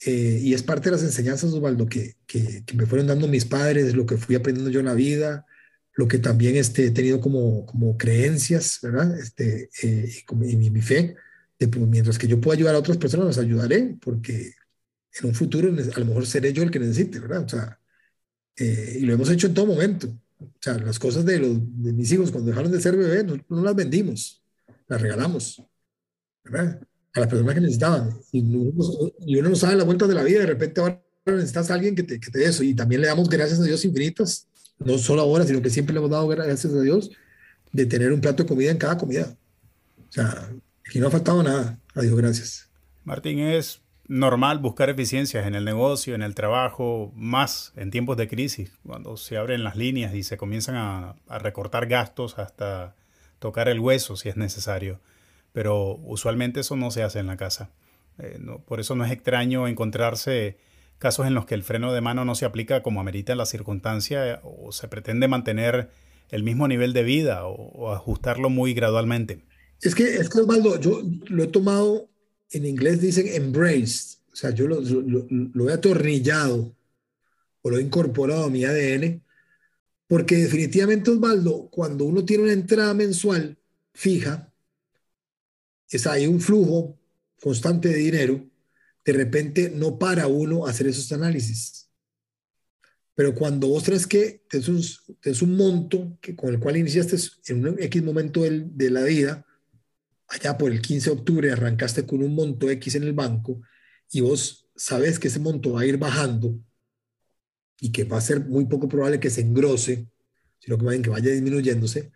Eh, 0.05 0.41
y 0.43 0.55
es 0.55 0.63
parte 0.63 0.91
de 0.91 0.97
las 0.97 1.03
enseñanzas, 1.03 1.53
Osvaldo, 1.53 1.87
que, 1.87 2.17
que, 2.27 2.65
que, 2.67 2.77
me 2.77 2.87
fueron 2.87 3.07
dando 3.07 3.29
mis 3.29 3.47
padres, 3.47 3.95
lo 3.95 4.05
que 4.05 4.19
fui 4.19 4.37
aprendiendo 4.37 4.71
yo 4.71 4.81
en 4.81 4.87
la 4.87 4.95
vida, 4.95 5.47
lo 5.97 6.07
que 6.07 6.19
también 6.19 6.57
este, 6.57 6.87
he 6.87 6.91
tenido 6.91 7.21
como, 7.21 7.65
como 7.65 7.97
creencias, 7.97 8.79
¿verdad? 8.83 9.19
Este, 9.19 9.71
eh, 9.83 10.13
y, 10.43 10.57
mi, 10.57 10.83
fe, 10.83 11.17
de, 11.59 11.69
pues, 11.69 11.87
mientras 11.87 12.19
que 12.19 12.29
yo 12.29 12.41
pueda 12.41 12.57
ayudar 12.57 12.75
a 12.75 12.79
otras 12.79 12.99
personas, 12.99 13.27
las 13.27 13.39
ayudaré, 13.39 13.97
porque 14.01 14.53
en 15.19 15.29
un 15.29 15.35
futuro 15.35 15.69
a 15.69 15.99
lo 15.99 16.05
mejor 16.05 16.27
seré 16.27 16.53
yo 16.53 16.63
el 16.63 16.71
que 16.71 16.79
necesite, 16.79 17.19
¿verdad? 17.19 17.45
O 17.45 17.49
sea, 17.49 17.81
eh, 18.57 18.99
y 19.01 19.07
lo 19.07 19.15
hemos 19.15 19.31
hecho 19.31 19.47
en 19.47 19.55
todo 19.55 19.67
momento. 19.67 20.09
O 20.39 20.53
sea, 20.61 20.77
las 20.79 20.99
cosas 20.99 21.25
de, 21.25 21.39
los, 21.39 21.59
de 21.83 21.95
mis 21.95 22.13
hijos 22.13 22.31
cuando 22.31 22.51
dejaron 22.51 22.71
de 22.71 22.81
ser 22.81 22.95
bebés, 22.95 23.25
no, 23.25 23.43
no 23.49 23.63
las 23.63 23.75
vendimos, 23.75 24.45
las 24.89 25.01
regalamos, 25.01 25.63
¿verdad? 26.45 26.79
A 27.17 27.21
las 27.21 27.29
personas 27.29 27.55
que 27.55 27.61
necesitaban. 27.61 28.11
Y, 28.31 28.41
uno 28.41 29.49
no 29.49 29.57
sabe 29.57 29.75
la 29.75 29.85
vuelta 29.85 30.07
de 30.07 30.15
la 30.15 30.23
vida, 30.23 30.41
de 30.41 30.47
repente 30.47 30.81
ahora 30.81 31.03
necesitas 31.27 31.71
a 31.71 31.75
alguien 31.75 31.97
que 31.97 32.05
te, 32.05 32.21
que 32.21 32.31
te 32.31 32.39
dé 32.39 32.45
eso. 32.45 32.63
Y 32.63 32.75
también 32.75 33.01
le 33.01 33.09
damos 33.09 33.29
gracias 33.29 33.59
a 33.59 33.65
Dios 33.65 33.85
infinitas 33.85 34.47
no 34.79 34.99
solo 34.99 35.23
ahora, 35.23 35.45
sino 35.45 35.63
que 35.63 35.71
siempre 35.71 35.93
le 35.95 35.99
hemos 35.99 36.11
dado 36.11 36.29
gracias 36.29 36.73
a 36.73 36.81
Dios 36.81 37.11
de 37.73 37.87
tener 37.87 38.13
un 38.13 38.21
plato 38.21 38.43
de 38.43 38.49
comida 38.49 38.71
en 38.71 38.79
cada 38.79 38.99
comida. 38.99 39.37
O 40.09 40.13
sea, 40.13 40.51
aquí 40.87 40.99
no 40.99 41.09
ha 41.09 41.11
faltado 41.11 41.43
nada. 41.43 41.79
A 41.95 42.03
Dios 42.03 42.15
gracias. 42.17 42.69
Martín, 43.05 43.39
es 43.39 43.81
normal 44.09 44.59
buscar 44.59 44.91
eficiencias 44.91 45.47
en 45.47 45.55
el 45.55 45.65
negocio, 45.65 46.15
en 46.15 46.23
el 46.23 46.35
trabajo, 46.35 47.13
más 47.17 47.73
en 47.77 47.91
tiempos 47.91 48.17
de 48.17 48.29
crisis, 48.29 48.73
cuando 48.85 49.17
se 49.17 49.37
abren 49.37 49.65
las 49.65 49.77
líneas 49.77 50.15
y 50.15 50.23
se 50.23 50.37
comienzan 50.37 50.77
a, 50.77 51.17
recortar 51.39 51.87
gastos 51.87 52.39
hasta 52.39 52.95
tocar 53.39 53.69
el 53.69 53.81
hueso 53.81 54.17
si 54.17 54.29
es 54.29 54.37
necesario. 54.37 55.01
Pero 55.57 55.97
usualmente 56.05 56.61
eso 56.61 56.77
no 56.77 56.91
se 56.91 57.03
hace 57.03 57.19
en 57.19 57.29
la 57.29 57.39
casa. 57.39 57.71
Eh, 58.19 58.39
por 58.67 58.79
eso 58.79 58.95
no 58.95 59.07
es 59.07 59.11
extraño 59.11 59.67
encontrarse 59.67 60.59
casos 60.99 61.27
en 61.27 61.33
los 61.33 61.47
que 61.47 61.55
el 61.55 61.63
freno 61.63 61.95
de 61.95 62.03
mano 62.03 62.27
no 62.27 62.35
se 62.35 62.45
aplica 62.45 62.83
como 62.83 63.01
amerita 63.01 63.35
la 63.35 63.47
circunstancia 63.47 64.43
o 64.45 64.71
se 64.71 64.87
pretende 64.89 65.29
mantener 65.29 65.89
el 66.29 66.43
mismo 66.43 66.69
nivel 66.69 66.93
de 66.93 67.05
vida 67.05 67.47
o, 67.47 67.91
ajustarlo 67.91 68.51
muy 68.51 68.75
gradualmente. 68.75 69.47
Es 69.81 69.95
que, 69.95 70.17
es 70.17 70.29
que 70.29 70.41
Osvaldo, 70.41 70.79
yo 70.79 71.01
lo 71.29 71.45
he 71.45 71.47
tomado, 71.47 72.11
en 72.51 72.67
inglés 72.67 73.01
dicen 73.01 73.27
embraced, 73.27 74.19
o 74.31 74.37
sea, 74.37 74.51
yo 74.51 74.69
lo 74.69 75.71
he 75.71 75.73
atornillado 75.73 76.77
o 77.63 77.71
lo 77.71 77.79
he 77.79 77.81
incorporado 77.81 78.45
a 78.45 78.51
mi 78.51 78.67
ADN, 78.67 79.23
porque 80.07 80.37
definitivamente, 80.37 81.13
Osvaldo, 81.13 81.71
cuando 81.71 82.05
uno 82.05 82.27
tiene 82.27 82.43
una 82.43 82.53
entrada 82.53 82.93
mensual 82.93 83.57
fija, 83.95 84.53
es 85.91 86.07
ahí 86.07 86.27
un 86.27 86.41
flujo 86.41 86.99
constante 87.41 87.89
de 87.89 87.97
dinero, 87.97 88.49
de 89.05 89.13
repente 89.13 89.71
no 89.71 89.99
para 89.99 90.27
uno 90.27 90.67
hacer 90.67 90.87
esos 90.89 91.13
análisis. 91.13 91.89
Pero 93.15 93.35
cuando 93.35 93.69
vos 93.69 93.85
traes 93.85 94.07
que 94.07 94.45
es 94.51 94.69
un, 94.69 94.83
un 95.43 95.57
monto 95.57 96.19
que, 96.21 96.37
con 96.37 96.53
el 96.53 96.61
cual 96.61 96.77
iniciaste 96.77 97.17
en 97.49 97.67
un 97.67 97.83
X 97.83 98.03
momento 98.03 98.43
de 98.43 98.91
la 98.91 99.05
vida, 99.05 99.47
allá 100.29 100.59
por 100.59 100.71
el 100.71 100.83
15 100.83 101.11
de 101.11 101.17
octubre 101.17 101.53
arrancaste 101.53 102.05
con 102.05 102.23
un 102.23 102.35
monto 102.35 102.69
X 102.69 102.97
en 102.97 103.05
el 103.05 103.13
banco 103.13 103.63
y 104.11 104.21
vos 104.21 104.69
sabes 104.77 105.19
que 105.19 105.29
ese 105.29 105.39
monto 105.39 105.73
va 105.73 105.83
a 105.83 105.87
ir 105.87 105.97
bajando 105.97 106.61
y 107.81 107.93
que 107.93 108.05
va 108.05 108.19
a 108.19 108.21
ser 108.23 108.45
muy 108.45 108.67
poco 108.67 108.89
probable 108.89 109.21
que 109.21 109.31
se 109.31 109.43
engrose, 109.43 110.09
sino 110.59 110.77
que, 110.79 111.03
que 111.03 111.11
vaya 111.11 111.31
disminuyéndose, 111.31 112.13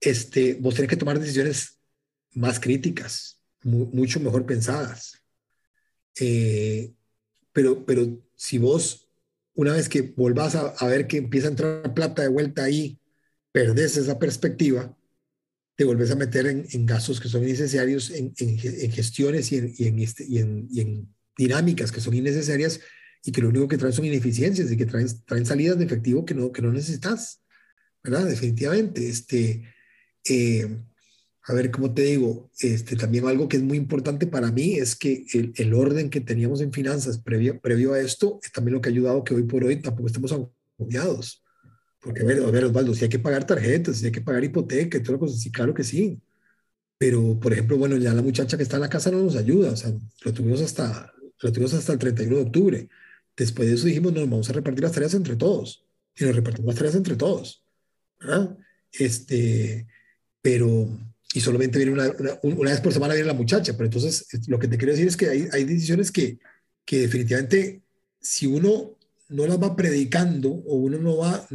este, 0.00 0.54
vos 0.54 0.74
tenés 0.74 0.90
que 0.90 0.96
tomar 0.96 1.18
decisiones 1.18 1.81
más 2.34 2.60
críticas, 2.60 3.40
mucho 3.62 4.20
mejor 4.20 4.46
pensadas. 4.46 5.22
Eh, 6.20 6.92
pero, 7.52 7.84
pero 7.84 8.22
si 8.36 8.58
vos, 8.58 9.08
una 9.54 9.72
vez 9.72 9.88
que 9.88 10.02
volvás 10.02 10.54
a, 10.54 10.86
ver 10.86 11.06
que 11.06 11.18
empieza 11.18 11.48
a 11.48 11.50
entrar 11.50 11.94
plata 11.94 12.22
de 12.22 12.28
vuelta 12.28 12.64
ahí, 12.64 12.98
perdés 13.52 13.96
esa 13.96 14.18
perspectiva, 14.18 14.96
te 15.76 15.84
volvés 15.84 16.10
a 16.10 16.16
meter 16.16 16.46
en, 16.46 16.86
gastos 16.86 17.20
que 17.20 17.28
son 17.28 17.42
innecesarios, 17.42 18.10
en, 18.10 18.34
gestiones 18.92 19.52
y, 19.52 19.58
este, 20.02 20.24
y, 20.28 20.38
en, 20.38 21.14
dinámicas 21.36 21.90
que 21.90 22.00
son 22.00 22.14
innecesarias 22.14 22.80
y 23.24 23.32
que 23.32 23.40
lo 23.40 23.48
único 23.48 23.68
que 23.68 23.78
traen 23.78 23.94
son 23.94 24.04
ineficiencias 24.04 24.70
y 24.70 24.76
que 24.76 24.86
traen, 24.86 25.08
traen 25.24 25.46
salidas 25.46 25.78
de 25.78 25.84
efectivo 25.84 26.24
que 26.24 26.34
no, 26.34 26.52
que 26.52 26.60
no 26.60 26.72
necesitas, 26.72 27.40
¿verdad? 28.02 28.26
Definitivamente. 28.26 29.08
Este, 29.08 29.62
eh, 30.28 30.68
a 31.44 31.54
ver, 31.54 31.70
¿cómo 31.70 31.92
te 31.92 32.02
digo? 32.02 32.50
Este, 32.58 32.96
también 32.96 33.26
algo 33.26 33.48
que 33.48 33.56
es 33.56 33.62
muy 33.62 33.76
importante 33.76 34.26
para 34.26 34.52
mí 34.52 34.74
es 34.74 34.94
que 34.94 35.24
el, 35.34 35.52
el 35.56 35.74
orden 35.74 36.08
que 36.08 36.20
teníamos 36.20 36.60
en 36.60 36.72
finanzas 36.72 37.18
previo, 37.18 37.60
previo 37.60 37.94
a 37.94 38.00
esto 38.00 38.38
es 38.42 38.52
también 38.52 38.74
lo 38.74 38.80
que 38.80 38.88
ha 38.88 38.92
ayudado 38.92 39.24
que 39.24 39.34
hoy 39.34 39.42
por 39.42 39.64
hoy 39.64 39.82
tampoco 39.82 40.06
estemos 40.06 40.32
agobiados. 40.32 41.42
Porque, 42.00 42.22
a 42.22 42.24
ver, 42.24 42.42
a 42.42 42.50
ver, 42.50 42.64
Osvaldo, 42.64 42.94
si 42.94 43.04
hay 43.04 43.10
que 43.10 43.18
pagar 43.20 43.46
tarjetas, 43.46 43.98
si 43.98 44.06
hay 44.06 44.12
que 44.12 44.20
pagar 44.20 44.42
hipoteca 44.42 44.98
y 44.98 45.02
todas 45.02 45.12
las 45.12 45.20
cosas, 45.20 45.40
sí, 45.40 45.52
claro 45.52 45.72
que 45.72 45.84
sí. 45.84 46.20
Pero, 46.98 47.38
por 47.40 47.52
ejemplo, 47.52 47.78
bueno, 47.78 47.96
ya 47.96 48.12
la 48.12 48.22
muchacha 48.22 48.56
que 48.56 48.64
está 48.64 48.76
en 48.76 48.82
la 48.82 48.88
casa 48.88 49.10
no 49.10 49.22
nos 49.22 49.36
ayuda, 49.36 49.72
o 49.72 49.76
sea, 49.76 49.92
lo 50.24 50.32
tuvimos 50.32 50.60
hasta, 50.60 51.12
lo 51.40 51.52
tuvimos 51.52 51.74
hasta 51.74 51.92
el 51.92 51.98
31 51.98 52.36
de 52.36 52.42
octubre. 52.42 52.88
Después 53.36 53.68
de 53.68 53.74
eso 53.74 53.86
dijimos, 53.86 54.12
nos 54.12 54.28
vamos 54.28 54.50
a 54.50 54.52
repartir 54.52 54.82
las 54.82 54.92
tareas 54.92 55.14
entre 55.14 55.36
todos. 55.36 55.84
Y 56.16 56.24
nos 56.24 56.36
repartimos 56.36 56.68
las 56.68 56.76
tareas 56.76 56.96
entre 56.96 57.16
todos. 57.16 57.64
¿verdad? 58.20 58.56
Este, 58.90 59.86
pero, 60.40 60.88
y 61.34 61.40
solamente 61.40 61.78
viene 61.78 61.92
una, 61.92 62.12
una, 62.42 62.70
vez 62.70 62.80
por 62.80 62.92
semana 62.92 63.14
viene 63.14 63.28
la 63.28 63.34
muchacha, 63.34 63.72
pero 63.72 63.86
entonces 63.86 64.26
lo 64.48 64.58
que 64.58 64.68
te 64.68 64.76
quiero 64.76 64.92
decir 64.92 65.08
es 65.08 65.16
que 65.16 65.28
hay, 65.28 65.48
hay 65.52 65.64
decisiones 65.64 66.12
que, 66.12 66.38
que 66.84 67.00
definitivamente 67.00 67.82
si 68.20 68.46
uno 68.46 68.96
no 69.28 69.46
las 69.46 69.60
va 69.60 69.74
predicando 69.74 70.50
o 70.50 70.76
uno 70.76 70.98
no 70.98 71.16
va, 71.16 71.46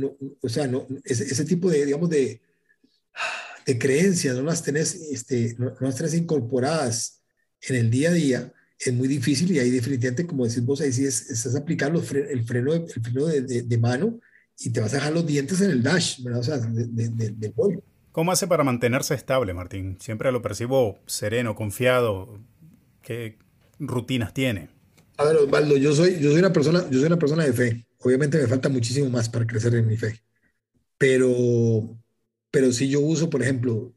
o 0.41 0.49
sea, 0.49 0.67
no, 0.67 0.87
ese, 1.03 1.25
ese, 1.25 1.45
tipo 1.45 1.69
de, 1.69 1.85
digamos, 1.85 2.09
de, 2.09 2.41
de 3.65 3.77
creencias 3.77 4.35
no 4.35 4.43
las 4.43 4.63
tenés, 4.63 4.95
este, 5.11 5.55
no, 5.59 5.73
las 5.79 5.95
tenés 5.95 6.15
incorporadas 6.15 7.21
en 7.61 7.75
el 7.75 7.91
día 7.91 8.09
a 8.09 8.13
día, 8.13 8.53
es 8.79 8.93
muy 8.93 9.07
difícil 9.07 9.51
y 9.51 9.59
ahí 9.59 9.69
definitivamente, 9.69 10.25
como 10.25 10.45
decís 10.45 10.63
vos, 10.63 10.81
ahí 10.81 10.91
sí 10.91 11.05
es, 11.05 11.29
estás 11.29 11.55
aplicando 11.55 11.99
el 11.99 12.05
freno, 12.43 12.73
el 12.73 12.87
freno 13.01 13.25
de, 13.27 13.41
de, 13.63 13.77
mano 13.77 14.19
y 14.57 14.71
te 14.71 14.79
vas 14.79 14.93
a 14.93 14.97
dejar 14.97 15.13
los 15.13 15.25
dientes 15.25 15.61
en 15.61 15.71
el 15.71 15.83
dash, 15.83 16.21
¿verdad? 16.23 16.39
O 16.39 16.43
sea, 16.43 16.57
del 16.57 17.53
pollo. 17.53 17.83
¿Cómo 18.17 18.31
hace 18.31 18.47
para 18.47 18.63
mantenerse 18.63 19.13
estable, 19.13 19.53
Martín? 19.53 19.99
Siempre 19.99 20.31
lo 20.31 20.41
percibo 20.41 20.97
sereno, 21.05 21.53
confiado. 21.53 22.39
¿Qué 23.03 23.37
rutinas 23.77 24.33
tiene? 24.33 24.69
A 25.17 25.25
ver, 25.25 25.35
Osvaldo, 25.35 25.77
yo 25.77 25.93
soy, 25.93 26.19
yo 26.19 26.31
soy 26.31 26.39
una 26.39 26.51
persona, 26.51 26.83
yo 26.89 26.97
soy 26.97 27.05
una 27.05 27.19
persona 27.19 27.43
de 27.43 27.53
fe. 27.53 27.85
Obviamente 27.99 28.39
me 28.39 28.47
falta 28.47 28.69
muchísimo 28.69 29.07
más 29.11 29.29
para 29.29 29.45
crecer 29.45 29.75
en 29.75 29.85
mi 29.85 29.97
fe. 29.97 30.19
Pero, 30.97 31.95
pero 32.49 32.71
si 32.71 32.89
yo 32.89 33.01
uso, 33.01 33.29
por 33.29 33.43
ejemplo, 33.43 33.93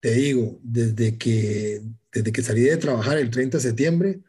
te 0.00 0.10
digo, 0.14 0.58
desde 0.60 1.16
que, 1.16 1.80
desde 2.12 2.32
que 2.32 2.42
salí 2.42 2.62
de 2.62 2.76
trabajar 2.76 3.18
el 3.18 3.30
30 3.30 3.58
de 3.58 3.62
septiembre, 3.62 4.20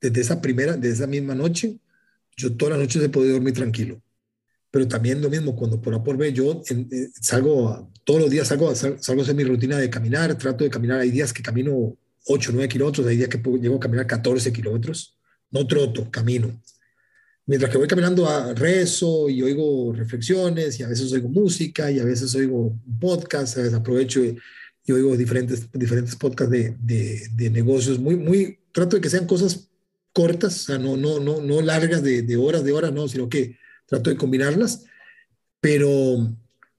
desde 0.00 0.22
esa 0.22 0.40
primera, 0.40 0.74
de 0.74 0.88
esa 0.88 1.06
misma 1.06 1.34
noche, 1.34 1.80
yo 2.34 2.56
todas 2.56 2.78
las 2.78 2.80
noches 2.80 3.02
he 3.02 3.10
podido 3.10 3.34
dormir 3.34 3.52
tranquilo. 3.52 4.00
Pero 4.70 4.86
también 4.86 5.22
lo 5.22 5.30
mismo, 5.30 5.56
cuando 5.56 5.80
por 5.80 5.94
A 5.94 6.02
por 6.02 6.16
B, 6.16 6.32
yo 6.32 6.62
eh, 6.68 7.08
salgo, 7.20 7.90
todos 8.04 8.20
los 8.20 8.30
días 8.30 8.48
salgo, 8.48 8.74
salgo 8.74 9.20
a 9.20 9.22
hacer 9.22 9.34
mi 9.34 9.44
rutina 9.44 9.78
de 9.78 9.88
caminar, 9.88 10.36
trato 10.36 10.64
de 10.64 10.70
caminar, 10.70 11.00
hay 11.00 11.10
días 11.10 11.32
que 11.32 11.42
camino 11.42 11.96
8, 12.26 12.50
9 12.52 12.68
kilómetros, 12.68 13.06
hay 13.06 13.16
días 13.16 13.28
que 13.28 13.38
llego 13.58 13.76
a 13.76 13.80
caminar 13.80 14.06
14 14.06 14.52
kilómetros, 14.52 15.16
no 15.50 15.66
troto, 15.66 16.10
camino. 16.10 16.60
Mientras 17.46 17.72
que 17.72 17.78
voy 17.78 17.88
caminando 17.88 18.28
a 18.28 18.52
rezo 18.52 19.30
y 19.30 19.42
oigo 19.42 19.94
reflexiones 19.94 20.78
y 20.78 20.82
a 20.82 20.88
veces 20.88 21.10
oigo 21.12 21.30
música 21.30 21.90
y 21.90 21.98
a 21.98 22.04
veces 22.04 22.34
oigo 22.34 22.78
podcast, 23.00 23.56
a 23.56 23.62
veces 23.62 23.74
aprovecho 23.74 24.22
y, 24.22 24.38
oigo 24.92 25.16
diferentes, 25.16 25.70
diferentes 25.72 26.14
podcasts 26.16 26.52
de, 26.52 26.76
de, 26.78 27.22
de, 27.32 27.50
negocios, 27.50 27.98
muy, 27.98 28.16
muy, 28.16 28.58
trato 28.72 28.96
de 28.96 29.02
que 29.02 29.08
sean 29.08 29.26
cosas 29.26 29.68
cortas, 30.12 30.56
o 30.56 30.64
sea, 30.66 30.78
no, 30.78 30.96
no, 30.98 31.20
no, 31.20 31.40
no 31.40 31.62
largas 31.62 32.02
de, 32.02 32.22
de 32.22 32.36
horas, 32.36 32.64
de 32.64 32.72
horas, 32.72 32.92
no, 32.92 33.08
sino 33.08 33.30
que 33.30 33.56
trato 33.88 34.10
de 34.10 34.16
combinarlas, 34.16 34.84
pero, 35.60 36.28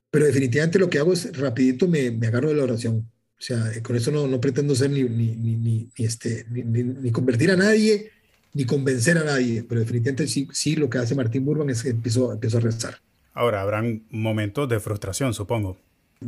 pero 0.09 0.25
definitivamente 0.25 0.79
lo 0.79 0.89
que 0.89 0.99
hago 0.99 1.11
es 1.11 1.35
rapidito 1.37 1.87
me, 1.87 2.11
me 2.11 2.27
agarro 2.27 2.49
de 2.49 2.55
la 2.55 2.63
oración. 2.63 3.09
O 3.39 3.41
sea, 3.41 3.71
con 3.81 3.95
eso 3.95 4.11
no, 4.11 4.27
no 4.27 4.41
pretendo 4.41 4.75
ser 4.75 4.91
ni, 4.91 5.03
ni, 5.03 5.33
ni, 5.33 5.89
este, 5.95 6.45
ni, 6.49 7.11
convertir 7.11 7.51
a 7.51 7.55
nadie, 7.55 8.11
ni 8.53 8.65
convencer 8.65 9.17
a 9.17 9.23
nadie, 9.23 9.63
pero 9.63 9.79
definitivamente 9.79 10.27
sí, 10.27 10.47
sí 10.51 10.75
lo 10.75 10.89
que 10.89 10.97
hace 10.97 11.15
Martín 11.15 11.45
Burban 11.45 11.69
es 11.69 11.81
que 11.81 11.89
empiezo, 11.89 12.33
empiezo 12.33 12.57
a 12.57 12.61
rezar. 12.61 12.97
Ahora, 13.33 13.61
habrán 13.61 14.03
momentos 14.09 14.67
de 14.67 14.81
frustración, 14.81 15.33
supongo. 15.33 15.77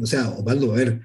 O 0.02 0.06
sea, 0.06 0.30
Osvaldo, 0.30 0.72
a 0.72 0.78
ver, 0.78 1.02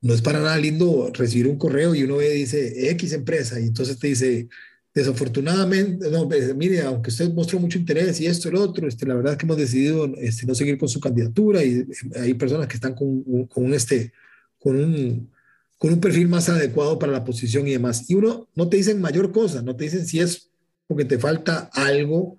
no 0.00 0.14
es 0.14 0.22
para 0.22 0.40
nada 0.40 0.56
lindo 0.56 1.10
recibir 1.12 1.46
un 1.46 1.58
correo 1.58 1.94
y 1.94 2.04
uno 2.04 2.16
ve, 2.16 2.30
dice 2.30 2.90
X 2.92 3.12
empresa, 3.12 3.60
y 3.60 3.64
entonces 3.64 3.98
te 3.98 4.06
dice, 4.06 4.48
desafortunadamente, 4.92 6.10
no, 6.10 6.28
pues, 6.28 6.54
mire, 6.54 6.82
aunque 6.82 7.10
usted 7.10 7.32
mostró 7.32 7.60
mucho 7.60 7.78
interés 7.78 8.20
y 8.20 8.26
esto 8.26 8.48
y 8.48 8.52
lo 8.52 8.62
otro, 8.62 8.88
este, 8.88 9.06
la 9.06 9.14
verdad 9.14 9.32
es 9.32 9.38
que 9.38 9.46
hemos 9.46 9.56
decidido 9.56 10.12
este, 10.16 10.46
no 10.46 10.54
seguir 10.54 10.78
con 10.78 10.88
su 10.88 11.00
candidatura 11.00 11.62
y 11.62 11.80
eh, 11.80 11.86
hay 12.20 12.34
personas 12.34 12.66
que 12.66 12.74
están 12.74 12.94
con, 12.94 13.46
con, 13.46 13.72
este, 13.72 14.12
con, 14.58 14.76
un, 14.76 15.30
con 15.78 15.92
un 15.92 16.00
perfil 16.00 16.28
más 16.28 16.48
adecuado 16.48 16.98
para 16.98 17.12
la 17.12 17.24
posición 17.24 17.68
y 17.68 17.72
demás. 17.72 18.10
Y 18.10 18.14
uno 18.14 18.48
no 18.54 18.68
te 18.68 18.78
dicen 18.78 19.00
mayor 19.00 19.30
cosa, 19.30 19.62
no 19.62 19.76
te 19.76 19.84
dicen 19.84 20.06
si 20.06 20.18
es 20.18 20.50
porque 20.88 21.04
te 21.04 21.18
falta 21.18 21.70
algo, 21.72 22.36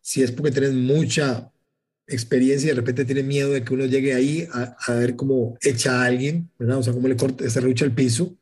si 0.00 0.22
es 0.22 0.32
porque 0.32 0.50
tienes 0.50 0.74
mucha 0.74 1.52
experiencia 2.08 2.66
y 2.66 2.70
de 2.70 2.80
repente 2.80 3.04
tienes 3.04 3.24
miedo 3.24 3.52
de 3.52 3.62
que 3.62 3.74
uno 3.74 3.86
llegue 3.86 4.12
ahí 4.12 4.48
a, 4.52 4.92
ver 4.94 5.14
cómo 5.14 5.56
echa 5.62 6.02
a 6.02 6.06
alguien, 6.06 6.50
¿verdad? 6.58 6.78
O 6.78 6.82
sea, 6.82 6.92
cómo 6.92 7.06
le 7.06 7.16
corta, 7.16 7.48
se 7.48 7.60
lucha 7.62 7.84
el 7.84 7.94
piso 7.94 8.36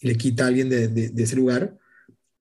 y 0.00 0.08
le 0.08 0.16
quita 0.16 0.44
a 0.44 0.46
alguien 0.46 0.70
de 0.70 1.12
ese 1.14 1.36
lugar 1.36 1.76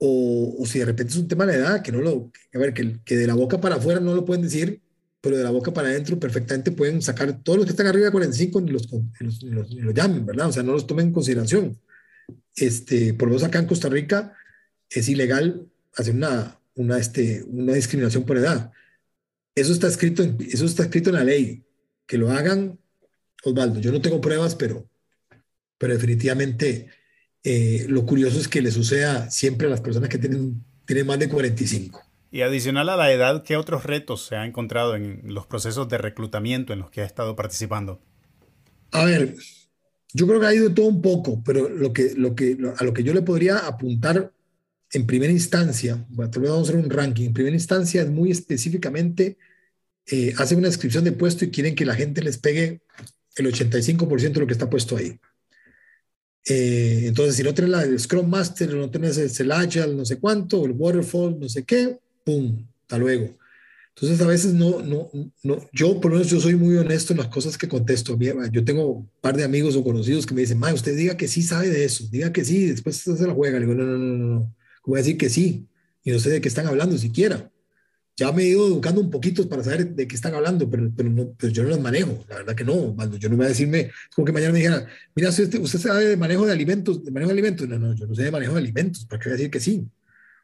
o, 0.03 0.55
o, 0.57 0.65
si 0.65 0.79
de 0.79 0.85
repente 0.85 1.13
es 1.13 1.19
un 1.19 1.27
tema 1.27 1.45
de 1.45 1.57
edad, 1.57 1.83
que 1.83 1.91
no 1.91 2.01
lo, 2.01 2.31
a 2.53 2.57
ver, 2.57 2.73
que, 2.73 2.99
que, 3.05 3.15
de 3.15 3.27
la 3.27 3.35
boca 3.35 3.61
para 3.61 3.75
afuera 3.75 3.99
no 3.99 4.15
lo 4.15 4.25
pueden 4.25 4.41
decir, 4.41 4.81
pero 5.21 5.37
de 5.37 5.43
la 5.43 5.51
boca 5.51 5.71
para 5.71 5.89
adentro 5.89 6.19
perfectamente 6.19 6.71
pueden 6.71 7.03
sacar 7.03 7.43
todos 7.43 7.59
los 7.59 7.65
que 7.67 7.71
están 7.73 7.85
arriba 7.85 8.07
de 8.07 8.11
45 8.11 8.61
ni 8.61 8.71
los, 8.71 8.91
ni 8.91 9.03
los, 9.19 9.43
los, 9.43 9.71
los 9.71 9.93
llamen, 9.93 10.25
¿verdad? 10.25 10.47
O 10.47 10.51
sea, 10.51 10.63
no 10.63 10.73
los 10.73 10.87
tomen 10.87 11.07
en 11.07 11.13
consideración. 11.13 11.79
Este, 12.55 13.13
por 13.13 13.27
lo 13.27 13.35
menos 13.35 13.47
acá 13.47 13.59
en 13.59 13.67
Costa 13.67 13.89
Rica 13.89 14.35
es 14.89 15.07
ilegal 15.07 15.67
hacer 15.95 16.15
una, 16.15 16.59
una, 16.73 16.97
este, 16.97 17.43
una 17.43 17.73
discriminación 17.73 18.25
por 18.25 18.37
edad. 18.37 18.71
Eso 19.53 19.71
está, 19.71 19.87
escrito 19.87 20.23
en, 20.23 20.35
eso 20.49 20.65
está 20.65 20.83
escrito 20.83 21.11
en 21.11 21.15
la 21.17 21.23
ley. 21.23 21.63
Que 22.07 22.17
lo 22.17 22.31
hagan, 22.31 22.79
Osvaldo. 23.43 23.79
Yo 23.79 23.91
no 23.91 24.01
tengo 24.01 24.19
pruebas, 24.19 24.55
pero, 24.55 24.89
pero 25.77 25.93
definitivamente 25.93 26.89
eh, 27.43 27.85
lo 27.87 28.05
curioso 28.05 28.39
es 28.39 28.47
que 28.47 28.61
le 28.61 28.71
suceda 28.71 29.29
siempre 29.31 29.67
a 29.67 29.69
las 29.69 29.81
personas 29.81 30.09
que 30.09 30.17
tienen, 30.17 30.63
tienen 30.85 31.07
más 31.07 31.19
de 31.19 31.29
45. 31.29 32.01
Y 32.31 32.41
adicional 32.41 32.87
a 32.89 32.95
la 32.95 33.11
edad, 33.11 33.43
¿qué 33.43 33.57
otros 33.57 33.83
retos 33.83 34.25
se 34.25 34.35
ha 34.35 34.45
encontrado 34.45 34.95
en 34.95 35.21
los 35.25 35.47
procesos 35.47 35.89
de 35.89 35.97
reclutamiento 35.97 36.71
en 36.71 36.79
los 36.79 36.89
que 36.89 37.01
ha 37.01 37.05
estado 37.05 37.35
participando? 37.35 37.99
A 38.91 39.05
ver, 39.05 39.35
yo 40.13 40.27
creo 40.27 40.39
que 40.39 40.45
ha 40.45 40.53
ido 40.53 40.73
todo 40.73 40.85
un 40.85 41.01
poco, 41.01 41.43
pero 41.43 41.67
lo 41.67 41.91
que, 41.91 42.13
lo 42.15 42.35
que, 42.35 42.57
a 42.77 42.83
lo 42.83 42.93
que 42.93 43.03
yo 43.03 43.13
le 43.13 43.21
podría 43.21 43.59
apuntar 43.59 44.31
en 44.93 45.05
primera 45.05 45.31
instancia, 45.31 46.05
bueno, 46.09 46.31
vamos 46.35 46.59
a 46.59 46.61
hacer 46.61 46.75
un 46.75 46.89
ranking, 46.89 47.27
en 47.27 47.33
primera 47.33 47.55
instancia 47.55 48.01
es 48.01 48.09
muy 48.09 48.31
específicamente, 48.31 49.37
eh, 50.05 50.33
hacen 50.37 50.57
una 50.57 50.67
descripción 50.67 51.03
de 51.03 51.13
puesto 51.13 51.45
y 51.45 51.51
quieren 51.51 51.75
que 51.75 51.85
la 51.85 51.95
gente 51.95 52.21
les 52.21 52.37
pegue 52.37 52.81
el 53.35 53.45
85% 53.47 54.33
de 54.33 54.39
lo 54.39 54.47
que 54.47 54.53
está 54.53 54.69
puesto 54.69 54.97
ahí. 54.97 55.19
Eh, 56.47 57.03
entonces, 57.05 57.35
si 57.35 57.43
no 57.43 57.53
tienes 57.53 57.71
la, 57.71 57.83
el 57.83 57.99
Scrum 57.99 58.27
Master, 58.27 58.73
no 58.73 58.89
tienes 58.89 59.39
el, 59.39 59.51
Agile, 59.51 59.93
no 59.93 60.05
sé 60.05 60.19
cuánto, 60.19 60.65
el 60.65 60.71
Waterfall, 60.71 61.39
no 61.39 61.47
sé 61.47 61.63
qué, 61.63 61.99
¡pum! 62.23 62.65
Hasta 62.81 62.97
luego. 62.97 63.37
Entonces, 63.95 64.21
a 64.21 64.27
veces 64.27 64.53
no, 64.53 64.81
no, 64.81 65.11
no, 65.43 65.69
yo 65.73 65.99
por 65.99 66.11
lo 66.11 66.17
menos 66.17 66.31
yo 66.31 66.39
soy 66.39 66.55
muy 66.55 66.77
honesto 66.77 67.13
en 67.13 67.19
las 67.19 67.27
cosas 67.27 67.57
que 67.57 67.67
contesto. 67.67 68.17
Yo 68.51 68.63
tengo 68.63 68.85
un 68.87 69.09
par 69.21 69.35
de 69.35 69.43
amigos 69.43 69.75
o 69.75 69.83
conocidos 69.83 70.25
que 70.25 70.33
me 70.33 70.41
dicen, 70.41 70.59
ma, 70.59 70.73
usted 70.73 70.95
diga 70.95 71.17
que 71.17 71.27
sí 71.27 71.43
sabe 71.43 71.69
de 71.69 71.83
eso, 71.83 72.05
diga 72.09 72.31
que 72.31 72.43
sí, 72.43 72.67
después 72.67 72.97
se 72.97 73.27
la 73.27 73.33
juega. 73.33 73.59
Le 73.59 73.65
digo, 73.65 73.77
no, 73.77 73.85
no, 73.85 73.97
no, 73.97 74.39
no, 74.39 74.55
voy 74.85 74.97
a 74.97 75.03
decir 75.03 75.17
que 75.17 75.29
sí, 75.29 75.67
y 76.03 76.11
no 76.11 76.19
sé 76.19 76.29
de 76.29 76.41
qué 76.41 76.47
están 76.47 76.67
hablando 76.67 76.97
siquiera 76.97 77.50
ya 78.21 78.31
me 78.31 78.43
he 78.43 78.49
ido 78.49 78.67
educando 78.67 79.01
un 79.01 79.09
poquito 79.09 79.49
para 79.49 79.63
saber 79.63 79.95
de 79.95 80.07
qué 80.07 80.13
están 80.13 80.35
hablando, 80.35 80.69
pero, 80.69 80.91
pero, 80.95 81.09
no, 81.09 81.33
pero 81.39 81.51
yo 81.51 81.63
no 81.63 81.69
las 81.69 81.79
manejo, 81.79 82.23
la 82.29 82.35
verdad 82.35 82.53
que 82.53 82.63
no, 82.63 82.95
yo 83.17 83.29
no 83.29 83.31
me 83.31 83.37
voy 83.37 83.45
a 83.47 83.49
decirme, 83.49 83.79
es 83.79 84.15
como 84.15 84.27
que 84.27 84.31
mañana 84.31 84.53
me 84.53 84.59
dijera, 84.59 84.85
mira, 85.15 85.29
usted, 85.29 85.59
usted 85.59 85.79
sabe 85.79 86.05
de 86.05 86.17
manejo 86.17 86.45
de 86.45 86.51
alimentos, 86.51 87.03
de 87.03 87.09
manejo 87.09 87.29
de 87.29 87.33
alimentos, 87.33 87.67
no, 87.67 87.79
no, 87.79 87.95
yo 87.95 88.05
no 88.05 88.13
sé 88.13 88.21
de 88.21 88.29
manejo 88.29 88.53
de 88.53 88.59
alimentos, 88.59 89.05
¿para 89.05 89.19
qué 89.19 89.29
voy 89.29 89.33
a 89.33 89.37
decir 89.37 89.49
que 89.49 89.59
sí? 89.59 89.87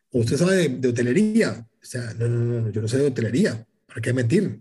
O 0.09 0.21
usted 0.21 0.37
sabe 0.37 0.69
de, 0.69 0.87
hotelería, 0.87 1.67
o 1.79 1.85
sea, 1.85 2.15
no, 2.15 2.27
no, 2.27 2.61
no, 2.61 2.71
yo 2.71 2.81
no 2.81 2.87
sé 2.87 2.97
de 2.97 3.05
hotelería, 3.05 3.63
¿para 3.85 4.01
qué 4.01 4.11
mentir? 4.11 4.59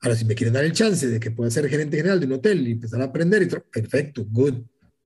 Ahora, 0.00 0.16
si 0.16 0.24
me 0.24 0.34
quieren 0.34 0.54
dar 0.54 0.64
el 0.64 0.72
chance 0.72 1.06
de 1.06 1.20
que 1.20 1.30
pueda 1.30 1.52
ser 1.52 1.68
gerente 1.68 1.96
general 1.96 2.18
de 2.18 2.26
un 2.26 2.32
hotel 2.32 2.66
y 2.66 2.72
empezar 2.72 3.00
a 3.00 3.04
aprender, 3.04 3.42
y 3.42 3.46
perfecto, 3.46 4.26
good, 4.28 4.54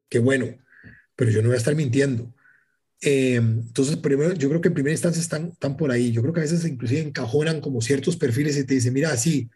qué 0.08 0.18
bueno, 0.18 0.46
pero 1.14 1.30
yo 1.30 1.42
no 1.42 1.48
voy 1.48 1.56
a 1.56 1.58
estar 1.58 1.74
mintiendo. 1.74 2.32
Eh, 3.02 3.36
entonces, 3.36 3.96
primero, 3.96 4.34
yo 4.34 4.48
creo 4.48 4.60
que 4.60 4.68
en 4.68 4.74
primera 4.74 4.92
instancia 4.92 5.20
están, 5.20 5.48
están 5.48 5.76
por 5.76 5.90
ahí. 5.90 6.12
Yo 6.12 6.22
creo 6.22 6.34
que 6.34 6.40
a 6.40 6.42
veces 6.42 6.64
inclusive 6.64 7.00
encajonan 7.00 7.60
como 7.60 7.80
ciertos 7.80 8.16
perfiles 8.16 8.56
y 8.56 8.64
te 8.64 8.74
dicen, 8.74 8.92
mira, 8.92 9.16
sí, 9.16 9.48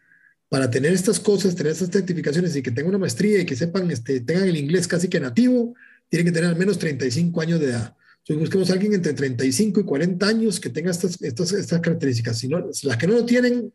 para 0.49 0.69
tener 0.69 0.93
estas 0.93 1.19
cosas, 1.19 1.55
tener 1.55 1.73
estas 1.73 1.89
certificaciones 1.89 2.55
y 2.55 2.61
que 2.61 2.71
tengan 2.71 2.89
una 2.89 2.99
maestría 2.99 3.41
y 3.41 3.45
que 3.45 3.55
sepan, 3.55 3.89
este, 3.91 4.21
tengan 4.21 4.47
el 4.47 4.57
inglés 4.57 4.87
casi 4.87 5.07
que 5.07 5.19
nativo, 5.19 5.75
tienen 6.09 6.27
que 6.27 6.31
tener 6.31 6.49
al 6.49 6.55
menos 6.55 6.79
35 6.79 7.41
años 7.41 7.59
de 7.59 7.67
edad. 7.67 7.95
Entonces, 8.19 8.39
busquemos 8.39 8.69
a 8.69 8.73
alguien 8.73 8.93
entre 8.93 9.13
35 9.13 9.81
y 9.81 9.83
40 9.83 10.27
años 10.27 10.59
que 10.59 10.69
tenga 10.69 10.91
estas, 10.91 11.21
estas, 11.21 11.51
estas 11.51 11.79
características. 11.81 12.39
Si 12.39 12.47
no, 12.47 12.69
las 12.83 12.97
que 12.97 13.07
no 13.07 13.13
lo 13.13 13.25
tienen, 13.25 13.71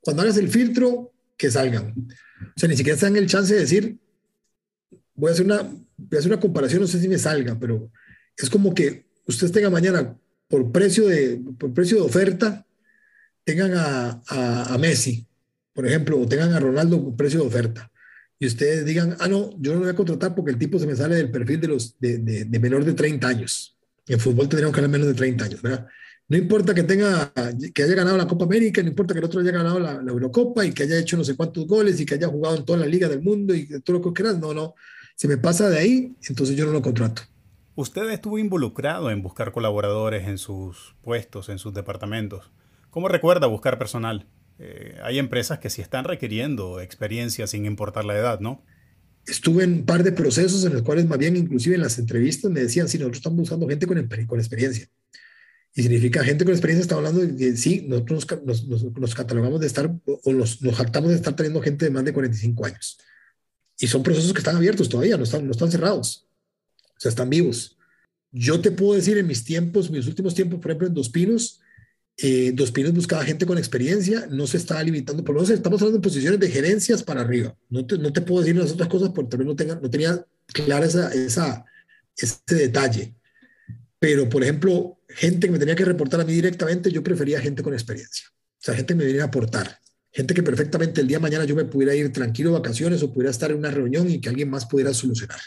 cuando 0.00 0.22
hagas 0.22 0.38
el 0.38 0.48
filtro, 0.48 1.12
que 1.36 1.50
salgan. 1.50 1.94
O 2.56 2.58
sea, 2.58 2.68
ni 2.68 2.76
siquiera 2.76 2.98
dan 2.98 3.16
el 3.16 3.26
chance 3.26 3.52
de 3.52 3.60
decir, 3.60 3.98
voy 5.14 5.30
a 5.30 5.32
hacer 5.32 5.44
una, 5.44 5.62
voy 5.62 6.16
a 6.16 6.18
hacer 6.18 6.32
una 6.32 6.40
comparación, 6.40 6.80
no 6.80 6.86
sé 6.86 7.00
si 7.00 7.08
me 7.08 7.18
salga, 7.18 7.58
pero 7.58 7.90
es 8.36 8.48
como 8.48 8.74
que 8.74 9.09
ustedes 9.30 9.52
tengan 9.52 9.72
mañana 9.72 10.16
por 10.48 10.70
precio 10.72 11.06
de, 11.06 11.40
por 11.58 11.72
precio 11.72 11.98
de 11.98 12.02
oferta, 12.02 12.66
tengan 13.44 13.72
a, 13.74 14.22
a, 14.74 14.78
Messi, 14.78 15.26
por 15.72 15.86
ejemplo, 15.86 16.20
o 16.20 16.26
tengan 16.26 16.52
a 16.52 16.60
Ronaldo 16.60 17.02
por 17.02 17.16
precio 17.16 17.40
de 17.40 17.46
oferta, 17.46 17.90
y 18.38 18.46
ustedes 18.46 18.84
digan, 18.84 19.16
ah, 19.20 19.28
no, 19.28 19.50
yo 19.58 19.72
no 19.72 19.78
lo 19.78 19.80
voy 19.80 19.90
a 19.90 19.96
contratar 19.96 20.34
porque 20.34 20.50
el 20.50 20.58
tipo 20.58 20.78
se 20.78 20.86
me 20.86 20.96
sale 20.96 21.14
del 21.14 21.30
perfil 21.30 21.60
de, 21.60 21.68
los, 21.68 21.98
de, 21.98 22.18
de, 22.18 22.58
menor 22.58 22.84
de 22.84 22.94
30 22.94 23.28
años. 23.28 23.76
En 24.06 24.18
fútbol 24.18 24.48
tendríamos 24.48 24.74
que 24.74 24.80
ganar 24.80 24.90
menos 24.90 25.08
de 25.08 25.14
30 25.14 25.44
años, 25.44 25.62
¿verdad? 25.62 25.86
No 26.26 26.36
importa 26.38 26.74
que 26.74 26.84
tenga, 26.84 27.32
que 27.74 27.82
haya 27.82 27.94
ganado 27.94 28.16
la 28.16 28.26
Copa 28.26 28.46
América, 28.46 28.82
no 28.82 28.88
importa 28.88 29.12
que 29.12 29.18
el 29.18 29.26
otro 29.26 29.40
haya 29.40 29.50
ganado 29.50 29.78
la, 29.78 30.00
Eurocopa 30.06 30.64
y 30.64 30.72
que 30.72 30.84
haya 30.84 30.98
hecho 30.98 31.16
no 31.16 31.24
sé 31.24 31.36
cuántos 31.36 31.66
goles 31.66 32.00
y 32.00 32.06
que 32.06 32.14
haya 32.14 32.28
jugado 32.28 32.56
en 32.56 32.64
toda 32.64 32.78
la 32.78 32.86
liga 32.86 33.08
del 33.08 33.20
mundo 33.20 33.54
y 33.54 33.66
todo 33.80 33.98
lo 33.98 34.02
que 34.02 34.12
quieras, 34.12 34.38
no, 34.38 34.54
no. 34.54 34.74
Si 35.16 35.28
me 35.28 35.36
pasa 35.36 35.68
de 35.68 35.78
ahí, 35.78 36.14
entonces 36.28 36.56
yo 36.56 36.64
no 36.66 36.72
lo 36.72 36.80
contrato. 36.80 37.22
Usted 37.80 38.10
estuvo 38.10 38.38
involucrado 38.38 39.10
en 39.10 39.22
buscar 39.22 39.52
colaboradores 39.52 40.28
en 40.28 40.36
sus 40.36 40.94
puestos, 41.00 41.48
en 41.48 41.58
sus 41.58 41.72
departamentos. 41.72 42.50
¿Cómo 42.90 43.08
recuerda 43.08 43.46
buscar 43.46 43.78
personal? 43.78 44.26
Eh, 44.58 44.98
hay 45.02 45.18
empresas 45.18 45.60
que 45.60 45.70
sí 45.70 45.80
están 45.80 46.04
requiriendo 46.04 46.82
experiencia 46.82 47.46
sin 47.46 47.64
importar 47.64 48.04
la 48.04 48.18
edad, 48.18 48.38
¿no? 48.38 48.62
Estuve 49.26 49.64
en 49.64 49.72
un 49.72 49.86
par 49.86 50.02
de 50.02 50.12
procesos 50.12 50.62
en 50.66 50.74
los 50.74 50.82
cuales 50.82 51.06
más 51.06 51.16
bien 51.16 51.38
inclusive 51.38 51.74
en 51.74 51.80
las 51.80 51.98
entrevistas 51.98 52.50
me 52.50 52.60
decían, 52.60 52.86
sí, 52.86 52.98
nosotros 52.98 53.20
estamos 53.20 53.38
buscando 53.38 53.66
gente 53.66 53.86
con, 53.86 54.26
con 54.26 54.38
experiencia. 54.38 54.86
Y 55.74 55.80
significa 55.80 56.22
gente 56.22 56.44
con 56.44 56.52
experiencia, 56.52 56.82
estamos 56.82 57.06
hablando 57.06 57.34
de 57.34 57.56
sí, 57.56 57.86
nosotros 57.88 58.26
nos, 58.44 58.66
nos, 58.66 59.14
catalogamos 59.14 59.58
de 59.58 59.68
estar 59.68 59.90
o 60.04 60.32
nos, 60.34 60.60
nos 60.60 60.76
jactamos 60.76 61.08
de 61.08 61.16
estar 61.16 61.34
teniendo 61.34 61.62
gente 61.62 61.86
de 61.86 61.90
más 61.90 62.04
de 62.04 62.12
45 62.12 62.66
años. 62.66 62.98
Y 63.78 63.86
son 63.86 64.02
procesos 64.02 64.34
que 64.34 64.40
están 64.40 64.56
abiertos 64.56 64.90
todavía, 64.90 65.16
no 65.16 65.24
están, 65.24 65.46
no 65.46 65.52
están 65.52 65.70
cerrados. 65.70 66.26
O 67.00 67.02
sea, 67.02 67.08
están 67.08 67.30
vivos. 67.30 67.78
Yo 68.30 68.60
te 68.60 68.70
puedo 68.70 68.92
decir 68.92 69.16
en 69.16 69.26
mis 69.26 69.42
tiempos, 69.42 69.90
mis 69.90 70.06
últimos 70.06 70.34
tiempos, 70.34 70.60
por 70.60 70.70
ejemplo, 70.70 70.86
en 70.86 70.92
Dos 70.92 71.08
Pinos, 71.08 71.60
eh, 72.18 72.52
Dos 72.54 72.72
Pinos 72.72 72.92
buscaba 72.92 73.24
gente 73.24 73.46
con 73.46 73.56
experiencia, 73.56 74.26
no 74.30 74.46
se 74.46 74.58
estaba 74.58 74.82
limitando, 74.82 75.24
por 75.24 75.34
lo 75.34 75.40
menos 75.40 75.56
estamos 75.56 75.80
hablando 75.80 75.96
de 75.96 76.02
posiciones 76.02 76.38
de 76.38 76.50
gerencias 76.50 77.02
para 77.02 77.22
arriba. 77.22 77.56
No 77.70 77.86
te, 77.86 77.96
no 77.96 78.12
te 78.12 78.20
puedo 78.20 78.42
decir 78.42 78.54
las 78.54 78.72
otras 78.72 78.90
cosas 78.90 79.08
porque 79.14 79.30
también 79.30 79.48
no, 79.48 79.56
tenga, 79.56 79.76
no 79.76 79.88
tenía 79.88 80.26
clara 80.52 80.84
esa, 80.84 81.10
esa, 81.14 81.64
ese 82.14 82.54
detalle. 82.54 83.14
Pero, 83.98 84.28
por 84.28 84.42
ejemplo, 84.42 84.98
gente 85.08 85.46
que 85.46 85.52
me 85.52 85.58
tenía 85.58 85.74
que 85.74 85.86
reportar 85.86 86.20
a 86.20 86.24
mí 86.24 86.34
directamente, 86.34 86.92
yo 86.92 87.02
prefería 87.02 87.40
gente 87.40 87.62
con 87.62 87.72
experiencia. 87.72 88.26
O 88.28 88.62
sea, 88.62 88.74
gente 88.74 88.92
que 88.92 88.98
me 88.98 89.04
viniera 89.04 89.24
a 89.24 89.28
aportar. 89.28 89.80
Gente 90.12 90.34
que 90.34 90.42
perfectamente 90.42 91.00
el 91.00 91.06
día 91.06 91.16
de 91.16 91.22
mañana 91.22 91.46
yo 91.46 91.56
me 91.56 91.64
pudiera 91.64 91.94
ir 91.94 92.12
tranquilo 92.12 92.52
vacaciones 92.52 93.02
o 93.02 93.10
pudiera 93.10 93.30
estar 93.30 93.50
en 93.50 93.56
una 93.56 93.70
reunión 93.70 94.10
y 94.10 94.20
que 94.20 94.28
alguien 94.28 94.50
más 94.50 94.66
pudiera 94.66 94.92
solucionar. 94.92 95.40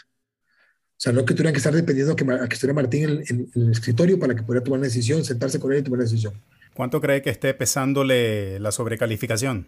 O 0.96 1.00
sea, 1.04 1.12
no 1.12 1.24
que 1.24 1.34
tuvieran 1.34 1.52
que 1.52 1.58
estar 1.58 1.74
dependiendo 1.74 2.12
a 2.12 2.16
que, 2.16 2.24
a 2.24 2.48
que 2.48 2.54
estuviera 2.54 2.74
Martín 2.74 3.04
en, 3.04 3.24
en, 3.28 3.50
el 3.54 3.70
escritorio 3.72 4.18
para 4.18 4.34
que 4.34 4.42
pudiera 4.42 4.64
tomar 4.64 4.78
una 4.78 4.86
decisión, 4.86 5.24
sentarse 5.24 5.58
con 5.58 5.72
él 5.72 5.80
y 5.80 5.82
tomar 5.82 5.98
una 5.98 6.04
decisión. 6.04 6.34
¿Cuánto 6.74 7.00
cree 7.00 7.20
que 7.20 7.30
esté 7.30 7.52
pesándole 7.54 8.58
la 8.60 8.72
sobrecalificación? 8.72 9.66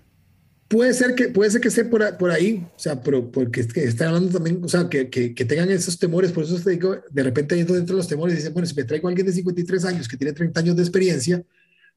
Puede 0.69 0.95
ser 0.95 1.15
que, 1.15 1.29
puede 1.29 1.51
ser 1.51 1.61
que 1.61 1.69
esté 1.69 1.85
por, 1.85 2.17
por 2.17 2.31
ahí, 2.31 2.67
o 2.75 2.79
sea, 2.79 3.01
pero 3.01 3.31
porque 3.31 3.61
están 3.61 4.09
hablando 4.09 4.33
también, 4.33 4.65
o 4.65 4.69
sea, 4.69 4.89
que, 4.89 5.09
que, 5.09 5.33
que, 5.33 5.45
tengan 5.45 5.71
esos 5.71 5.97
temores, 5.97 6.33
por 6.33 6.43
eso 6.43 6.59
te 6.59 6.71
digo, 6.71 6.97
de 7.09 7.23
repente 7.23 7.55
dentro 7.55 7.77
de 7.77 7.93
los 7.93 8.09
temores 8.09 8.35
dicen, 8.35 8.53
bueno, 8.53 8.67
si 8.67 8.75
me 8.75 8.83
traigo 8.83 9.07
a 9.07 9.11
alguien 9.11 9.29
de 9.29 9.33
53 9.33 9.85
años 9.85 10.09
que 10.09 10.17
tiene 10.17 10.33
30 10.33 10.59
años 10.59 10.75
de 10.75 10.83
experiencia, 10.83 11.45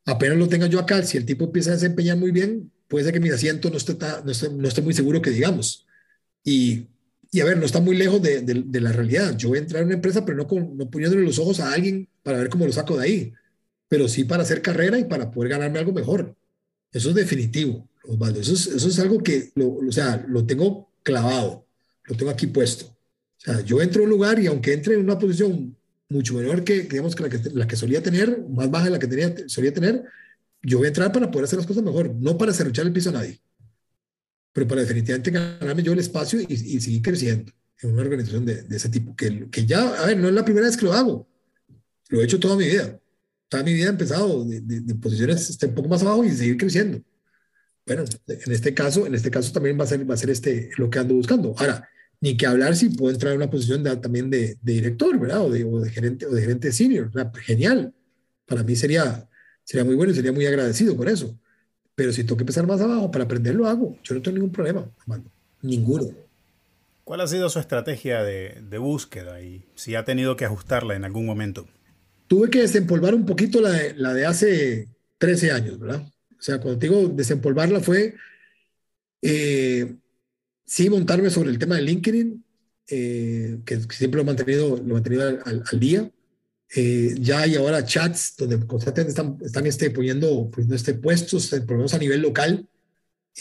apenas 0.06 0.38
lo 0.38 0.48
tenga 0.48 0.68
yo 0.68 0.80
acá, 0.80 1.02
si 1.02 1.18
el 1.18 1.26
tipo 1.26 1.46
empieza 1.46 1.72
a 1.72 1.74
desempeñar 1.74 2.18
muy 2.18 2.32
bien, 2.32 2.72
puede 2.88 3.06
ser 3.06 3.14
que 3.14 3.20
mi 3.20 3.30
asiento 3.30 3.72
no 3.72 3.78
esté, 3.78 3.98
no 4.24 4.32
esté, 4.32 4.50
no 4.52 4.68
esté 4.68 4.84
muy 4.84 4.94
seguro 4.94 5.20
que 5.20 5.32
digamos. 5.32 5.88
Y, 6.44 6.86
y, 7.32 7.42
a 7.42 7.46
ver, 7.46 7.58
no 7.58 7.66
está 7.66 7.80
muy 7.80 7.96
lejos 7.96 8.22
de, 8.22 8.42
de, 8.42 8.64
de, 8.66 8.82
la 8.82 8.92
realidad. 8.92 9.38
Yo 9.38 9.50
voy 9.50 9.60
a 9.60 9.62
entrar 9.62 9.82
en 9.82 9.88
una 9.88 9.96
empresa, 9.96 10.26
pero 10.26 10.38
no, 10.38 10.48
con, 10.48 10.76
no 10.76 10.90
poniéndole 10.90 11.24
los 11.24 11.38
ojos 11.40 11.60
a 11.60 11.74
alguien 11.74 12.08
para 12.24 12.40
ver 12.40 12.50
cómo 12.50 12.66
lo 12.66 12.72
saco 12.72 12.98
de 12.98 13.04
ahí, 13.04 13.34
pero 13.88 14.08
sí 14.08 14.24
para 14.24 14.44
hacer 14.44 14.62
carrera 14.62 14.98
y 14.98 15.06
para 15.06 15.30
poder 15.30 15.52
ganarme 15.52 15.80
algo 15.80 15.94
mejor. 15.94 16.36
Eso 16.92 17.10
es 17.10 17.16
definitivo. 17.16 17.88
Osvaldo. 18.04 18.40
Eso 18.40 18.54
es, 18.54 18.68
eso 18.68 18.88
es 18.88 19.00
algo 19.00 19.22
que, 19.22 19.52
lo, 19.56 19.76
o 19.76 19.92
sea, 19.92 20.26
lo 20.28 20.46
tengo 20.46 20.90
clavado, 21.04 21.66
lo 22.06 22.16
tengo 22.16 22.32
aquí 22.32 22.48
puesto. 22.48 22.86
O 22.86 23.42
sea, 23.42 23.62
yo 23.62 23.82
entro 23.82 24.02
a 24.02 24.06
un 24.06 24.10
lugar 24.10 24.40
y 24.40 24.48
aunque 24.48 24.74
entre 24.74 24.96
en 24.96 25.02
una 25.02 25.18
posición 25.18 25.76
mucho 26.10 26.34
menor 26.34 26.64
que, 26.64 26.82
digamos, 26.82 27.16
que 27.16 27.24
la, 27.24 27.30
que 27.30 27.40
la 27.54 27.68
que 27.68 27.76
solía 27.76 28.02
tener, 28.02 28.44
más 28.50 28.70
baja 28.70 28.86
de 28.86 28.92
la 28.92 29.00
que 29.00 29.08
tenía, 29.08 29.34
solía 29.48 29.74
tener, 29.74 30.04
yo 30.64 30.80
voy 30.80 30.86
a 30.86 30.90
entrar 30.90 31.12
para 31.12 31.30
poder 31.30 31.46
hacer 31.46 31.58
las 31.58 31.68
cosas 31.68 31.84
mejor, 31.84 32.14
no 32.16 32.38
para 32.38 32.54
cerruchar 32.54 32.86
el 32.86 32.94
piso 32.94 33.10
a 33.10 33.14
nadie, 33.14 33.40
pero 34.54 34.68
para 34.68 34.82
definitivamente 34.82 35.32
ganarme 35.32 35.84
yo 35.84 35.94
el 35.94 36.00
espacio 36.00 36.40
y, 36.42 36.48
y 36.50 36.82
seguir 36.82 37.02
creciendo 37.02 37.52
en 37.82 37.92
una 37.92 38.02
organización 38.02 38.46
de, 38.46 38.64
de, 38.64 38.76
ese 38.76 38.90
tipo, 38.90 39.16
que, 39.16 39.50
que 39.50 39.66
ya, 39.66 40.04
a 40.04 40.08
ver, 40.08 40.18
no 40.18 40.28
es 40.28 40.34
la 40.34 40.44
primera 40.44 40.68
vez 40.68 40.76
que 40.76 40.86
lo 40.86 40.94
hago, 40.94 41.28
lo 42.10 42.22
he 42.22 42.26
hecho 42.26 42.40
toda 42.40 42.56
mi 42.56 42.66
vida. 42.66 43.00
Toda 43.48 43.64
mi 43.64 43.74
vida 43.74 43.88
he 43.88 43.90
empezado 43.90 44.46
de, 44.46 44.62
de, 44.62 44.82
de 44.82 44.96
posiciones 44.96 45.50
este, 45.50 45.68
un 45.68 45.76
poco 45.76 45.90
más 45.90 46.02
abajo 46.02 46.24
y 46.24 46.32
seguir 46.32 46.58
creciendo. 46.58 47.02
Bueno, 47.86 48.04
en 48.28 48.52
este 48.52 48.74
caso, 48.74 49.08
en 49.08 49.16
este 49.16 49.32
caso 49.32 49.52
también 49.52 49.80
va 49.80 49.84
a 49.84 49.88
ser, 49.88 50.08
va 50.08 50.14
a 50.14 50.18
ser 50.18 50.30
este, 50.30 50.70
lo 50.78 50.90
que 50.90 51.00
ando 51.00 51.16
buscando. 51.16 51.56
Ahora, 51.58 51.90
ni 52.22 52.38
que 52.38 52.46
hablar 52.46 52.76
si 52.76 52.90
puedo 52.90 53.12
entrar 53.12 53.32
en 53.34 53.38
una 53.38 53.50
posición 53.50 53.84
de, 53.84 53.96
también 53.98 54.30
de, 54.30 54.58
de, 54.62 54.74
director, 54.74 55.18
¿verdad? 55.20 55.46
O 55.46 55.50
de, 55.50 55.64
o 55.64 55.80
de, 55.80 55.90
gerente 55.90 56.26
o 56.28 56.32
de 56.32 56.42
gerente 56.42 56.72
senior. 56.72 57.10
¿verdad? 57.12 57.34
Genial. 57.42 57.94
Para 58.46 58.64
mí 58.64 58.76
sería, 58.76 59.28
sería 59.64 59.84
muy 59.84 59.96
bueno 59.96 60.12
y 60.12 60.16
sería 60.16 60.32
muy 60.32 60.46
agradecido 60.46 60.96
por 60.96 61.10
eso. 61.10 61.40
Pero 62.00 62.14
si 62.14 62.24
tengo 62.24 62.38
que 62.38 62.44
empezar 62.44 62.66
más 62.66 62.80
abajo 62.80 63.12
para 63.12 63.26
aprender, 63.26 63.54
lo 63.56 63.68
hago. 63.68 63.98
Yo 64.06 64.16
no 64.16 64.22
tengo 64.22 64.36
ningún 64.36 64.54
problema, 64.54 64.90
hermano. 65.02 65.26
Ninguno. 65.62 66.08
¿Cuál 67.04 67.20
ha 67.20 67.28
sido 67.28 67.50
su 67.50 67.60
estrategia 67.60 68.24
de, 68.24 68.58
de, 68.70 68.78
búsqueda 68.78 69.42
y 69.42 69.66
si 69.76 69.96
ha 69.96 70.06
tenido 70.06 70.38
que 70.38 70.46
ajustarla 70.46 70.96
en 70.96 71.04
algún 71.04 71.26
momento? 71.26 71.68
Tuve 72.28 72.50
que 72.50 72.62
desempolvar 72.62 73.14
un 73.14 73.26
poquito 73.26 73.60
la 73.60 73.72
de, 73.72 73.96
la 73.96 74.14
de 74.14 74.26
hace 74.26 74.88
13 75.18 75.52
años, 75.52 75.78
¿verdad? 75.78 76.04
O 76.04 76.42
sea, 76.42 76.62
cuando 76.62 76.80
digo 76.80 77.10
desempolvarla 77.10 77.82
fue, 77.82 78.16
eh, 79.22 79.94
sí, 80.66 80.90
montarme 80.90 81.30
sobre 81.30 81.50
el 81.50 81.60
tema 81.60 81.76
de 81.76 81.82
LinkedIn, 81.82 82.46
eh, 82.92 83.60
que, 83.66 83.82
siempre 83.90 84.20
lo 84.20 84.22
he 84.22 84.26
mantenido, 84.26 84.78
lo 84.78 84.92
he 84.92 84.94
mantenido 84.94 85.28
al, 85.28 85.64
al 85.70 85.80
día. 85.82 86.10
Eh, 86.76 87.16
ya 87.20 87.42
hay 87.42 87.56
ahora 87.56 87.86
chats 87.86 88.36
donde 88.38 88.66
constantemente 88.68 89.10
están, 89.10 89.38
están 89.44 89.66
este, 89.66 89.90
poniendo, 89.90 90.50
poniendo 90.52 90.76
este 90.76 90.94
puestos, 90.94 91.48
por 91.48 91.72
lo 91.72 91.78
menos 91.78 91.94
a 91.94 92.00
nivel 92.00 92.22
local. 92.22 92.68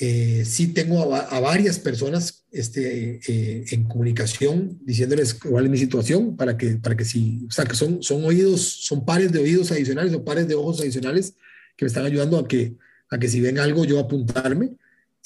Eh, 0.01 0.45
sí 0.47 0.69
tengo 0.69 1.15
a, 1.15 1.21
a, 1.21 1.41
varias 1.41 1.79
personas 1.79 2.45
este, 2.53 3.21
eh, 3.27 3.65
en 3.71 3.85
comunicación 3.85 4.79
diciéndoles 4.83 5.35
cuál 5.35 5.65
es 5.65 5.71
mi 5.71 5.79
situación 5.79 6.37
para 6.37 6.57
que, 6.57 6.77
para 6.77 6.97
que 6.97 7.05
si, 7.05 7.47
o 7.49 7.51
sea, 7.51 7.65
que 7.65 7.75
son, 7.75 8.03
son 8.03 8.25
oídos, 8.25 8.63
son 8.63 9.05
pares 9.05 9.33
de 9.33 9.41
oídos 9.41 9.73
adicionales 9.73 10.15
o 10.15 10.25
pares 10.25 10.47
de 10.47 10.55
ojos 10.55 10.81
adicionales 10.81 11.35
que 11.77 11.85
me 11.85 11.89
están 11.89 12.05
ayudando 12.05 12.39
a 12.39 12.47
que, 12.47 12.77
a 13.11 13.19
que 13.19 13.29
si 13.29 13.41
ven 13.41 13.59
algo 13.59 13.85
yo 13.85 13.99
apuntarme. 13.99 14.73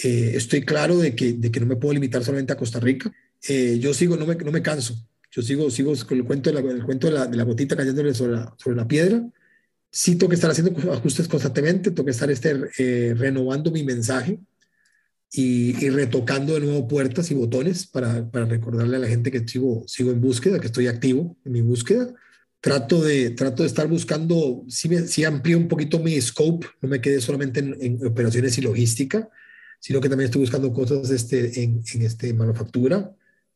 Eh, 0.03 0.33
estoy 0.35 0.63
claro 0.63 0.99
de 0.99 1.15
que, 1.15 1.35
de 1.35 1.51
que 1.51 1.61
no 1.61 1.67
me 1.67 1.77
puedo 1.77 1.95
limitar 1.95 2.25
solamente 2.25 2.53
a 2.53 2.57
Costa 2.57 2.81
Rica. 2.81 3.13
Eh, 3.49 3.79
yo 3.79 3.93
sigo, 3.95 4.17
no 4.17 4.27
me, 4.27 4.37
no 4.37 4.53
me 4.53 4.63
canso. 4.63 4.97
Yo 5.33 5.43
sigo, 5.43 5.71
sigo 5.71 5.93
con 6.07 6.19
el 6.19 6.25
cuento 6.25 6.53
de 6.53 6.63
la, 6.63 6.71
el 6.71 6.85
cuento 6.85 7.09
de 7.09 7.15
la, 7.15 7.27
de 7.27 7.37
la 7.37 7.43
gotita 7.43 7.77
cayéndole 7.77 8.15
sobre 8.15 8.35
la, 8.35 8.55
sobre 8.57 8.77
la 8.77 8.87
piedra. 8.87 9.27
Sí 9.91 10.17
tengo 10.17 10.29
que 10.29 10.37
estar 10.37 10.51
haciendo 10.51 10.93
ajustes 10.93 11.27
constantemente, 11.27 11.91
tengo 11.91 12.05
que 12.05 12.13
estar 12.13 12.31
este, 12.31 12.55
eh, 12.79 13.15
renovando 13.17 13.71
mi 13.71 13.83
mensaje 13.83 14.39
y, 15.33 15.85
y, 15.85 15.91
retocando 15.91 16.55
de 16.55 16.61
nuevo 16.61 16.87
puertas 16.87 17.31
y 17.31 17.35
botones 17.35 17.87
para, 17.87 18.31
para 18.31 18.45
recordarle 18.45 18.97
a 18.97 19.01
la 19.01 19.09
gente 19.09 19.31
que 19.31 19.47
sigo, 19.49 19.83
sigo 19.89 20.13
en 20.13 20.21
búsqueda, 20.21 20.61
que 20.61 20.67
estoy 20.67 20.87
activo 20.87 21.37
en 21.45 21.53
mi 21.53 21.63
búsqueda 21.63 22.15
trato 22.63 23.03
de, 23.03 23.31
trato 23.31 23.65
de 23.65 23.67
estar 23.67 23.89
buscando, 23.89 24.65
si 24.69 24.89
sí, 24.89 25.09
sí 25.09 25.25
amplío 25.25 25.59
un 25.59 25.67
poquito 25.67 25.99
mi 25.99 26.19
scope, 26.21 26.69
no 26.81 26.89
me 26.89 27.01
quedé 27.01 27.21
solamente 27.21 27.59
en, 27.59 27.77
en, 27.81 28.07
operaciones 28.07 28.57
y 28.57 28.63
logística, 28.63 29.29
sino 29.81 30.01
que 30.01 30.09
también 30.09 30.27
estoy 30.27 30.43
buscando 30.43 30.73
cosas 30.73 31.11
este, 31.11 31.61
en, 31.61 31.83
en 31.93 32.03
este 32.03 32.33
manufactura. 32.33 33.13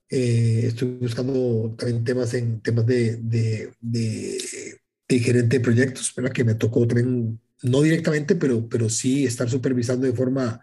Eh, 0.09 0.65
estoy 0.67 0.99
buscando 1.01 1.75
también 1.77 2.05
temas 2.05 2.33
en 2.35 2.61
temas 2.61 2.87
de, 2.87 3.17
de, 3.17 3.73
de, 3.81 4.79
de 5.09 5.19
gerente 5.19 5.59
de 5.59 5.65
proyectos, 5.65 6.13
¿verdad? 6.15 6.33
que 6.33 6.45
me 6.45 6.55
tocó 6.55 6.87
también, 6.87 7.41
no 7.63 7.83
directamente, 7.83 8.37
pero, 8.37 8.69
pero 8.69 8.89
sí 8.89 9.25
estar 9.25 9.51
supervisando 9.51 10.07
de 10.07 10.13
forma, 10.13 10.61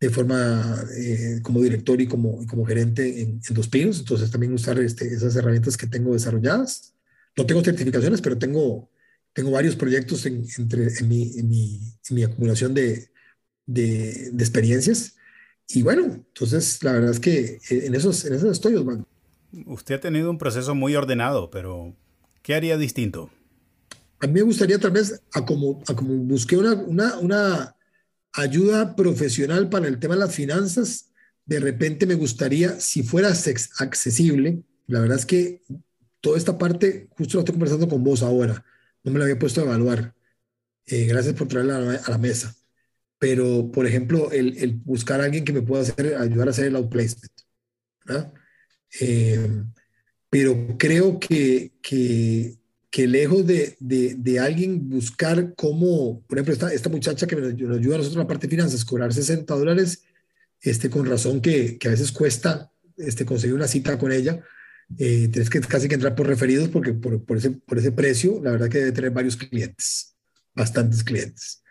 de 0.00 0.10
forma 0.10 0.84
eh, 0.96 1.40
como 1.42 1.62
director 1.62 2.00
y 2.00 2.06
como, 2.06 2.46
como 2.46 2.66
gerente 2.66 3.22
en, 3.22 3.40
en 3.48 3.54
Dos 3.54 3.68
Pinos. 3.68 4.00
Entonces 4.00 4.30
también 4.30 4.52
usar 4.52 4.78
este, 4.78 5.06
esas 5.06 5.34
herramientas 5.36 5.76
que 5.76 5.86
tengo 5.86 6.12
desarrolladas. 6.12 6.94
No 7.36 7.46
tengo 7.46 7.64
certificaciones, 7.64 8.20
pero 8.20 8.38
tengo, 8.38 8.90
tengo 9.32 9.50
varios 9.50 9.76
proyectos 9.76 10.26
en, 10.26 10.44
entre, 10.58 10.88
en, 10.88 11.08
mi, 11.08 11.38
en, 11.38 11.48
mi, 11.48 11.80
mi 12.10 12.22
acumulación 12.22 12.74
de, 12.74 13.10
de, 13.66 14.30
experiencias. 14.38 15.16
Y 15.68 15.82
bueno, 15.82 16.04
entonces 16.04 16.82
la 16.82 16.92
verdad 16.92 17.10
es 17.10 17.20
que 17.20 17.58
en 17.70 17.94
esos, 17.94 18.24
en 18.24 18.34
esos 18.34 18.52
estoy, 18.52 18.74
Osvaldo. 18.74 19.06
Usted 19.66 19.96
ha 19.96 20.00
tenido 20.00 20.30
un 20.30 20.38
proceso 20.38 20.74
muy 20.74 20.94
ordenado, 20.96 21.50
pero 21.50 21.94
¿qué 22.42 22.54
haría 22.54 22.76
distinto? 22.76 23.30
A 24.20 24.26
mí 24.26 24.34
me 24.34 24.42
gustaría 24.42 24.78
tal 24.78 24.90
vez, 24.90 25.20
a 25.32 25.44
como, 25.44 25.82
a 25.86 25.94
como 25.94 26.14
busqué 26.24 26.56
una, 26.56 26.74
una, 26.74 27.18
una 27.18 27.76
ayuda 28.32 28.96
profesional 28.96 29.68
para 29.68 29.86
el 29.86 29.98
tema 29.98 30.14
de 30.14 30.20
las 30.20 30.34
finanzas, 30.34 31.10
de 31.46 31.60
repente 31.60 32.06
me 32.06 32.14
gustaría, 32.14 32.80
si 32.80 33.02
fuera 33.02 33.28
accesible, 33.28 34.62
la 34.86 35.00
verdad 35.00 35.18
es 35.18 35.26
que 35.26 35.62
toda 36.20 36.38
esta 36.38 36.56
parte, 36.56 37.08
justo 37.16 37.36
lo 37.36 37.40
estoy 37.40 37.54
conversando 37.54 37.88
con 37.88 38.02
vos 38.02 38.22
ahora, 38.22 38.64
no 39.02 39.12
me 39.12 39.18
la 39.18 39.26
había 39.26 39.38
puesto 39.38 39.60
a 39.60 39.64
evaluar. 39.64 40.14
Eh, 40.86 41.06
gracias 41.06 41.34
por 41.34 41.48
traerla 41.48 41.76
a 41.76 41.80
la, 41.80 41.94
a 41.94 42.10
la, 42.10 42.18
mesa. 42.18 42.54
Pero, 43.24 43.72
por 43.72 43.86
ejemplo, 43.86 44.30
el, 44.32 44.58
el, 44.58 44.74
buscar 44.74 45.22
a 45.22 45.24
alguien 45.24 45.46
que 45.46 45.54
me 45.54 45.62
pueda 45.62 45.80
hacer, 45.80 46.14
ayudar 46.14 46.46
a 46.46 46.50
hacer 46.50 46.66
el 46.66 46.76
outplacement. 46.76 47.32
Eh, 49.00 49.62
pero 50.28 50.76
creo 50.78 51.18
que, 51.18 51.72
que, 51.80 52.58
que 52.90 53.06
lejos 53.06 53.46
de, 53.46 53.78
de, 53.80 54.14
de, 54.18 54.40
alguien 54.40 54.90
buscar 54.90 55.54
cómo, 55.54 56.20
por 56.26 56.36
ejemplo, 56.36 56.52
esta, 56.52 56.70
esta 56.70 56.90
muchacha 56.90 57.26
que 57.26 57.34
nos 57.34 57.78
ayuda 57.78 57.94
a 57.94 57.98
nosotros 57.98 58.12
en 58.12 58.18
la 58.18 58.26
parte 58.26 58.46
de 58.46 58.50
finanzas, 58.50 58.84
cobrar 58.84 59.14
60 59.14 59.54
dólares, 59.54 60.02
este, 60.60 60.90
con 60.90 61.06
razón 61.06 61.40
que, 61.40 61.78
que 61.78 61.88
a 61.88 61.92
veces 61.92 62.12
cuesta 62.12 62.70
este, 62.98 63.24
conseguir 63.24 63.54
una 63.54 63.68
cita 63.68 63.98
con 63.98 64.12
ella, 64.12 64.38
eh, 64.98 65.30
tienes 65.32 65.48
que 65.48 65.62
casi 65.62 65.88
que 65.88 65.94
entrar 65.94 66.14
por 66.14 66.26
referidos 66.26 66.68
porque 66.68 66.92
por, 66.92 67.24
por, 67.24 67.38
ese, 67.38 67.52
por 67.52 67.78
ese 67.78 67.90
precio, 67.90 68.38
la 68.42 68.50
verdad 68.50 68.68
que 68.68 68.80
debe 68.80 68.92
tener 68.92 69.12
varios 69.12 69.34
clientes, 69.38 70.14
bastantes 70.54 71.02
clientes. 71.02 71.63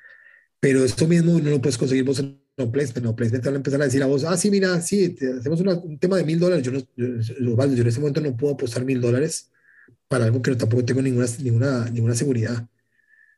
Pero 0.64 0.86
esto 0.86 1.06
mismo 1.10 1.38
no 1.42 1.50
lo 1.50 1.62
puedes 1.62 1.78
conseguir 1.78 2.06
vos 2.06 2.20
en 2.20 2.42
no 2.56 2.72
placement. 2.72 3.04
No 3.04 3.14
placement 3.14 3.44
te 3.44 3.50
van 3.50 3.56
a 3.56 3.58
empezar 3.58 3.82
a 3.82 3.84
decir 3.84 4.02
a 4.02 4.06
vos, 4.06 4.24
ah, 4.24 4.38
sí, 4.38 4.50
mira, 4.50 4.80
sí, 4.80 5.10
te 5.10 5.34
hacemos 5.34 5.60
una, 5.60 5.74
un 5.74 6.00
tema 6.00 6.16
de 6.16 6.24
mil 6.24 6.40
dólares. 6.40 6.64
Yo, 6.66 6.72
no, 6.72 6.80
yo, 6.96 7.06
yo, 7.20 7.82
en 7.82 7.88
ese 7.88 8.00
momento 8.00 8.22
no 8.22 8.38
puedo 8.38 8.54
apostar 8.54 8.86
mil 8.86 9.02
dólares 9.02 9.52
para 10.08 10.24
algo 10.24 10.42
que 10.42 10.52
no, 10.52 10.58
tampoco 10.58 10.86
tengo 10.86 11.02
ninguna, 11.02 11.26
ninguna, 11.40 11.90
ninguna 11.90 12.16
seguridad. 12.16 12.66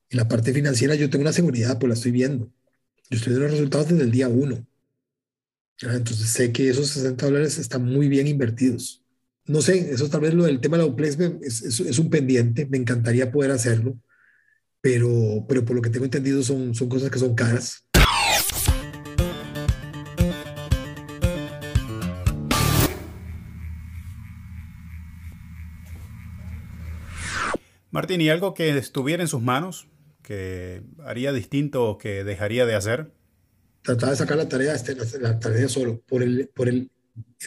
En 0.07 0.17
la 0.17 0.27
parte 0.27 0.53
financiera 0.53 0.93
yo 0.93 1.09
tengo 1.09 1.23
una 1.23 1.33
seguridad, 1.33 1.79
pues 1.79 1.87
la 1.87 1.95
estoy 1.95 2.11
viendo. 2.11 2.45
Yo 3.09 3.17
estoy 3.17 3.31
viendo 3.31 3.47
los 3.47 3.53
resultados 3.53 3.87
desde 3.87 4.03
el 4.03 4.11
día 4.11 4.29
uno. 4.29 4.63
Entonces 5.81 6.29
sé 6.29 6.51
que 6.51 6.69
esos 6.69 6.89
60 6.89 7.25
dólares 7.25 7.57
están 7.57 7.85
muy 7.85 8.07
bien 8.07 8.27
invertidos 8.27 9.03
no 9.47 9.61
sé, 9.61 9.91
eso 9.91 10.09
tal 10.09 10.21
vez 10.21 10.33
lo 10.33 10.45
del 10.45 10.59
tema 10.59 10.75
de 10.77 10.83
la 10.83 10.89
outplacement 10.89 11.43
es, 11.43 11.61
es, 11.61 11.79
es, 11.79 11.99
un 11.99 12.09
pendiente, 12.09 12.65
me 12.65 12.77
encantaría 12.77 13.31
poder 13.31 13.51
hacerlo, 13.51 13.95
pero, 14.85 15.43
pero 15.49 15.65
por 15.65 15.75
lo 15.75 15.81
que 15.81 15.89
tengo 15.89 16.05
entendido 16.05 16.43
son, 16.43 16.75
son 16.75 16.87
cosas 16.87 17.09
que 17.09 17.17
son 17.17 17.33
caras. 17.33 17.87
Martín, 27.89 28.21
¿y 28.21 28.29
algo 28.29 28.53
que 28.53 28.77
estuviera 28.77 29.23
en 29.23 29.27
sus 29.27 29.41
manos, 29.41 29.87
que 30.21 30.83
haría 31.03 31.33
distinto 31.33 31.85
o 31.85 31.97
que 31.97 32.23
dejaría 32.23 32.67
de 32.67 32.75
hacer? 32.75 33.11
Tratar 33.81 34.11
de 34.11 34.15
sacar 34.17 34.37
la 34.37 34.47
tarea, 34.47 34.75
este, 34.75 34.95
la, 35.19 35.39
tarea 35.39 35.67
solo, 35.67 36.03
por, 36.07 36.21
el, 36.21 36.51
por 36.53 36.69
el, 36.69 36.91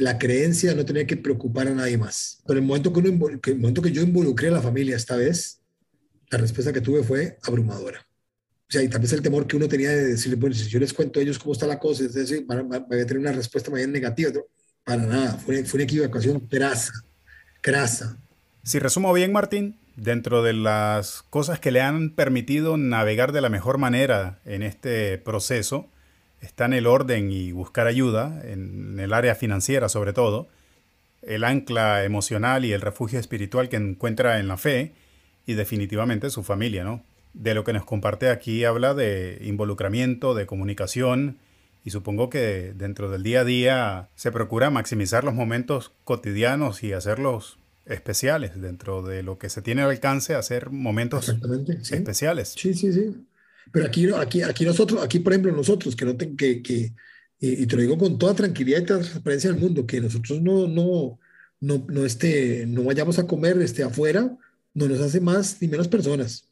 la 0.01 0.19
creencia 0.19 0.71
de 0.71 0.77
no 0.77 0.85
tener 0.85 1.07
que 1.07 1.17
preocupar 1.17 1.69
a 1.69 1.75
nadie 1.75 1.99
más. 1.99 2.43
Pero 2.49 2.59
el 2.59 2.67
momento 2.67 2.93
que, 2.93 2.99
uno, 2.99 3.29
el 3.29 3.59
momento 3.61 3.81
que 3.81 3.93
yo 3.93 4.03
involucré 4.03 4.49
a 4.49 4.53
la 4.53 4.61
familia 4.61 4.97
esta 4.97 5.15
vez, 5.15 5.59
la 6.31 6.39
respuesta 6.39 6.73
que 6.73 6.81
tuve 6.81 7.03
fue 7.03 7.39
abrumadora. 7.43 8.05
O 8.69 8.71
sea, 8.71 8.83
y 8.83 8.89
tal 8.89 9.01
vez 9.01 9.13
el 9.13 9.23
temor 9.23 9.47
que 9.47 9.57
uno 9.57 9.67
tenía 9.67 9.91
de 9.91 10.09
decirle, 10.09 10.37
bueno, 10.37 10.55
si 10.55 10.69
yo 10.69 10.79
les 10.79 10.93
cuento 10.93 11.21
a 11.21 11.23
ellos 11.23 11.39
cómo 11.39 11.53
está 11.53 11.67
la 11.67 11.79
cosa, 11.79 12.05
es 12.05 12.13
decir, 12.13 12.45
van, 12.47 12.73
a 12.73 12.87
tener 12.87 13.19
una 13.19 13.33
respuesta 13.33 13.71
más 13.71 13.79
bien 13.79 13.93
negativa. 13.93 14.31
Para 14.85 15.03
nada, 15.03 15.33
fue, 15.39 15.65
fue 15.65 15.79
una 15.79 15.85
equivocación 15.85 16.47
grasa, 16.51 16.93
grasa. 17.63 18.19
Si 18.63 18.79
resumo 18.79 19.13
bien, 19.15 19.33
Martín, 19.33 19.79
dentro 19.97 20.43
de 20.43 20.53
las 20.53 21.23
cosas 21.31 21.61
que 21.61 21.71
le 21.71 21.81
han 21.81 22.11
permitido 22.11 22.77
navegar 22.77 23.33
de 23.33 23.41
la 23.41 23.49
mejor 23.49 23.79
manera 23.79 24.39
en 24.45 24.63
este 24.63 25.17
proceso, 25.17 25.89
están 26.43 26.73
el 26.73 26.87
orden 26.87 27.33
y 27.33 27.53
buscar 27.53 27.87
ayuda, 27.87 28.43
en 28.45 29.01
el 29.01 29.13
área 29.13 29.35
financiera 29.35 29.89
sobre 29.89 30.13
todo, 30.13 30.49
el 31.23 31.45
ancla 31.45 32.05
emocional 32.05 32.65
y 32.65 32.73
el 32.73 32.81
refugio 32.81 33.19
espiritual 33.19 33.69
que 33.69 33.77
encuentra 33.77 34.39
en 34.39 34.49
la 34.49 34.57
fe 34.57 34.93
y 35.49 35.55
definitivamente 35.55 36.31
su 36.31 36.45
familia, 36.45 36.85
¿no? 36.85 37.03
de 37.33 37.55
lo 37.55 37.65
que 37.65 37.73
nos 37.73 37.85
comparte 37.85 38.29
aquí 38.29 38.65
habla 38.65 38.95
de 38.95 39.39
involucramiento, 39.43 40.35
de 40.35 40.47
comunicación 40.47 41.39
y 41.85 41.91
supongo 41.91 42.29
que 42.29 42.75
dentro 42.77 43.11
del 43.11 43.23
día 43.23 43.41
a 43.41 43.45
día 43.45 44.09
se 44.15 44.33
procura 44.33 44.71
maximizar 44.71 45.25
los 45.25 45.35
momentos 45.35 45.93
cotidianos 46.05 46.83
y 46.83 46.93
hacerlos 46.93 47.59
especiales 47.87 48.61
dentro 48.61 49.03
de 49.03 49.23
lo 49.23 49.39
que 49.39 49.49
se 49.49 49.63
tiene 49.63 49.83
al 49.83 49.91
alcance, 49.91 50.35
hacer 50.35 50.71
momentos 50.71 51.35
especiales. 51.91 52.55
Sí, 52.57 52.75
sí, 52.75 52.93
sí. 52.93 53.25
Pero 53.73 53.87
aquí, 53.87 54.11
aquí, 54.13 54.43
aquí 54.43 54.65
nosotros, 54.65 55.03
aquí 55.03 55.21
por 55.21 55.33
ejemplo 55.33 55.53
nosotros, 55.53 55.97
que 55.97 56.05
no 56.05 56.17
ten, 56.17 56.37
que, 56.37 56.63
que 56.63 56.93
y, 57.41 57.67
te 57.67 57.77
lo 57.77 57.83
digo 57.83 57.97
con 57.97 58.19
toda 58.19 58.35
tranquilidad 58.35 58.81
y 58.83 58.85
transparencia 58.85 59.51
del 59.51 59.61
mundo, 59.61 59.87
que 59.87 60.01
nosotros 60.01 60.43
no, 60.43 60.67
no, 60.67 61.19
no, 61.61 61.87
no, 61.89 62.05
este, 62.05 62.67
no 62.67 62.85
vayamos 62.85 63.19
a 63.19 63.27
comer 63.27 63.61
este, 63.63 63.83
afuera, 63.83 64.37
no 64.79 64.89
nos 64.89 65.01
hace 65.01 65.21
más 65.21 65.61
ni 65.61 65.69
menos 65.69 65.89
personas. 65.89 66.49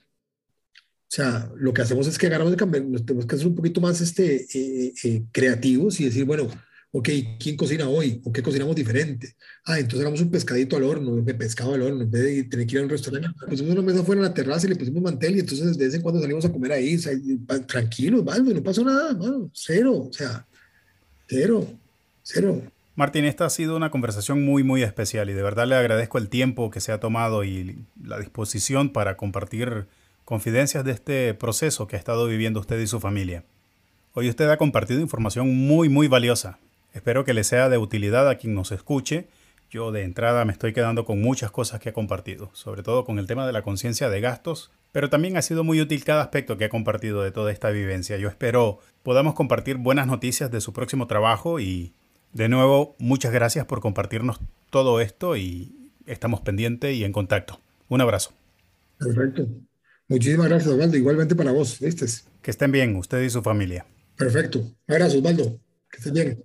O 1.08 1.14
sea, 1.16 1.50
lo 1.56 1.72
que 1.72 1.82
hacemos 1.82 2.06
es 2.08 2.18
que 2.18 2.26
agarramos 2.26 2.52
el 2.52 2.58
cambio, 2.58 2.82
nos 2.82 3.06
tenemos 3.06 3.26
que 3.26 3.36
hacer 3.36 3.46
un 3.46 3.54
poquito 3.54 3.80
más 3.80 4.00
este, 4.00 4.46
eh, 4.52 4.92
eh, 5.04 5.22
creativos 5.30 6.00
y 6.00 6.04
decir, 6.06 6.24
bueno, 6.24 6.48
ok, 6.90 7.08
¿quién 7.38 7.56
cocina 7.56 7.88
hoy? 7.88 8.20
¿O 8.24 8.32
qué 8.32 8.42
cocinamos 8.42 8.74
diferente? 8.74 9.36
Ah, 9.64 9.78
entonces 9.78 10.00
hagamos 10.00 10.20
un 10.20 10.30
pescadito 10.30 10.76
al 10.76 10.82
horno, 10.82 11.14
de 11.16 11.34
pescado 11.34 11.74
al 11.74 11.82
horno, 11.82 12.02
en 12.02 12.10
vez 12.10 12.22
de 12.22 12.44
tener 12.44 12.66
que 12.66 12.74
ir 12.74 12.80
a 12.80 12.84
un 12.84 12.88
restaurante. 12.88 13.28
Pusimos 13.48 13.72
una 13.72 13.82
mesa 13.82 14.02
fuera 14.02 14.20
en 14.20 14.28
la 14.28 14.34
terraza 14.34 14.66
y 14.66 14.70
le 14.70 14.76
pusimos 14.76 15.02
mantel 15.02 15.36
y 15.36 15.40
entonces 15.40 15.78
de 15.78 15.84
vez 15.84 15.94
en 15.94 16.02
cuando 16.02 16.20
salimos 16.20 16.44
a 16.44 16.52
comer 16.52 16.72
ahí, 16.72 16.96
o 16.96 16.98
sea, 16.98 17.12
tranquilos, 17.66 18.24
no 18.24 18.62
pasó 18.62 18.84
nada, 18.84 19.16
cero, 19.52 20.08
o 20.10 20.12
sea, 20.12 20.44
cero, 21.28 21.66
cero. 22.22 22.62
Martín, 22.97 23.26
esta 23.26 23.44
ha 23.44 23.51
sido 23.51 23.76
una 23.76 23.90
conversación 23.90 24.42
muy, 24.42 24.64
muy 24.64 24.82
especial 24.82 25.28
y 25.28 25.34
de 25.34 25.42
verdad 25.42 25.66
le 25.66 25.74
agradezco 25.74 26.16
el 26.16 26.30
tiempo 26.30 26.70
que 26.70 26.80
se 26.80 26.92
ha 26.92 26.99
tomado 26.99 27.44
y 27.44 27.84
la 28.03 28.18
disposición 28.18 28.88
para 28.88 29.18
compartir 29.18 29.86
confidencias 30.24 30.82
de 30.82 30.92
este 30.92 31.34
proceso 31.34 31.86
que 31.86 31.97
ha 31.97 31.99
estado 31.99 32.26
viviendo 32.26 32.59
usted 32.59 32.80
y 32.80 32.86
su 32.86 32.99
familia. 32.99 33.44
Hoy 34.14 34.30
usted 34.30 34.49
ha 34.49 34.57
compartido 34.57 35.03
información 35.03 35.55
muy, 35.55 35.90
muy 35.90 36.09
valiosa. 36.09 36.59
Espero 36.94 37.26
que 37.26 37.34
le 37.34 37.44
sea 37.44 37.68
de 37.68 37.76
utilidad 37.76 38.30
a 38.30 38.36
quien 38.36 38.55
nos 38.55 38.72
escuche. 38.72 39.28
Yo 39.70 39.92
de 39.92 40.03
entrada 40.03 40.47
me 40.47 40.53
estoy 40.53 40.72
quedando 40.72 41.05
con 41.05 41.20
muchas 41.20 41.51
cosas 41.51 41.80
que 41.80 41.90
ha 41.90 41.92
compartido, 41.92 42.49
sobre 42.55 42.82
todo 42.82 43.05
con 43.05 43.18
el 43.18 43.26
tema 43.26 43.47
de 43.47 43.53
la 43.53 43.61
conciencia 43.61 44.09
de 44.09 44.22
gastos, 44.22 44.70
pero 44.92 45.11
también 45.11 45.36
ha 45.36 45.42
sido 45.42 45.64
muy 45.64 45.82
útil 45.82 46.03
cada 46.03 46.22
aspecto 46.22 46.57
que 46.57 46.64
ha 46.64 46.70
compartido 46.70 47.22
de 47.22 47.30
toda 47.30 47.53
esta 47.53 47.68
vivencia. 47.68 48.16
Yo 48.16 48.30
espero 48.30 48.78
podamos 49.03 49.34
compartir 49.34 49.76
buenas 49.76 50.07
noticias 50.07 50.51
de 50.51 50.62
su 50.62 50.72
próximo 50.72 51.07
trabajo 51.07 51.61
y 51.61 51.92
de 52.37 52.51
nuevo 52.51 52.97
muchas 52.99 53.32
gracias 53.32 53.64
por 53.64 53.80
compartirnos 53.80 54.39
todo 54.68 55.01
esto 55.01 55.37
y 55.37 55.91
estamos 56.05 56.43
pendientes 56.43 56.95
y 56.95 57.03
en 57.03 57.12
contacto. 57.12 57.59
Un 57.89 58.03
abrazo. 58.03 58.32
Perfecto. 58.99 59.49
Muchísimas 60.09 60.49
gracias, 60.49 60.72
Osvaldo. 60.72 60.97
Igualmente 60.97 61.34
para 61.34 61.53
vos, 61.53 61.80
¿viste? 61.80 62.07
Que 62.43 62.51
estén 62.51 62.72
bien, 62.72 62.95
usted 62.97 63.22
y 63.22 63.30
su 63.30 63.43
familia. 63.43 63.87
Perfecto. 64.16 64.62
Abrazo, 64.87 65.18
Osvaldo. 65.18 65.59
Que 65.91 65.97
estén 65.97 66.14
bien. 66.14 66.45